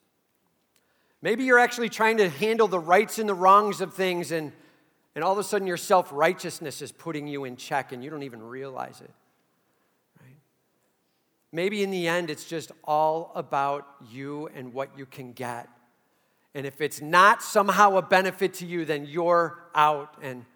Maybe 1.23 1.45
you're 1.45 1.59
actually 1.59 1.89
trying 1.89 2.17
to 2.19 2.29
handle 2.29 2.69
the 2.69 2.79
rights 2.79 3.19
and 3.19 3.29
the 3.29 3.35
wrongs 3.35 3.81
of 3.81 3.95
things, 3.95 4.33
and, 4.33 4.53
and 5.15 5.23
all 5.23 5.33
of 5.33 5.39
a 5.39 5.45
sudden 5.45 5.67
your 5.67 5.77
self 5.77 6.11
righteousness 6.13 6.81
is 6.81 6.93
putting 6.93 7.27
you 7.27 7.45
in 7.45 7.57
check 7.57 7.93
and 7.93 8.03
you 8.03 8.11
don't 8.11 8.23
even 8.23 8.43
realize 8.43 9.01
it. 9.01 9.11
Right? 10.21 10.37
Maybe 11.53 11.83
in 11.83 11.91
the 11.91 12.09
end, 12.09 12.31
it's 12.31 12.45
just 12.45 12.73
all 12.85 13.33
about 13.35 13.87
you 14.11 14.49
and 14.55 14.73
what 14.73 14.97
you 14.97 15.07
can 15.07 15.33
get. 15.33 15.69
And 16.55 16.67
if 16.67 16.81
it's 16.81 17.03
not 17.03 17.43
somehow 17.43 17.97
a 17.99 18.03
benefit 18.03 18.55
to 18.55 18.67
you, 18.67 18.87
then 18.87 19.05
you're 19.05 19.63
out. 19.75 20.17
And 20.23 20.47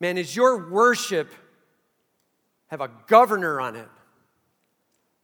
man, 0.00 0.18
is 0.18 0.36
your 0.36 0.68
worship 0.70 1.32
have 2.68 2.80
a 2.80 2.90
governor 3.06 3.60
on 3.60 3.76
it? 3.76 3.88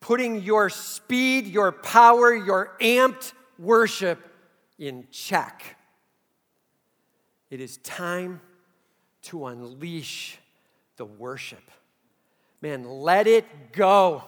Putting 0.01 0.43
your 0.43 0.69
speed, 0.69 1.47
your 1.47 1.73
power, 1.73 2.35
your 2.35 2.77
amped 2.81 3.33
worship 3.59 4.19
in 4.79 5.07
check. 5.11 5.77
It 7.51 7.61
is 7.61 7.79
time 7.79 8.41
to 9.23 9.47
unleash 9.47 10.39
the 10.97 11.05
worship. 11.05 11.71
Man, 12.61 12.85
let 12.85 13.27
it 13.27 13.73
go. 13.73 14.25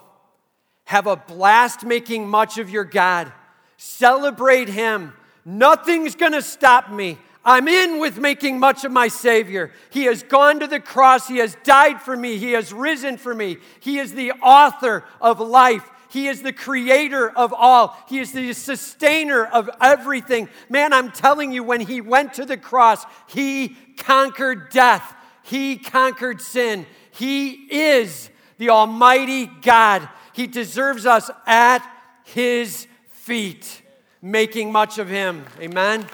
Have 0.85 1.07
a 1.07 1.17
blast 1.17 1.85
making 1.85 2.29
much 2.29 2.59
of 2.59 2.71
your 2.71 2.85
God. 2.85 3.33
Celebrate 3.77 4.69
Him. 4.69 5.13
Nothing's 5.45 6.15
gonna 6.15 6.43
stop 6.43 6.91
me. 6.91 7.19
I'm 7.47 7.69
in 7.69 8.01
with 8.01 8.19
making 8.19 8.59
much 8.59 8.85
of 8.85 8.91
my 8.91 9.07
Savior. 9.07 9.71
He 9.91 10.07
has 10.07 10.25
gone 10.25 10.59
to 10.61 10.67
the 10.67 10.81
cross. 10.81 11.29
He 11.29 11.37
has 11.37 11.57
died 11.63 12.03
for 12.03 12.17
me. 12.17 12.39
He 12.39 12.53
has 12.53 12.73
risen 12.73 13.17
for 13.19 13.33
me. 13.33 13.59
He 13.79 13.99
is 13.99 14.13
the 14.13 14.33
author 14.33 15.05
of 15.21 15.39
life. 15.39 15.89
He 16.11 16.27
is 16.27 16.43
the 16.43 16.53
creator 16.53 17.31
of 17.31 17.53
all. 17.53 17.97
He 18.09 18.19
is 18.19 18.33
the 18.33 18.53
sustainer 18.53 19.47
of 19.47 19.71
everything. 19.81 20.49
Man, 20.69 20.93
I'm 20.93 21.13
telling 21.13 21.53
you, 21.53 21.63
when 21.63 21.81
he 21.81 22.01
went 22.01 22.35
to 22.35 22.45
the 22.45 22.57
cross, 22.57 23.05
he 23.29 23.77
conquered 23.97 24.71
death, 24.71 25.15
he 25.45 25.77
conquered 25.77 26.41
sin. 26.41 26.85
He 27.13 27.51
is 27.51 28.29
the 28.59 28.71
Almighty 28.71 29.47
God. 29.47 30.09
He 30.33 30.49
deserves 30.49 31.07
us 31.07 31.31
at 31.47 31.89
his 32.25 32.89
feet, 33.09 33.83
making 34.21 34.73
much 34.73 34.99
of 34.99 35.09
him. 35.09 35.45
Amen. 35.61 36.07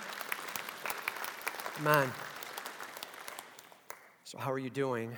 Amen. 1.82 2.12
So, 4.24 4.38
how 4.38 4.50
are 4.50 4.58
you 4.58 4.70
doing 4.70 5.16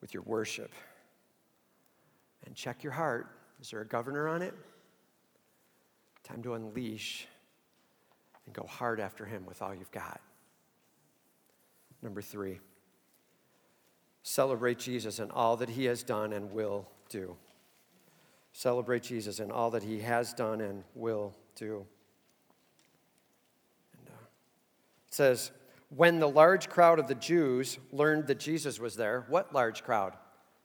with 0.00 0.14
your 0.14 0.22
worship? 0.22 0.72
and 2.46 2.54
check 2.54 2.82
your 2.82 2.92
heart. 2.92 3.28
Is 3.60 3.70
there 3.70 3.80
a 3.80 3.86
governor 3.86 4.28
on 4.28 4.42
it? 4.42 4.54
Time 6.22 6.42
to 6.42 6.54
unleash 6.54 7.26
and 8.44 8.54
go 8.54 8.64
hard 8.64 9.00
after 9.00 9.24
him 9.24 9.46
with 9.46 9.62
all 9.62 9.74
you've 9.74 9.90
got. 9.90 10.20
Number 12.02 12.20
three, 12.20 12.58
celebrate 14.22 14.78
Jesus 14.78 15.18
and 15.18 15.30
all 15.32 15.56
that 15.56 15.70
he 15.70 15.84
has 15.84 16.02
done 16.02 16.32
and 16.32 16.52
will 16.52 16.88
do. 17.08 17.36
Celebrate 18.52 19.02
Jesus 19.02 19.38
and 19.38 19.52
all 19.52 19.70
that 19.70 19.82
he 19.82 20.00
has 20.00 20.34
done 20.34 20.60
and 20.60 20.84
will 20.94 21.34
do. 21.54 21.86
And, 23.98 24.08
uh, 24.08 24.26
it 25.12 25.16
says, 25.16 25.50
when 25.94 26.20
the 26.20 26.28
large 26.28 26.70
crowd 26.70 26.98
of 26.98 27.06
the 27.06 27.14
Jews 27.14 27.76
learned 27.92 28.28
that 28.28 28.40
Jesus 28.40 28.80
was 28.80 28.96
there, 28.96 29.26
what 29.28 29.52
large 29.52 29.84
crowd? 29.84 30.14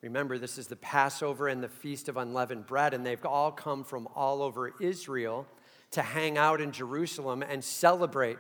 Remember, 0.02 0.38
this 0.38 0.58
is 0.58 0.68
the 0.68 0.78
Passover 0.78 1.50
and 1.50 1.62
the 1.62 1.68
Feast 1.68 2.08
of 2.08 2.16
Unleavened 2.16 2.66
Bread, 2.66 2.94
and 2.94 3.06
they've 3.06 3.26
all 3.26 3.52
come 3.52 3.84
from 3.84 4.08
all 4.16 4.42
over 4.42 4.74
Israel 4.80 5.46
to 5.92 6.02
hang 6.02 6.38
out 6.38 6.62
in 6.62 6.72
Jerusalem 6.72 7.42
and 7.44 7.62
celebrate 7.62 8.38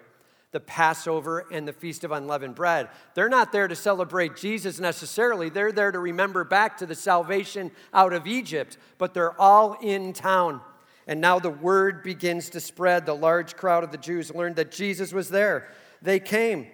the 0.51 0.61
Passover 0.61 1.45
and 1.51 1.67
the 1.67 1.73
Feast 1.73 2.05
of 2.05 2.13
Unleavened 2.13 2.55
Bread. 2.55 2.87
They're 3.13 3.27
not 3.27 3.51
there 3.51 3.67
to 3.67 3.75
celebrate 3.75 4.37
Jesus 4.37 4.79
necessarily, 4.79 5.49
they're 5.49 5.73
there 5.73 5.91
to 5.91 5.99
remember 5.99 6.45
back 6.45 6.77
to 6.77 6.85
the 6.85 6.95
salvation 6.95 7.69
out 7.93 8.13
of 8.13 8.27
Egypt, 8.27 8.77
but 8.97 9.13
they're 9.13 9.37
all 9.41 9.73
in 9.81 10.13
town. 10.13 10.61
And 11.05 11.19
now 11.21 11.39
the 11.39 11.49
word 11.49 12.03
begins 12.03 12.49
to 12.51 12.59
spread. 12.59 13.05
The 13.05 13.15
large 13.15 13.55
crowd 13.55 13.83
of 13.83 13.91
the 13.91 13.97
Jews 13.97 14.33
learned 14.33 14.57
that 14.57 14.71
Jesus 14.71 15.13
was 15.13 15.29
there. 15.29 15.69
They 16.01 16.19
came. 16.19 16.67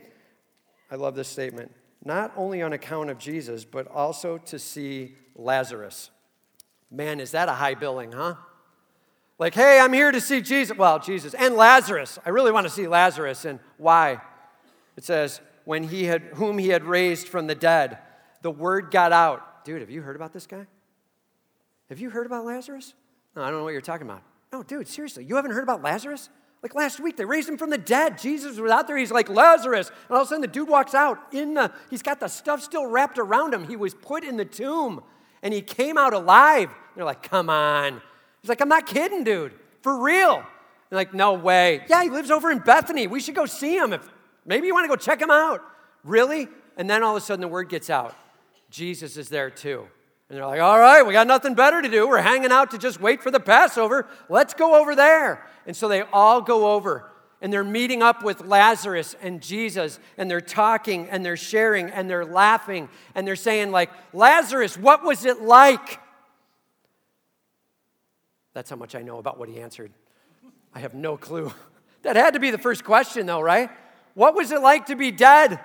I 0.91 0.95
love 0.95 1.15
this 1.15 1.27
statement 1.27 1.71
not 2.05 2.33
only 2.35 2.61
on 2.61 2.73
account 2.73 3.09
of 3.09 3.17
Jesus, 3.17 3.65
but 3.65 3.87
also 3.87 4.37
to 4.37 4.59
see 4.59 5.15
Lazarus. 5.35 6.09
Man, 6.91 7.19
is 7.19 7.31
that 7.31 7.49
a 7.49 7.53
high 7.53 7.75
billing, 7.75 8.11
huh? 8.11 8.35
Like, 9.39 9.55
hey, 9.55 9.79
I'm 9.79 9.93
here 9.93 10.11
to 10.11 10.21
see 10.21 10.41
Jesus. 10.41 10.77
Well, 10.77 10.99
Jesus 10.99 11.33
and 11.33 11.55
Lazarus. 11.55 12.19
I 12.25 12.29
really 12.29 12.51
want 12.51 12.67
to 12.67 12.69
see 12.69 12.87
Lazarus. 12.87 13.45
And 13.45 13.59
why? 13.77 14.21
It 14.95 15.03
says, 15.03 15.41
when 15.65 15.83
he 15.83 16.03
had, 16.03 16.21
whom 16.35 16.57
he 16.57 16.69
had 16.69 16.83
raised 16.83 17.27
from 17.27 17.47
the 17.47 17.55
dead, 17.55 17.97
the 18.41 18.51
word 18.51 18.91
got 18.91 19.11
out. 19.11 19.65
Dude, 19.65 19.81
have 19.81 19.89
you 19.89 20.01
heard 20.01 20.15
about 20.15 20.33
this 20.33 20.45
guy? 20.45 20.67
Have 21.89 21.99
you 21.99 22.09
heard 22.09 22.25
about 22.25 22.45
Lazarus? 22.45 22.93
No, 23.35 23.41
I 23.41 23.49
don't 23.49 23.59
know 23.59 23.63
what 23.63 23.71
you're 23.71 23.81
talking 23.81 24.07
about. 24.07 24.21
No, 24.51 24.61
dude, 24.61 24.87
seriously, 24.87 25.23
you 25.23 25.35
haven't 25.35 25.51
heard 25.51 25.63
about 25.63 25.81
Lazarus? 25.81 26.29
Like 26.63 26.75
last 26.75 27.01
week, 27.01 27.17
they 27.17 27.25
raised 27.25 27.49
him 27.49 27.57
from 27.57 27.69
the 27.69 27.77
dead. 27.77 28.17
Jesus 28.17 28.57
was 28.57 28.71
out 28.71 28.87
there. 28.87 28.95
He's 28.95 29.11
like 29.11 29.29
Lazarus. 29.29 29.89
And 29.89 30.11
all 30.11 30.21
of 30.21 30.27
a 30.27 30.29
sudden, 30.29 30.41
the 30.41 30.47
dude 30.47 30.69
walks 30.69 30.95
out 30.95 31.19
in 31.33 31.55
the, 31.55 31.71
he's 31.89 32.01
got 32.01 32.21
the 32.21 32.29
stuff 32.29 32.63
still 32.63 32.85
wrapped 32.85 33.19
around 33.19 33.53
him. 33.53 33.67
He 33.67 33.75
was 33.75 33.93
put 33.93 34.23
in 34.23 34.37
the 34.37 34.45
tomb 34.45 35.03
and 35.41 35.53
he 35.53 35.61
came 35.61 35.97
out 35.97 36.13
alive. 36.13 36.69
They're 36.95 37.03
like, 37.03 37.21
come 37.21 37.49
on. 37.49 38.01
He's 38.41 38.47
like, 38.47 38.61
I'm 38.61 38.69
not 38.69 38.87
kidding, 38.87 39.25
dude. 39.25 39.51
For 39.81 40.01
real. 40.01 40.41
They're 40.89 40.97
like, 40.97 41.13
no 41.13 41.33
way. 41.33 41.83
Yeah, 41.89 42.01
he 42.01 42.09
lives 42.09 42.31
over 42.31 42.49
in 42.49 42.59
Bethany. 42.59 43.07
We 43.07 43.19
should 43.19 43.35
go 43.35 43.45
see 43.45 43.75
him. 43.75 43.91
If 43.91 44.09
maybe 44.45 44.67
you 44.67 44.73
want 44.73 44.85
to 44.85 44.89
go 44.89 44.95
check 44.95 45.21
him 45.21 45.31
out. 45.31 45.61
Really? 46.05 46.47
And 46.77 46.89
then 46.89 47.03
all 47.03 47.17
of 47.17 47.21
a 47.21 47.25
sudden 47.25 47.41
the 47.41 47.47
word 47.49 47.67
gets 47.67 47.89
out. 47.89 48.15
Jesus 48.69 49.17
is 49.17 49.27
there 49.27 49.49
too. 49.49 49.87
And 50.29 50.37
they're 50.37 50.47
like, 50.47 50.61
all 50.61 50.79
right, 50.79 51.05
we 51.05 51.13
got 51.13 51.27
nothing 51.27 51.53
better 51.53 51.81
to 51.81 51.89
do. 51.89 52.07
We're 52.07 52.21
hanging 52.21 52.51
out 52.51 52.71
to 52.71 52.77
just 52.77 52.99
wait 52.99 53.21
for 53.21 53.29
the 53.29 53.39
Passover. 53.39 54.07
Let's 54.29 54.53
go 54.53 54.79
over 54.79 54.95
there. 54.95 55.45
And 55.67 55.75
so 55.75 55.87
they 55.87 56.01
all 56.01 56.41
go 56.41 56.73
over 56.73 57.11
and 57.41 57.51
they're 57.51 57.63
meeting 57.63 58.01
up 58.01 58.23
with 58.23 58.41
Lazarus 58.41 59.15
and 59.21 59.41
Jesus 59.41 59.99
and 60.17 60.31
they're 60.31 60.41
talking 60.41 61.09
and 61.09 61.25
they're 61.25 61.37
sharing 61.37 61.89
and 61.89 62.09
they're 62.09 62.25
laughing 62.25 62.87
and 63.15 63.27
they're 63.27 63.35
saying, 63.35 63.71
like, 63.71 63.91
Lazarus, 64.13 64.77
what 64.77 65.03
was 65.03 65.25
it 65.25 65.41
like? 65.41 65.99
That's 68.53 68.69
how 68.69 68.75
much 68.75 68.95
I 68.95 69.01
know 69.01 69.17
about 69.17 69.37
what 69.37 69.49
he 69.49 69.59
answered. 69.59 69.91
I 70.73 70.79
have 70.79 70.93
no 70.93 71.17
clue. 71.17 71.51
That 72.03 72.17
had 72.17 72.33
to 72.33 72.41
be 72.41 72.51
the 72.51 72.57
first 72.57 72.83
question, 72.83 73.25
though, 73.25 73.39
right? 73.39 73.69
What 74.13 74.35
was 74.35 74.51
it 74.51 74.59
like 74.59 74.87
to 74.87 74.97
be 74.97 75.09
dead? 75.09 75.57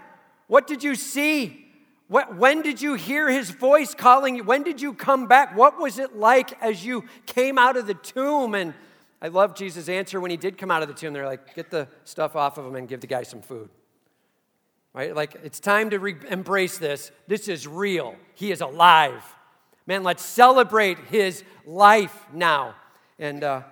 What 0.46 0.68
did 0.68 0.84
you 0.84 0.94
see? 0.94 1.67
When 2.08 2.62
did 2.62 2.80
you 2.80 2.94
hear 2.94 3.28
his 3.28 3.50
voice 3.50 3.94
calling 3.94 4.36
you? 4.36 4.44
When 4.44 4.62
did 4.62 4.80
you 4.80 4.94
come 4.94 5.26
back? 5.26 5.54
What 5.54 5.78
was 5.78 5.98
it 5.98 6.16
like 6.16 6.60
as 6.62 6.84
you 6.84 7.04
came 7.26 7.58
out 7.58 7.76
of 7.76 7.86
the 7.86 7.94
tomb? 7.94 8.54
And 8.54 8.72
I 9.20 9.28
love 9.28 9.54
Jesus' 9.54 9.90
answer 9.90 10.18
when 10.18 10.30
he 10.30 10.38
did 10.38 10.56
come 10.56 10.70
out 10.70 10.80
of 10.80 10.88
the 10.88 10.94
tomb. 10.94 11.12
They're 11.12 11.26
like, 11.26 11.54
get 11.54 11.70
the 11.70 11.86
stuff 12.04 12.34
off 12.34 12.56
of 12.56 12.64
him 12.64 12.76
and 12.76 12.88
give 12.88 13.00
the 13.02 13.06
guy 13.06 13.24
some 13.24 13.42
food. 13.42 13.68
Right? 14.94 15.14
Like, 15.14 15.36
it's 15.44 15.60
time 15.60 15.90
to 15.90 15.98
re- 15.98 16.16
embrace 16.30 16.78
this. 16.78 17.12
This 17.26 17.46
is 17.46 17.68
real. 17.68 18.16
He 18.34 18.52
is 18.52 18.62
alive. 18.62 19.22
Man, 19.86 20.02
let's 20.02 20.24
celebrate 20.24 20.98
his 21.10 21.44
life 21.66 22.26
now. 22.32 22.74
And 23.18 23.44
uh, 23.44 23.62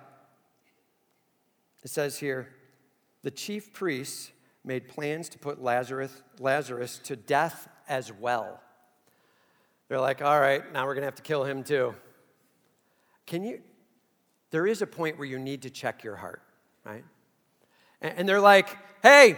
it 1.83 1.89
says 1.89 2.19
here 2.19 2.49
the 3.23 3.31
chief 3.31 3.73
priests 3.73 4.31
made 4.63 4.87
plans 4.87 5.27
to 5.29 5.39
put 5.39 5.61
Lazarus, 5.61 6.21
Lazarus 6.39 6.99
to 7.05 7.15
death 7.15 7.67
as 7.87 8.11
well. 8.11 8.61
They're 9.87 9.99
like, 9.99 10.21
all 10.21 10.39
right, 10.39 10.61
now 10.73 10.85
we're 10.85 10.93
going 10.93 11.03
to 11.03 11.07
have 11.07 11.15
to 11.15 11.21
kill 11.21 11.43
him 11.43 11.63
too. 11.63 11.95
Can 13.25 13.43
you? 13.43 13.61
There 14.51 14.65
is 14.65 14.81
a 14.81 14.87
point 14.87 15.17
where 15.17 15.27
you 15.27 15.39
need 15.39 15.63
to 15.63 15.69
check 15.69 16.03
your 16.03 16.15
heart, 16.15 16.41
right? 16.85 17.03
And 18.01 18.27
they're 18.27 18.39
like, 18.39 18.69
hey, 19.03 19.37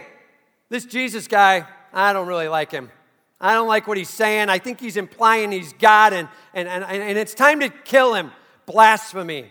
this 0.68 0.84
Jesus 0.84 1.26
guy, 1.26 1.66
I 1.92 2.12
don't 2.12 2.28
really 2.28 2.48
like 2.48 2.70
him. 2.70 2.90
I 3.40 3.54
don't 3.54 3.68
like 3.68 3.88
what 3.88 3.96
he's 3.96 4.10
saying. 4.10 4.50
I 4.50 4.58
think 4.58 4.80
he's 4.80 4.96
implying 4.96 5.50
he's 5.50 5.72
God, 5.72 6.12
and, 6.12 6.28
and, 6.52 6.68
and, 6.68 6.84
and 6.84 7.18
it's 7.18 7.34
time 7.34 7.60
to 7.60 7.70
kill 7.70 8.14
him. 8.14 8.32
Blasphemy, 8.66 9.46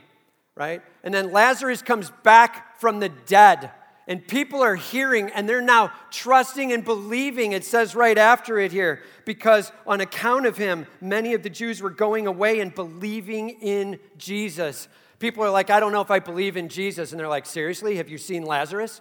right? 0.55 0.81
And 1.03 1.13
then 1.13 1.31
Lazarus 1.31 1.81
comes 1.81 2.11
back 2.23 2.79
from 2.79 2.99
the 2.99 3.09
dead 3.09 3.71
and 4.09 4.27
people 4.27 4.63
are 4.63 4.75
hearing 4.75 5.29
and 5.29 5.47
they're 5.47 5.61
now 5.61 5.93
trusting 6.09 6.73
and 6.73 6.83
believing. 6.83 7.51
It 7.51 7.63
says 7.63 7.93
right 7.93 8.17
after 8.17 8.57
it 8.57 8.71
here, 8.71 9.03
because 9.23 9.71
on 9.85 10.01
account 10.01 10.47
of 10.47 10.57
him, 10.57 10.87
many 10.99 11.35
of 11.35 11.43
the 11.43 11.49
Jews 11.49 11.79
were 11.79 11.91
going 11.91 12.25
away 12.25 12.59
and 12.59 12.73
believing 12.73 13.51
in 13.61 13.99
Jesus. 14.17 14.87
People 15.19 15.43
are 15.43 15.51
like, 15.51 15.69
I 15.69 15.79
don't 15.79 15.91
know 15.91 16.01
if 16.01 16.09
I 16.09 16.17
believe 16.17 16.57
in 16.57 16.69
Jesus. 16.69 17.11
And 17.11 17.19
they're 17.19 17.27
like, 17.27 17.45
Seriously? 17.45 17.97
Have 17.97 18.09
you 18.09 18.17
seen 18.17 18.43
Lazarus? 18.43 18.99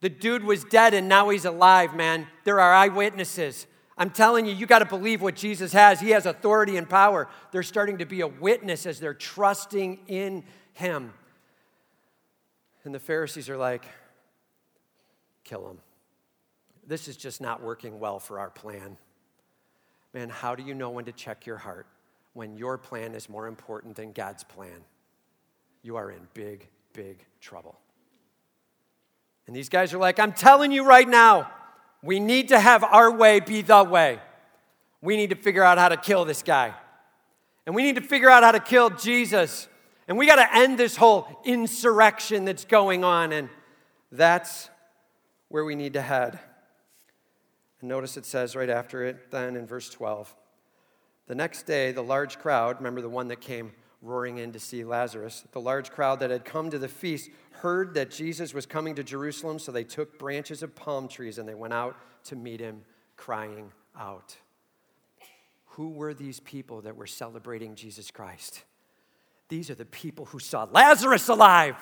The 0.00 0.08
dude 0.08 0.44
was 0.44 0.64
dead 0.64 0.94
and 0.94 1.06
now 1.06 1.28
he's 1.28 1.44
alive, 1.44 1.94
man. 1.94 2.28
There 2.44 2.60
are 2.60 2.72
eyewitnesses. 2.72 3.66
I'm 3.98 4.10
telling 4.10 4.46
you, 4.46 4.54
you 4.54 4.64
got 4.64 4.78
to 4.78 4.86
believe 4.86 5.20
what 5.20 5.34
Jesus 5.34 5.72
has. 5.74 6.00
He 6.00 6.10
has 6.10 6.24
authority 6.24 6.78
and 6.78 6.88
power. 6.88 7.28
They're 7.50 7.62
starting 7.62 7.98
to 7.98 8.06
be 8.06 8.22
a 8.22 8.28
witness 8.28 8.86
as 8.86 9.00
they're 9.00 9.12
trusting 9.12 9.98
in 10.06 10.44
him. 10.72 11.12
And 12.88 12.94
the 12.94 12.98
Pharisees 13.00 13.50
are 13.50 13.56
like, 13.58 13.84
kill 15.44 15.68
him. 15.68 15.76
This 16.86 17.06
is 17.06 17.18
just 17.18 17.38
not 17.38 17.62
working 17.62 18.00
well 18.00 18.18
for 18.18 18.38
our 18.38 18.48
plan. 18.48 18.96
Man, 20.14 20.30
how 20.30 20.54
do 20.54 20.62
you 20.62 20.72
know 20.72 20.88
when 20.88 21.04
to 21.04 21.12
check 21.12 21.44
your 21.44 21.58
heart 21.58 21.86
when 22.32 22.56
your 22.56 22.78
plan 22.78 23.14
is 23.14 23.28
more 23.28 23.46
important 23.46 23.94
than 23.94 24.12
God's 24.12 24.42
plan? 24.42 24.86
You 25.82 25.96
are 25.96 26.10
in 26.10 26.28
big, 26.32 26.66
big 26.94 27.26
trouble. 27.42 27.78
And 29.46 29.54
these 29.54 29.68
guys 29.68 29.92
are 29.92 29.98
like, 29.98 30.18
I'm 30.18 30.32
telling 30.32 30.72
you 30.72 30.82
right 30.82 31.06
now, 31.06 31.50
we 32.02 32.18
need 32.18 32.48
to 32.48 32.58
have 32.58 32.82
our 32.82 33.10
way 33.10 33.40
be 33.40 33.60
the 33.60 33.84
way. 33.84 34.18
We 35.02 35.18
need 35.18 35.28
to 35.28 35.36
figure 35.36 35.62
out 35.62 35.76
how 35.76 35.90
to 35.90 35.98
kill 35.98 36.24
this 36.24 36.42
guy. 36.42 36.72
And 37.66 37.74
we 37.74 37.82
need 37.82 37.96
to 37.96 38.00
figure 38.00 38.30
out 38.30 38.44
how 38.44 38.52
to 38.52 38.60
kill 38.60 38.88
Jesus. 38.88 39.68
And 40.08 40.16
we 40.16 40.26
got 40.26 40.36
to 40.36 40.56
end 40.56 40.78
this 40.78 40.96
whole 40.96 41.28
insurrection 41.44 42.46
that's 42.46 42.64
going 42.64 43.04
on. 43.04 43.32
And 43.32 43.50
that's 44.10 44.70
where 45.48 45.64
we 45.64 45.74
need 45.74 45.92
to 45.92 46.00
head. 46.00 46.40
And 47.80 47.88
notice 47.88 48.16
it 48.16 48.24
says 48.24 48.56
right 48.56 48.70
after 48.70 49.04
it, 49.04 49.30
then 49.30 49.54
in 49.54 49.66
verse 49.66 49.90
12 49.90 50.34
The 51.26 51.34
next 51.34 51.64
day, 51.64 51.92
the 51.92 52.02
large 52.02 52.38
crowd, 52.38 52.78
remember 52.78 53.02
the 53.02 53.08
one 53.08 53.28
that 53.28 53.40
came 53.40 53.72
roaring 54.00 54.38
in 54.38 54.52
to 54.52 54.60
see 54.60 54.84
Lazarus, 54.84 55.44
the 55.52 55.60
large 55.60 55.90
crowd 55.90 56.20
that 56.20 56.30
had 56.30 56.44
come 56.44 56.70
to 56.70 56.78
the 56.78 56.88
feast 56.88 57.30
heard 57.50 57.94
that 57.94 58.10
Jesus 58.10 58.54
was 58.54 58.64
coming 58.64 58.94
to 58.94 59.02
Jerusalem, 59.02 59.58
so 59.58 59.72
they 59.72 59.84
took 59.84 60.18
branches 60.18 60.62
of 60.62 60.74
palm 60.74 61.08
trees 61.08 61.38
and 61.38 61.48
they 61.48 61.54
went 61.54 61.74
out 61.74 61.96
to 62.24 62.36
meet 62.36 62.60
him, 62.60 62.82
crying 63.16 63.72
out. 63.98 64.36
Who 65.70 65.90
were 65.90 66.14
these 66.14 66.40
people 66.40 66.80
that 66.82 66.96
were 66.96 67.06
celebrating 67.06 67.74
Jesus 67.74 68.10
Christ? 68.10 68.64
These 69.48 69.70
are 69.70 69.74
the 69.74 69.84
people 69.84 70.26
who 70.26 70.38
saw 70.38 70.66
Lazarus 70.70 71.28
alive. 71.28 71.76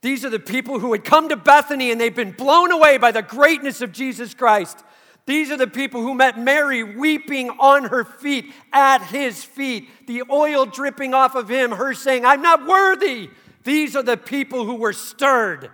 These 0.00 0.24
are 0.24 0.30
the 0.30 0.38
people 0.38 0.78
who 0.78 0.92
had 0.92 1.04
come 1.04 1.28
to 1.28 1.36
Bethany 1.36 1.90
and 1.90 2.00
they've 2.00 2.14
been 2.14 2.32
blown 2.32 2.70
away 2.70 2.98
by 2.98 3.10
the 3.10 3.22
greatness 3.22 3.80
of 3.80 3.92
Jesus 3.92 4.34
Christ. 4.34 4.84
These 5.26 5.50
are 5.50 5.56
the 5.56 5.66
people 5.66 6.00
who 6.00 6.14
met 6.14 6.38
Mary 6.38 6.82
weeping 6.82 7.50
on 7.50 7.84
her 7.84 8.04
feet, 8.04 8.52
at 8.72 9.02
his 9.02 9.44
feet, 9.44 9.88
the 10.06 10.22
oil 10.30 10.64
dripping 10.64 11.12
off 11.12 11.34
of 11.34 11.48
him, 11.48 11.72
her 11.72 11.92
saying, 11.92 12.24
I'm 12.24 12.40
not 12.40 12.66
worthy 12.66 13.28
these 13.68 13.94
are 13.96 14.02
the 14.02 14.16
people 14.16 14.64
who 14.64 14.76
were 14.76 14.94
stirred 14.94 15.70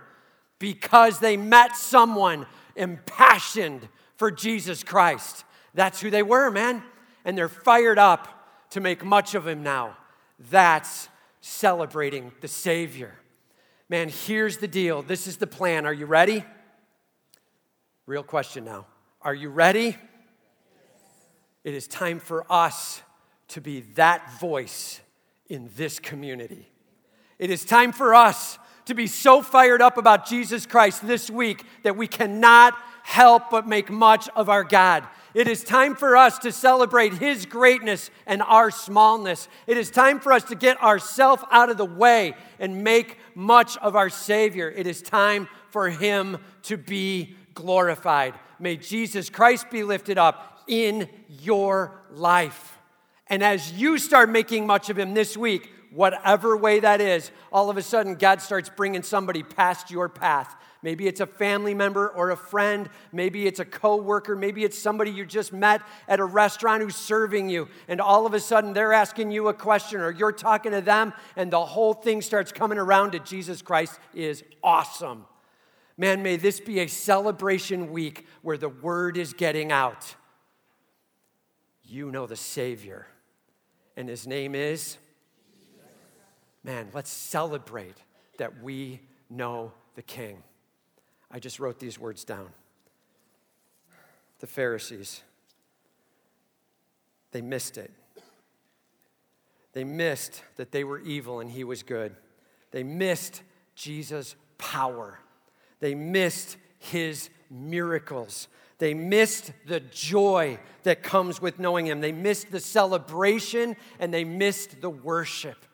because 0.59 1.19
they 1.19 1.37
met 1.37 1.77
someone 1.77 2.45
impassioned 2.75 3.87
for 4.17 4.29
Jesus 4.29 4.83
Christ. 4.83 5.45
That's 5.73 6.01
who 6.01 6.09
they 6.09 6.21
were, 6.21 6.51
man. 6.51 6.83
And 7.23 7.37
they're 7.37 7.47
fired 7.47 7.97
up 7.97 8.27
to 8.71 8.81
make 8.81 9.05
much 9.05 9.33
of 9.33 9.47
him 9.47 9.63
now. 9.63 9.95
That's 10.51 11.07
celebrating 11.47 12.31
the 12.41 12.47
Savior. 12.47 13.13
Man, 13.87 14.09
here's 14.09 14.57
the 14.57 14.67
deal. 14.67 15.03
This 15.03 15.27
is 15.27 15.37
the 15.37 15.45
plan. 15.45 15.85
Are 15.85 15.93
you 15.93 16.07
ready? 16.07 16.43
Real 18.07 18.23
question 18.23 18.65
now. 18.65 18.87
Are 19.21 19.35
you 19.35 19.49
ready? 19.49 19.95
It 21.63 21.75
is 21.75 21.87
time 21.87 22.19
for 22.19 22.51
us 22.51 23.03
to 23.49 23.61
be 23.61 23.81
that 23.93 24.39
voice 24.39 25.01
in 25.47 25.69
this 25.75 25.99
community. 25.99 26.67
It 27.37 27.51
is 27.51 27.63
time 27.63 27.91
for 27.91 28.15
us 28.15 28.57
to 28.85 28.95
be 28.95 29.05
so 29.05 29.43
fired 29.43 29.83
up 29.83 29.99
about 29.99 30.25
Jesus 30.25 30.65
Christ 30.65 31.05
this 31.05 31.29
week 31.29 31.63
that 31.83 31.95
we 31.95 32.07
cannot 32.07 32.73
help 33.03 33.51
but 33.51 33.67
make 33.67 33.91
much 33.91 34.27
of 34.29 34.49
our 34.49 34.63
God. 34.63 35.07
It 35.35 35.49
is 35.49 35.65
time 35.65 35.95
for 35.95 36.15
us 36.15 36.39
to 36.39 36.51
celebrate 36.53 37.15
His 37.15 37.45
greatness 37.45 38.09
and 38.25 38.41
our 38.41 38.71
smallness. 38.71 39.49
It 39.67 39.77
is 39.77 39.91
time 39.91 40.21
for 40.21 40.31
us 40.31 40.45
to 40.45 40.55
get 40.55 40.81
ourselves 40.81 41.43
out 41.51 41.69
of 41.69 41.75
the 41.75 41.83
way 41.83 42.35
and 42.57 42.85
make 42.85 43.19
much 43.35 43.75
of 43.77 43.97
our 43.97 44.09
Savior. 44.09 44.71
It 44.71 44.87
is 44.87 45.01
time 45.01 45.49
for 45.71 45.89
Him 45.89 46.37
to 46.63 46.77
be 46.77 47.35
glorified. 47.53 48.35
May 48.59 48.77
Jesus 48.77 49.29
Christ 49.29 49.69
be 49.69 49.83
lifted 49.83 50.17
up 50.17 50.63
in 50.69 51.09
your 51.27 51.99
life. 52.11 52.77
And 53.27 53.43
as 53.43 53.73
you 53.73 53.97
start 53.97 54.29
making 54.29 54.65
much 54.65 54.89
of 54.89 54.97
Him 54.97 55.13
this 55.13 55.35
week, 55.35 55.69
whatever 55.91 56.55
way 56.55 56.79
that 56.79 57.01
is, 57.01 57.29
all 57.51 57.69
of 57.69 57.75
a 57.75 57.81
sudden 57.81 58.15
God 58.15 58.41
starts 58.41 58.69
bringing 58.69 59.03
somebody 59.03 59.43
past 59.43 59.91
your 59.91 60.07
path. 60.07 60.55
Maybe 60.85 61.07
it's 61.07 61.19
a 61.19 61.25
family 61.25 61.73
member 61.73 62.09
or 62.09 62.29
a 62.29 62.37
friend. 62.37 62.87
Maybe 63.11 63.47
it's 63.47 63.59
a 63.59 63.65
coworker. 63.65 64.35
Maybe 64.35 64.63
it's 64.63 64.77
somebody 64.77 65.09
you 65.09 65.25
just 65.25 65.51
met 65.51 65.81
at 66.07 66.19
a 66.19 66.23
restaurant 66.23 66.83
who's 66.83 66.95
serving 66.95 67.49
you. 67.49 67.69
And 67.87 67.99
all 67.99 68.27
of 68.27 68.35
a 68.35 68.39
sudden 68.39 68.71
they're 68.71 68.93
asking 68.93 69.31
you 69.31 69.47
a 69.47 69.53
question 69.55 69.99
or 69.99 70.11
you're 70.11 70.31
talking 70.31 70.73
to 70.73 70.81
them 70.81 71.11
and 71.35 71.49
the 71.49 71.65
whole 71.65 71.95
thing 71.95 72.21
starts 72.21 72.51
coming 72.51 72.77
around 72.77 73.13
to 73.13 73.19
Jesus 73.19 73.63
Christ 73.63 73.99
is 74.13 74.43
awesome. 74.63 75.25
Man, 75.97 76.21
may 76.21 76.35
this 76.35 76.59
be 76.59 76.81
a 76.81 76.87
celebration 76.87 77.91
week 77.91 78.27
where 78.43 78.57
the 78.57 78.69
word 78.69 79.17
is 79.17 79.33
getting 79.33 79.71
out. 79.71 80.13
You 81.83 82.11
know 82.11 82.27
the 82.27 82.35
Savior, 82.35 83.07
and 83.97 84.07
his 84.07 84.27
name 84.27 84.53
is 84.53 84.97
man, 86.63 86.89
let's 86.93 87.09
celebrate 87.09 87.97
that 88.37 88.61
we 88.61 88.99
know 89.31 89.71
the 89.95 90.03
King. 90.03 90.43
I 91.31 91.39
just 91.39 91.59
wrote 91.59 91.79
these 91.79 91.99
words 91.99 92.23
down. 92.23 92.49
The 94.39 94.47
Pharisees, 94.47 95.23
they 97.31 97.41
missed 97.41 97.77
it. 97.77 97.91
They 99.73 99.83
missed 99.83 100.41
that 100.55 100.71
they 100.71 100.83
were 100.83 100.99
evil 100.99 101.39
and 101.41 101.51
he 101.51 101.63
was 101.63 101.83
good. 101.83 102.15
They 102.71 102.83
missed 102.83 103.41
Jesus' 103.75 104.35
power. 104.57 105.19
They 105.79 105.95
missed 105.95 106.57
his 106.79 107.29
miracles. 107.49 108.47
They 108.77 108.93
missed 108.93 109.51
the 109.65 109.79
joy 109.79 110.59
that 110.83 111.03
comes 111.03 111.41
with 111.41 111.59
knowing 111.59 111.87
him. 111.87 112.01
They 112.01 112.11
missed 112.11 112.51
the 112.51 112.59
celebration 112.59 113.75
and 113.99 114.13
they 114.13 114.23
missed 114.23 114.81
the 114.81 114.89
worship. 114.89 115.65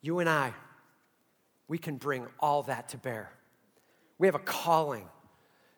You 0.00 0.18
and 0.18 0.28
I, 0.28 0.52
we 1.68 1.78
can 1.78 1.96
bring 1.96 2.26
all 2.40 2.64
that 2.64 2.90
to 2.90 2.98
bear. 2.98 3.32
We 4.22 4.28
have 4.28 4.36
a 4.36 4.38
calling 4.38 5.08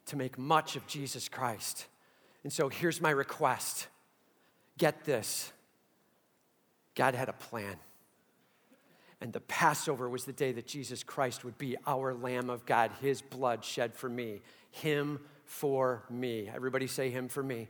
to 0.04 0.16
make 0.16 0.36
much 0.36 0.76
of 0.76 0.86
Jesus 0.86 1.30
Christ. 1.30 1.86
And 2.42 2.52
so 2.52 2.68
here's 2.68 3.00
my 3.00 3.08
request 3.08 3.86
get 4.76 5.06
this 5.06 5.50
God 6.94 7.14
had 7.14 7.30
a 7.30 7.32
plan. 7.32 7.76
And 9.22 9.32
the 9.32 9.40
Passover 9.40 10.10
was 10.10 10.26
the 10.26 10.34
day 10.34 10.52
that 10.52 10.66
Jesus 10.66 11.02
Christ 11.02 11.42
would 11.42 11.56
be 11.56 11.78
our 11.86 12.12
Lamb 12.12 12.50
of 12.50 12.66
God, 12.66 12.90
His 13.00 13.22
blood 13.22 13.64
shed 13.64 13.94
for 13.94 14.10
me, 14.10 14.42
Him 14.70 15.20
for 15.46 16.04
me. 16.10 16.50
Everybody 16.54 16.86
say, 16.86 17.08
Him 17.08 17.28
for 17.28 17.42
me. 17.42 17.68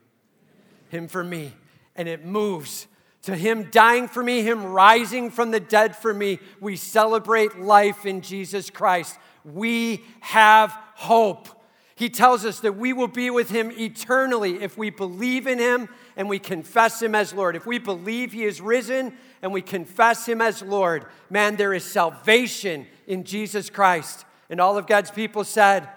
Him 0.88 1.06
for 1.06 1.22
me. 1.22 1.52
And 1.94 2.08
it 2.08 2.24
moves 2.24 2.88
to 3.24 3.34
him 3.34 3.70
dying 3.70 4.06
for 4.06 4.22
me, 4.22 4.42
him 4.42 4.64
rising 4.66 5.30
from 5.30 5.50
the 5.50 5.60
dead 5.60 5.96
for 5.96 6.12
me, 6.12 6.38
we 6.60 6.76
celebrate 6.76 7.58
life 7.58 8.04
in 8.04 8.20
Jesus 8.20 8.68
Christ. 8.68 9.18
We 9.44 10.04
have 10.20 10.70
hope. 10.94 11.48
He 11.96 12.10
tells 12.10 12.44
us 12.44 12.60
that 12.60 12.76
we 12.76 12.92
will 12.92 13.08
be 13.08 13.30
with 13.30 13.50
him 13.50 13.70
eternally 13.70 14.62
if 14.62 14.76
we 14.76 14.90
believe 14.90 15.46
in 15.46 15.58
him 15.58 15.88
and 16.16 16.28
we 16.28 16.38
confess 16.38 17.00
him 17.00 17.14
as 17.14 17.32
Lord. 17.32 17.54
If 17.54 17.66
we 17.66 17.78
believe 17.78 18.32
he 18.32 18.44
is 18.44 18.60
risen 18.60 19.16
and 19.42 19.52
we 19.52 19.62
confess 19.62 20.26
him 20.26 20.40
as 20.40 20.60
Lord, 20.62 21.06
man, 21.30 21.56
there 21.56 21.72
is 21.72 21.84
salvation 21.84 22.86
in 23.06 23.22
Jesus 23.22 23.70
Christ. 23.70 24.24
And 24.50 24.60
all 24.60 24.76
of 24.76 24.86
God's 24.86 25.10
people 25.10 25.44
said, 25.44 25.88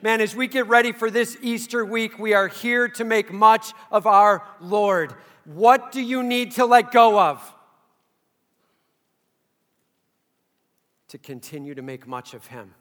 Man, 0.00 0.20
as 0.20 0.34
we 0.34 0.48
get 0.48 0.66
ready 0.66 0.90
for 0.90 1.10
this 1.10 1.36
Easter 1.42 1.84
week, 1.84 2.18
we 2.18 2.34
are 2.34 2.48
here 2.48 2.88
to 2.88 3.04
make 3.04 3.32
much 3.32 3.72
of 3.92 4.04
our 4.04 4.42
Lord. 4.60 5.14
What 5.44 5.92
do 5.92 6.02
you 6.02 6.24
need 6.24 6.52
to 6.52 6.66
let 6.66 6.90
go 6.90 7.20
of? 7.20 7.54
To 11.08 11.18
continue 11.18 11.76
to 11.76 11.82
make 11.82 12.08
much 12.08 12.34
of 12.34 12.46
Him. 12.46 12.74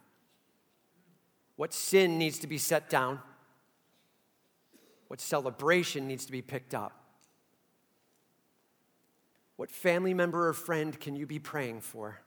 What 1.61 1.75
sin 1.75 2.17
needs 2.17 2.39
to 2.39 2.47
be 2.47 2.57
set 2.57 2.89
down? 2.89 3.19
What 5.09 5.21
celebration 5.21 6.07
needs 6.07 6.25
to 6.25 6.31
be 6.31 6.41
picked 6.41 6.73
up? 6.73 6.91
What 9.57 9.69
family 9.69 10.15
member 10.15 10.47
or 10.47 10.53
friend 10.53 10.99
can 10.99 11.15
you 11.15 11.27
be 11.27 11.37
praying 11.37 11.81
for? 11.81 12.19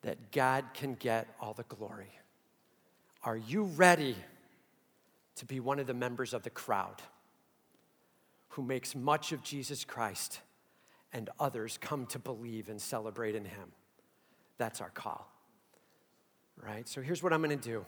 That 0.00 0.32
God 0.32 0.64
can 0.74 0.94
get 0.94 1.28
all 1.38 1.54
the 1.54 1.62
glory. 1.62 2.10
Are 3.22 3.36
you 3.36 3.62
ready 3.62 4.16
to 5.36 5.44
be 5.44 5.60
one 5.60 5.78
of 5.78 5.86
the 5.86 5.94
members 5.94 6.34
of 6.34 6.42
the 6.42 6.50
crowd? 6.50 7.00
who 8.48 8.62
makes 8.62 8.96
much 8.96 9.30
of 9.30 9.44
Jesus 9.44 9.84
Christ 9.84 10.40
and 11.12 11.30
others 11.38 11.78
come 11.80 12.06
to 12.06 12.18
believe 12.18 12.68
and 12.68 12.82
celebrate 12.82 13.36
in 13.36 13.44
him. 13.44 13.70
That's 14.58 14.80
our 14.80 14.90
call. 14.90 15.31
Right? 16.56 16.88
So 16.88 17.00
here's 17.00 17.22
what 17.22 17.32
I'm 17.32 17.42
going 17.42 17.58
to 17.58 17.68
do 17.68 17.84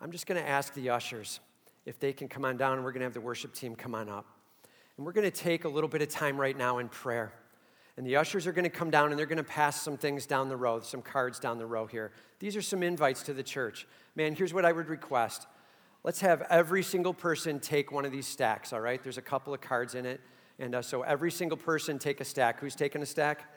I'm 0.00 0.12
just 0.12 0.26
going 0.26 0.40
to 0.40 0.48
ask 0.48 0.74
the 0.74 0.90
ushers 0.90 1.40
if 1.86 1.98
they 1.98 2.12
can 2.12 2.28
come 2.28 2.44
on 2.44 2.56
down, 2.56 2.74
and 2.74 2.84
we're 2.84 2.92
going 2.92 3.00
to 3.00 3.06
have 3.06 3.14
the 3.14 3.20
worship 3.20 3.54
team 3.54 3.74
come 3.74 3.94
on 3.94 4.08
up. 4.08 4.26
And 4.96 5.06
we're 5.06 5.12
going 5.12 5.30
to 5.30 5.36
take 5.36 5.64
a 5.64 5.68
little 5.68 5.88
bit 5.88 6.02
of 6.02 6.08
time 6.08 6.38
right 6.40 6.56
now 6.56 6.78
in 6.78 6.88
prayer. 6.88 7.32
And 7.96 8.06
the 8.06 8.16
ushers 8.16 8.46
are 8.46 8.52
going 8.52 8.64
to 8.64 8.70
come 8.70 8.90
down 8.90 9.10
and 9.10 9.18
they're 9.18 9.26
going 9.26 9.38
to 9.38 9.42
pass 9.42 9.80
some 9.82 9.96
things 9.96 10.24
down 10.24 10.48
the 10.48 10.56
row, 10.56 10.80
some 10.80 11.02
cards 11.02 11.40
down 11.40 11.58
the 11.58 11.66
row 11.66 11.86
here. 11.86 12.12
These 12.38 12.56
are 12.56 12.62
some 12.62 12.82
invites 12.82 13.24
to 13.24 13.34
the 13.34 13.42
church. 13.42 13.88
Man, 14.14 14.36
here's 14.36 14.54
what 14.54 14.64
I 14.64 14.70
would 14.70 14.88
request. 14.88 15.48
Let's 16.04 16.20
have 16.20 16.42
every 16.48 16.84
single 16.84 17.12
person 17.12 17.58
take 17.58 17.90
one 17.90 18.04
of 18.04 18.12
these 18.12 18.26
stacks, 18.26 18.72
all 18.72 18.80
right? 18.80 19.02
There's 19.02 19.18
a 19.18 19.22
couple 19.22 19.52
of 19.52 19.60
cards 19.60 19.96
in 19.96 20.06
it. 20.06 20.20
And 20.60 20.76
uh, 20.76 20.82
so 20.82 21.02
every 21.02 21.32
single 21.32 21.56
person 21.56 21.98
take 21.98 22.20
a 22.20 22.24
stack. 22.24 22.60
Who's 22.60 22.76
taking 22.76 23.02
a 23.02 23.06
stack? 23.06 23.50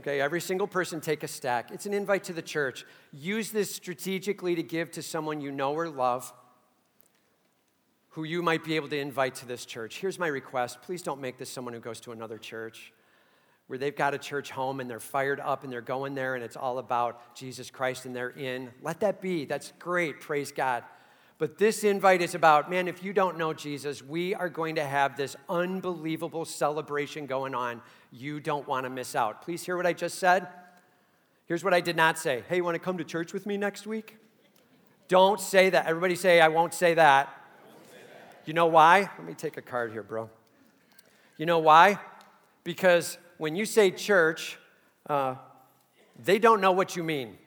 Okay, 0.00 0.18
every 0.18 0.40
single 0.40 0.66
person 0.66 0.98
take 0.98 1.22
a 1.22 1.28
stack. 1.28 1.70
It's 1.70 1.84
an 1.84 1.92
invite 1.92 2.24
to 2.24 2.32
the 2.32 2.40
church. 2.40 2.86
Use 3.12 3.50
this 3.50 3.74
strategically 3.74 4.54
to 4.54 4.62
give 4.62 4.90
to 4.92 5.02
someone 5.02 5.42
you 5.42 5.52
know 5.52 5.74
or 5.74 5.90
love 5.90 6.32
who 8.08 8.24
you 8.24 8.40
might 8.40 8.64
be 8.64 8.76
able 8.76 8.88
to 8.88 8.98
invite 8.98 9.34
to 9.36 9.46
this 9.46 9.66
church. 9.66 9.98
Here's 9.98 10.18
my 10.18 10.28
request 10.28 10.80
please 10.80 11.02
don't 11.02 11.20
make 11.20 11.36
this 11.36 11.50
someone 11.50 11.74
who 11.74 11.80
goes 11.80 12.00
to 12.00 12.12
another 12.12 12.38
church 12.38 12.94
where 13.66 13.78
they've 13.78 13.94
got 13.94 14.14
a 14.14 14.18
church 14.18 14.50
home 14.50 14.80
and 14.80 14.88
they're 14.88 14.98
fired 14.98 15.38
up 15.38 15.64
and 15.64 15.72
they're 15.72 15.82
going 15.82 16.14
there 16.14 16.34
and 16.34 16.42
it's 16.42 16.56
all 16.56 16.78
about 16.78 17.36
Jesus 17.36 17.70
Christ 17.70 18.06
and 18.06 18.16
they're 18.16 18.30
in. 18.30 18.70
Let 18.80 19.00
that 19.00 19.20
be. 19.20 19.44
That's 19.44 19.74
great. 19.78 20.18
Praise 20.18 20.50
God. 20.50 20.82
But 21.36 21.58
this 21.58 21.84
invite 21.84 22.22
is 22.22 22.34
about, 22.34 22.70
man, 22.70 22.88
if 22.88 23.02
you 23.02 23.12
don't 23.12 23.38
know 23.38 23.52
Jesus, 23.52 24.02
we 24.02 24.34
are 24.34 24.48
going 24.48 24.76
to 24.76 24.84
have 24.84 25.16
this 25.16 25.36
unbelievable 25.48 26.46
celebration 26.46 27.26
going 27.26 27.54
on. 27.54 27.80
You 28.10 28.40
don't 28.40 28.66
want 28.66 28.84
to 28.84 28.90
miss 28.90 29.14
out. 29.14 29.42
Please 29.42 29.64
hear 29.64 29.76
what 29.76 29.86
I 29.86 29.92
just 29.92 30.18
said. 30.18 30.48
Here's 31.46 31.64
what 31.64 31.74
I 31.74 31.80
did 31.80 31.96
not 31.96 32.18
say. 32.18 32.44
Hey, 32.48 32.56
you 32.56 32.64
want 32.64 32.74
to 32.74 32.80
come 32.80 32.98
to 32.98 33.04
church 33.04 33.32
with 33.32 33.46
me 33.46 33.56
next 33.56 33.86
week? 33.86 34.16
Don't 35.08 35.40
say 35.40 35.70
that. 35.70 35.86
Everybody 35.86 36.14
say, 36.14 36.40
I 36.40 36.48
won't 36.48 36.74
say 36.74 36.94
that. 36.94 37.28
You 38.46 38.54
know 38.54 38.66
why? 38.66 39.00
Let 39.00 39.24
me 39.26 39.34
take 39.34 39.56
a 39.56 39.62
card 39.62 39.92
here, 39.92 40.02
bro. 40.02 40.30
You 41.36 41.46
know 41.46 41.58
why? 41.58 41.98
Because 42.64 43.18
when 43.38 43.56
you 43.56 43.64
say 43.64 43.90
church, 43.90 44.58
uh, 45.08 45.36
they 46.22 46.38
don't 46.38 46.60
know 46.60 46.72
what 46.72 46.96
you 46.96 47.02
mean. 47.02 47.38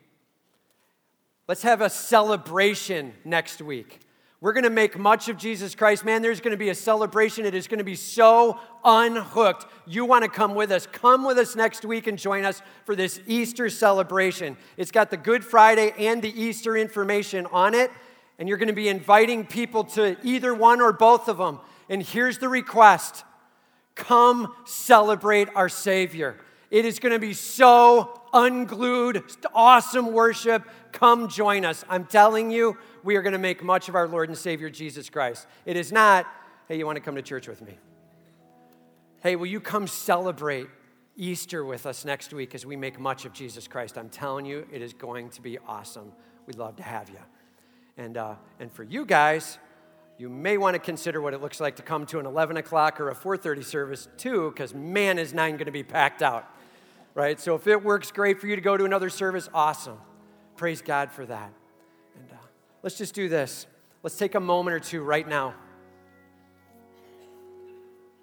Let's 1.47 1.64
have 1.64 1.82
a 1.82 1.89
celebration 1.89 3.14
next 3.24 3.61
week. 3.61 3.99
We're 4.43 4.51
going 4.51 4.65
to 4.65 4.69
make 4.69 4.99
much 4.99 5.29
of 5.29 5.37
Jesus 5.37 5.73
Christ. 5.73 6.03
Man, 6.03 6.21
there's 6.21 6.41
going 6.41 6.51
to 6.51 6.57
be 6.57 6.67
a 6.67 6.75
celebration. 6.75 7.45
It 7.45 7.55
is 7.55 7.69
going 7.69 7.77
to 7.77 7.85
be 7.85 7.95
so 7.95 8.59
unhooked. 8.83 9.65
You 9.87 10.03
want 10.03 10.25
to 10.25 10.29
come 10.29 10.53
with 10.53 10.69
us. 10.69 10.85
Come 10.85 11.23
with 11.23 11.37
us 11.37 11.55
next 11.55 11.85
week 11.85 12.07
and 12.07 12.19
join 12.19 12.43
us 12.43 12.61
for 12.83 12.93
this 12.93 13.21
Easter 13.25 13.69
celebration. 13.69 14.57
It's 14.75 14.91
got 14.91 15.11
the 15.11 15.15
Good 15.15 15.45
Friday 15.45 15.93
and 15.97 16.21
the 16.21 16.27
Easter 16.37 16.75
information 16.75 17.45
on 17.53 17.73
it, 17.73 17.89
and 18.37 18.49
you're 18.49 18.57
going 18.57 18.67
to 18.67 18.73
be 18.73 18.89
inviting 18.89 19.45
people 19.45 19.85
to 19.85 20.17
either 20.23 20.53
one 20.53 20.81
or 20.81 20.91
both 20.91 21.29
of 21.29 21.37
them. 21.37 21.61
And 21.87 22.03
here's 22.03 22.39
the 22.39 22.49
request 22.49 23.23
come 23.95 24.53
celebrate 24.65 25.47
our 25.55 25.69
Savior. 25.69 26.35
It 26.69 26.83
is 26.83 26.99
going 26.99 27.13
to 27.13 27.19
be 27.19 27.33
so 27.33 28.21
unglued, 28.34 29.23
awesome 29.53 30.11
worship. 30.11 30.63
Come 30.91 31.27
join 31.27 31.63
us. 31.65 31.86
I'm 31.88 32.05
telling 32.05 32.51
you, 32.51 32.77
we 33.03 33.15
are 33.15 33.21
going 33.21 33.34
to 33.34 33.39
make 33.39 33.63
much 33.63 33.89
of 33.89 33.95
our 33.95 34.07
Lord 34.07 34.29
and 34.29 34.38
Savior 34.38 34.69
Jesus 34.69 35.09
Christ. 35.09 35.47
It 35.65 35.77
is 35.77 35.91
not, 35.91 36.25
hey, 36.67 36.77
you 36.77 36.86
want 36.86 36.97
to 36.97 37.01
come 37.01 37.15
to 37.15 37.21
church 37.21 37.47
with 37.47 37.61
me? 37.61 37.77
Hey, 39.21 39.36
will 39.36 39.47
you 39.47 39.59
come 39.59 39.88
celebrate 39.88 40.67
Easter 41.15 41.63
with 41.63 41.86
us 41.86 42.03
next 42.03 42.34
week 42.34 42.55
as 42.55 42.65
we 42.65 42.75
make 42.75 42.99
much 42.99 43.25
of 43.25 43.34
Jesus 43.34 43.67
Christ? 43.67 43.97
I'm 43.97 44.09
telling 44.09 44.45
you, 44.45 44.67
it 44.71 44.81
is 44.81 44.93
going 44.93 45.29
to 45.29 45.41
be 45.41 45.57
awesome. 45.59 46.11
We'd 46.45 46.57
love 46.57 46.75
to 46.77 46.84
have 46.84 47.09
you. 47.09 47.19
And, 47.95 48.17
uh, 48.17 48.36
and 48.59 48.71
for 48.71 48.84
you 48.84 49.05
guys, 49.05 49.59
you 50.17 50.29
may 50.29 50.57
want 50.57 50.75
to 50.75 50.79
consider 50.79 51.21
what 51.21 51.34
it 51.34 51.41
looks 51.41 51.59
like 51.59 51.75
to 51.77 51.84
come 51.84 52.05
to 52.07 52.19
an 52.19 52.25
11 52.25 52.57
o'clock 52.57 52.99
or 52.99 53.09
a 53.09 53.15
4.30 53.15 53.63
service 53.63 54.07
too 54.17 54.51
because 54.51 54.73
man 54.73 55.17
is 55.17 55.34
9 55.34 55.53
going 55.53 55.65
to 55.65 55.71
be 55.71 55.84
packed 55.84 56.21
out 56.21 56.47
right? 57.16 57.39
So 57.39 57.55
if 57.55 57.68
it 57.68 57.84
works 57.84 58.11
great 58.11 58.39
for 58.39 58.47
you 58.47 58.55
to 58.55 58.61
go 58.61 58.76
to 58.78 58.86
another 58.86 59.09
service, 59.09 59.49
awesome. 59.53 59.97
Praise 60.55 60.82
God 60.82 61.11
for 61.11 61.26
that. 61.26 61.51
And 62.20 62.32
uh, 62.32 62.36
let's 62.82 62.97
just 62.97 63.14
do 63.14 63.30
this. 63.30 63.68
Let's 64.01 64.18
take 64.18 64.36
a 64.36 64.39
moment 64.39 64.76
or 64.76 64.80
two 64.80 65.01
right 65.01 65.28
now, 65.28 65.53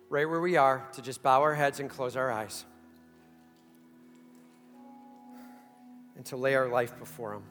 right 0.09 0.29
where 0.29 0.41
we 0.41 0.57
are, 0.57 0.87
to 0.93 1.03
just 1.03 1.23
bow 1.23 1.41
our 1.41 1.55
heads 1.55 1.81
and 1.81 1.89
close 1.89 2.17
our 2.17 2.31
eyes 2.31 2.65
and 6.17 6.25
to 6.27 6.37
lay 6.37 6.55
our 6.55 6.69
life 6.69 6.99
before 6.99 7.35
Him. 7.35 7.43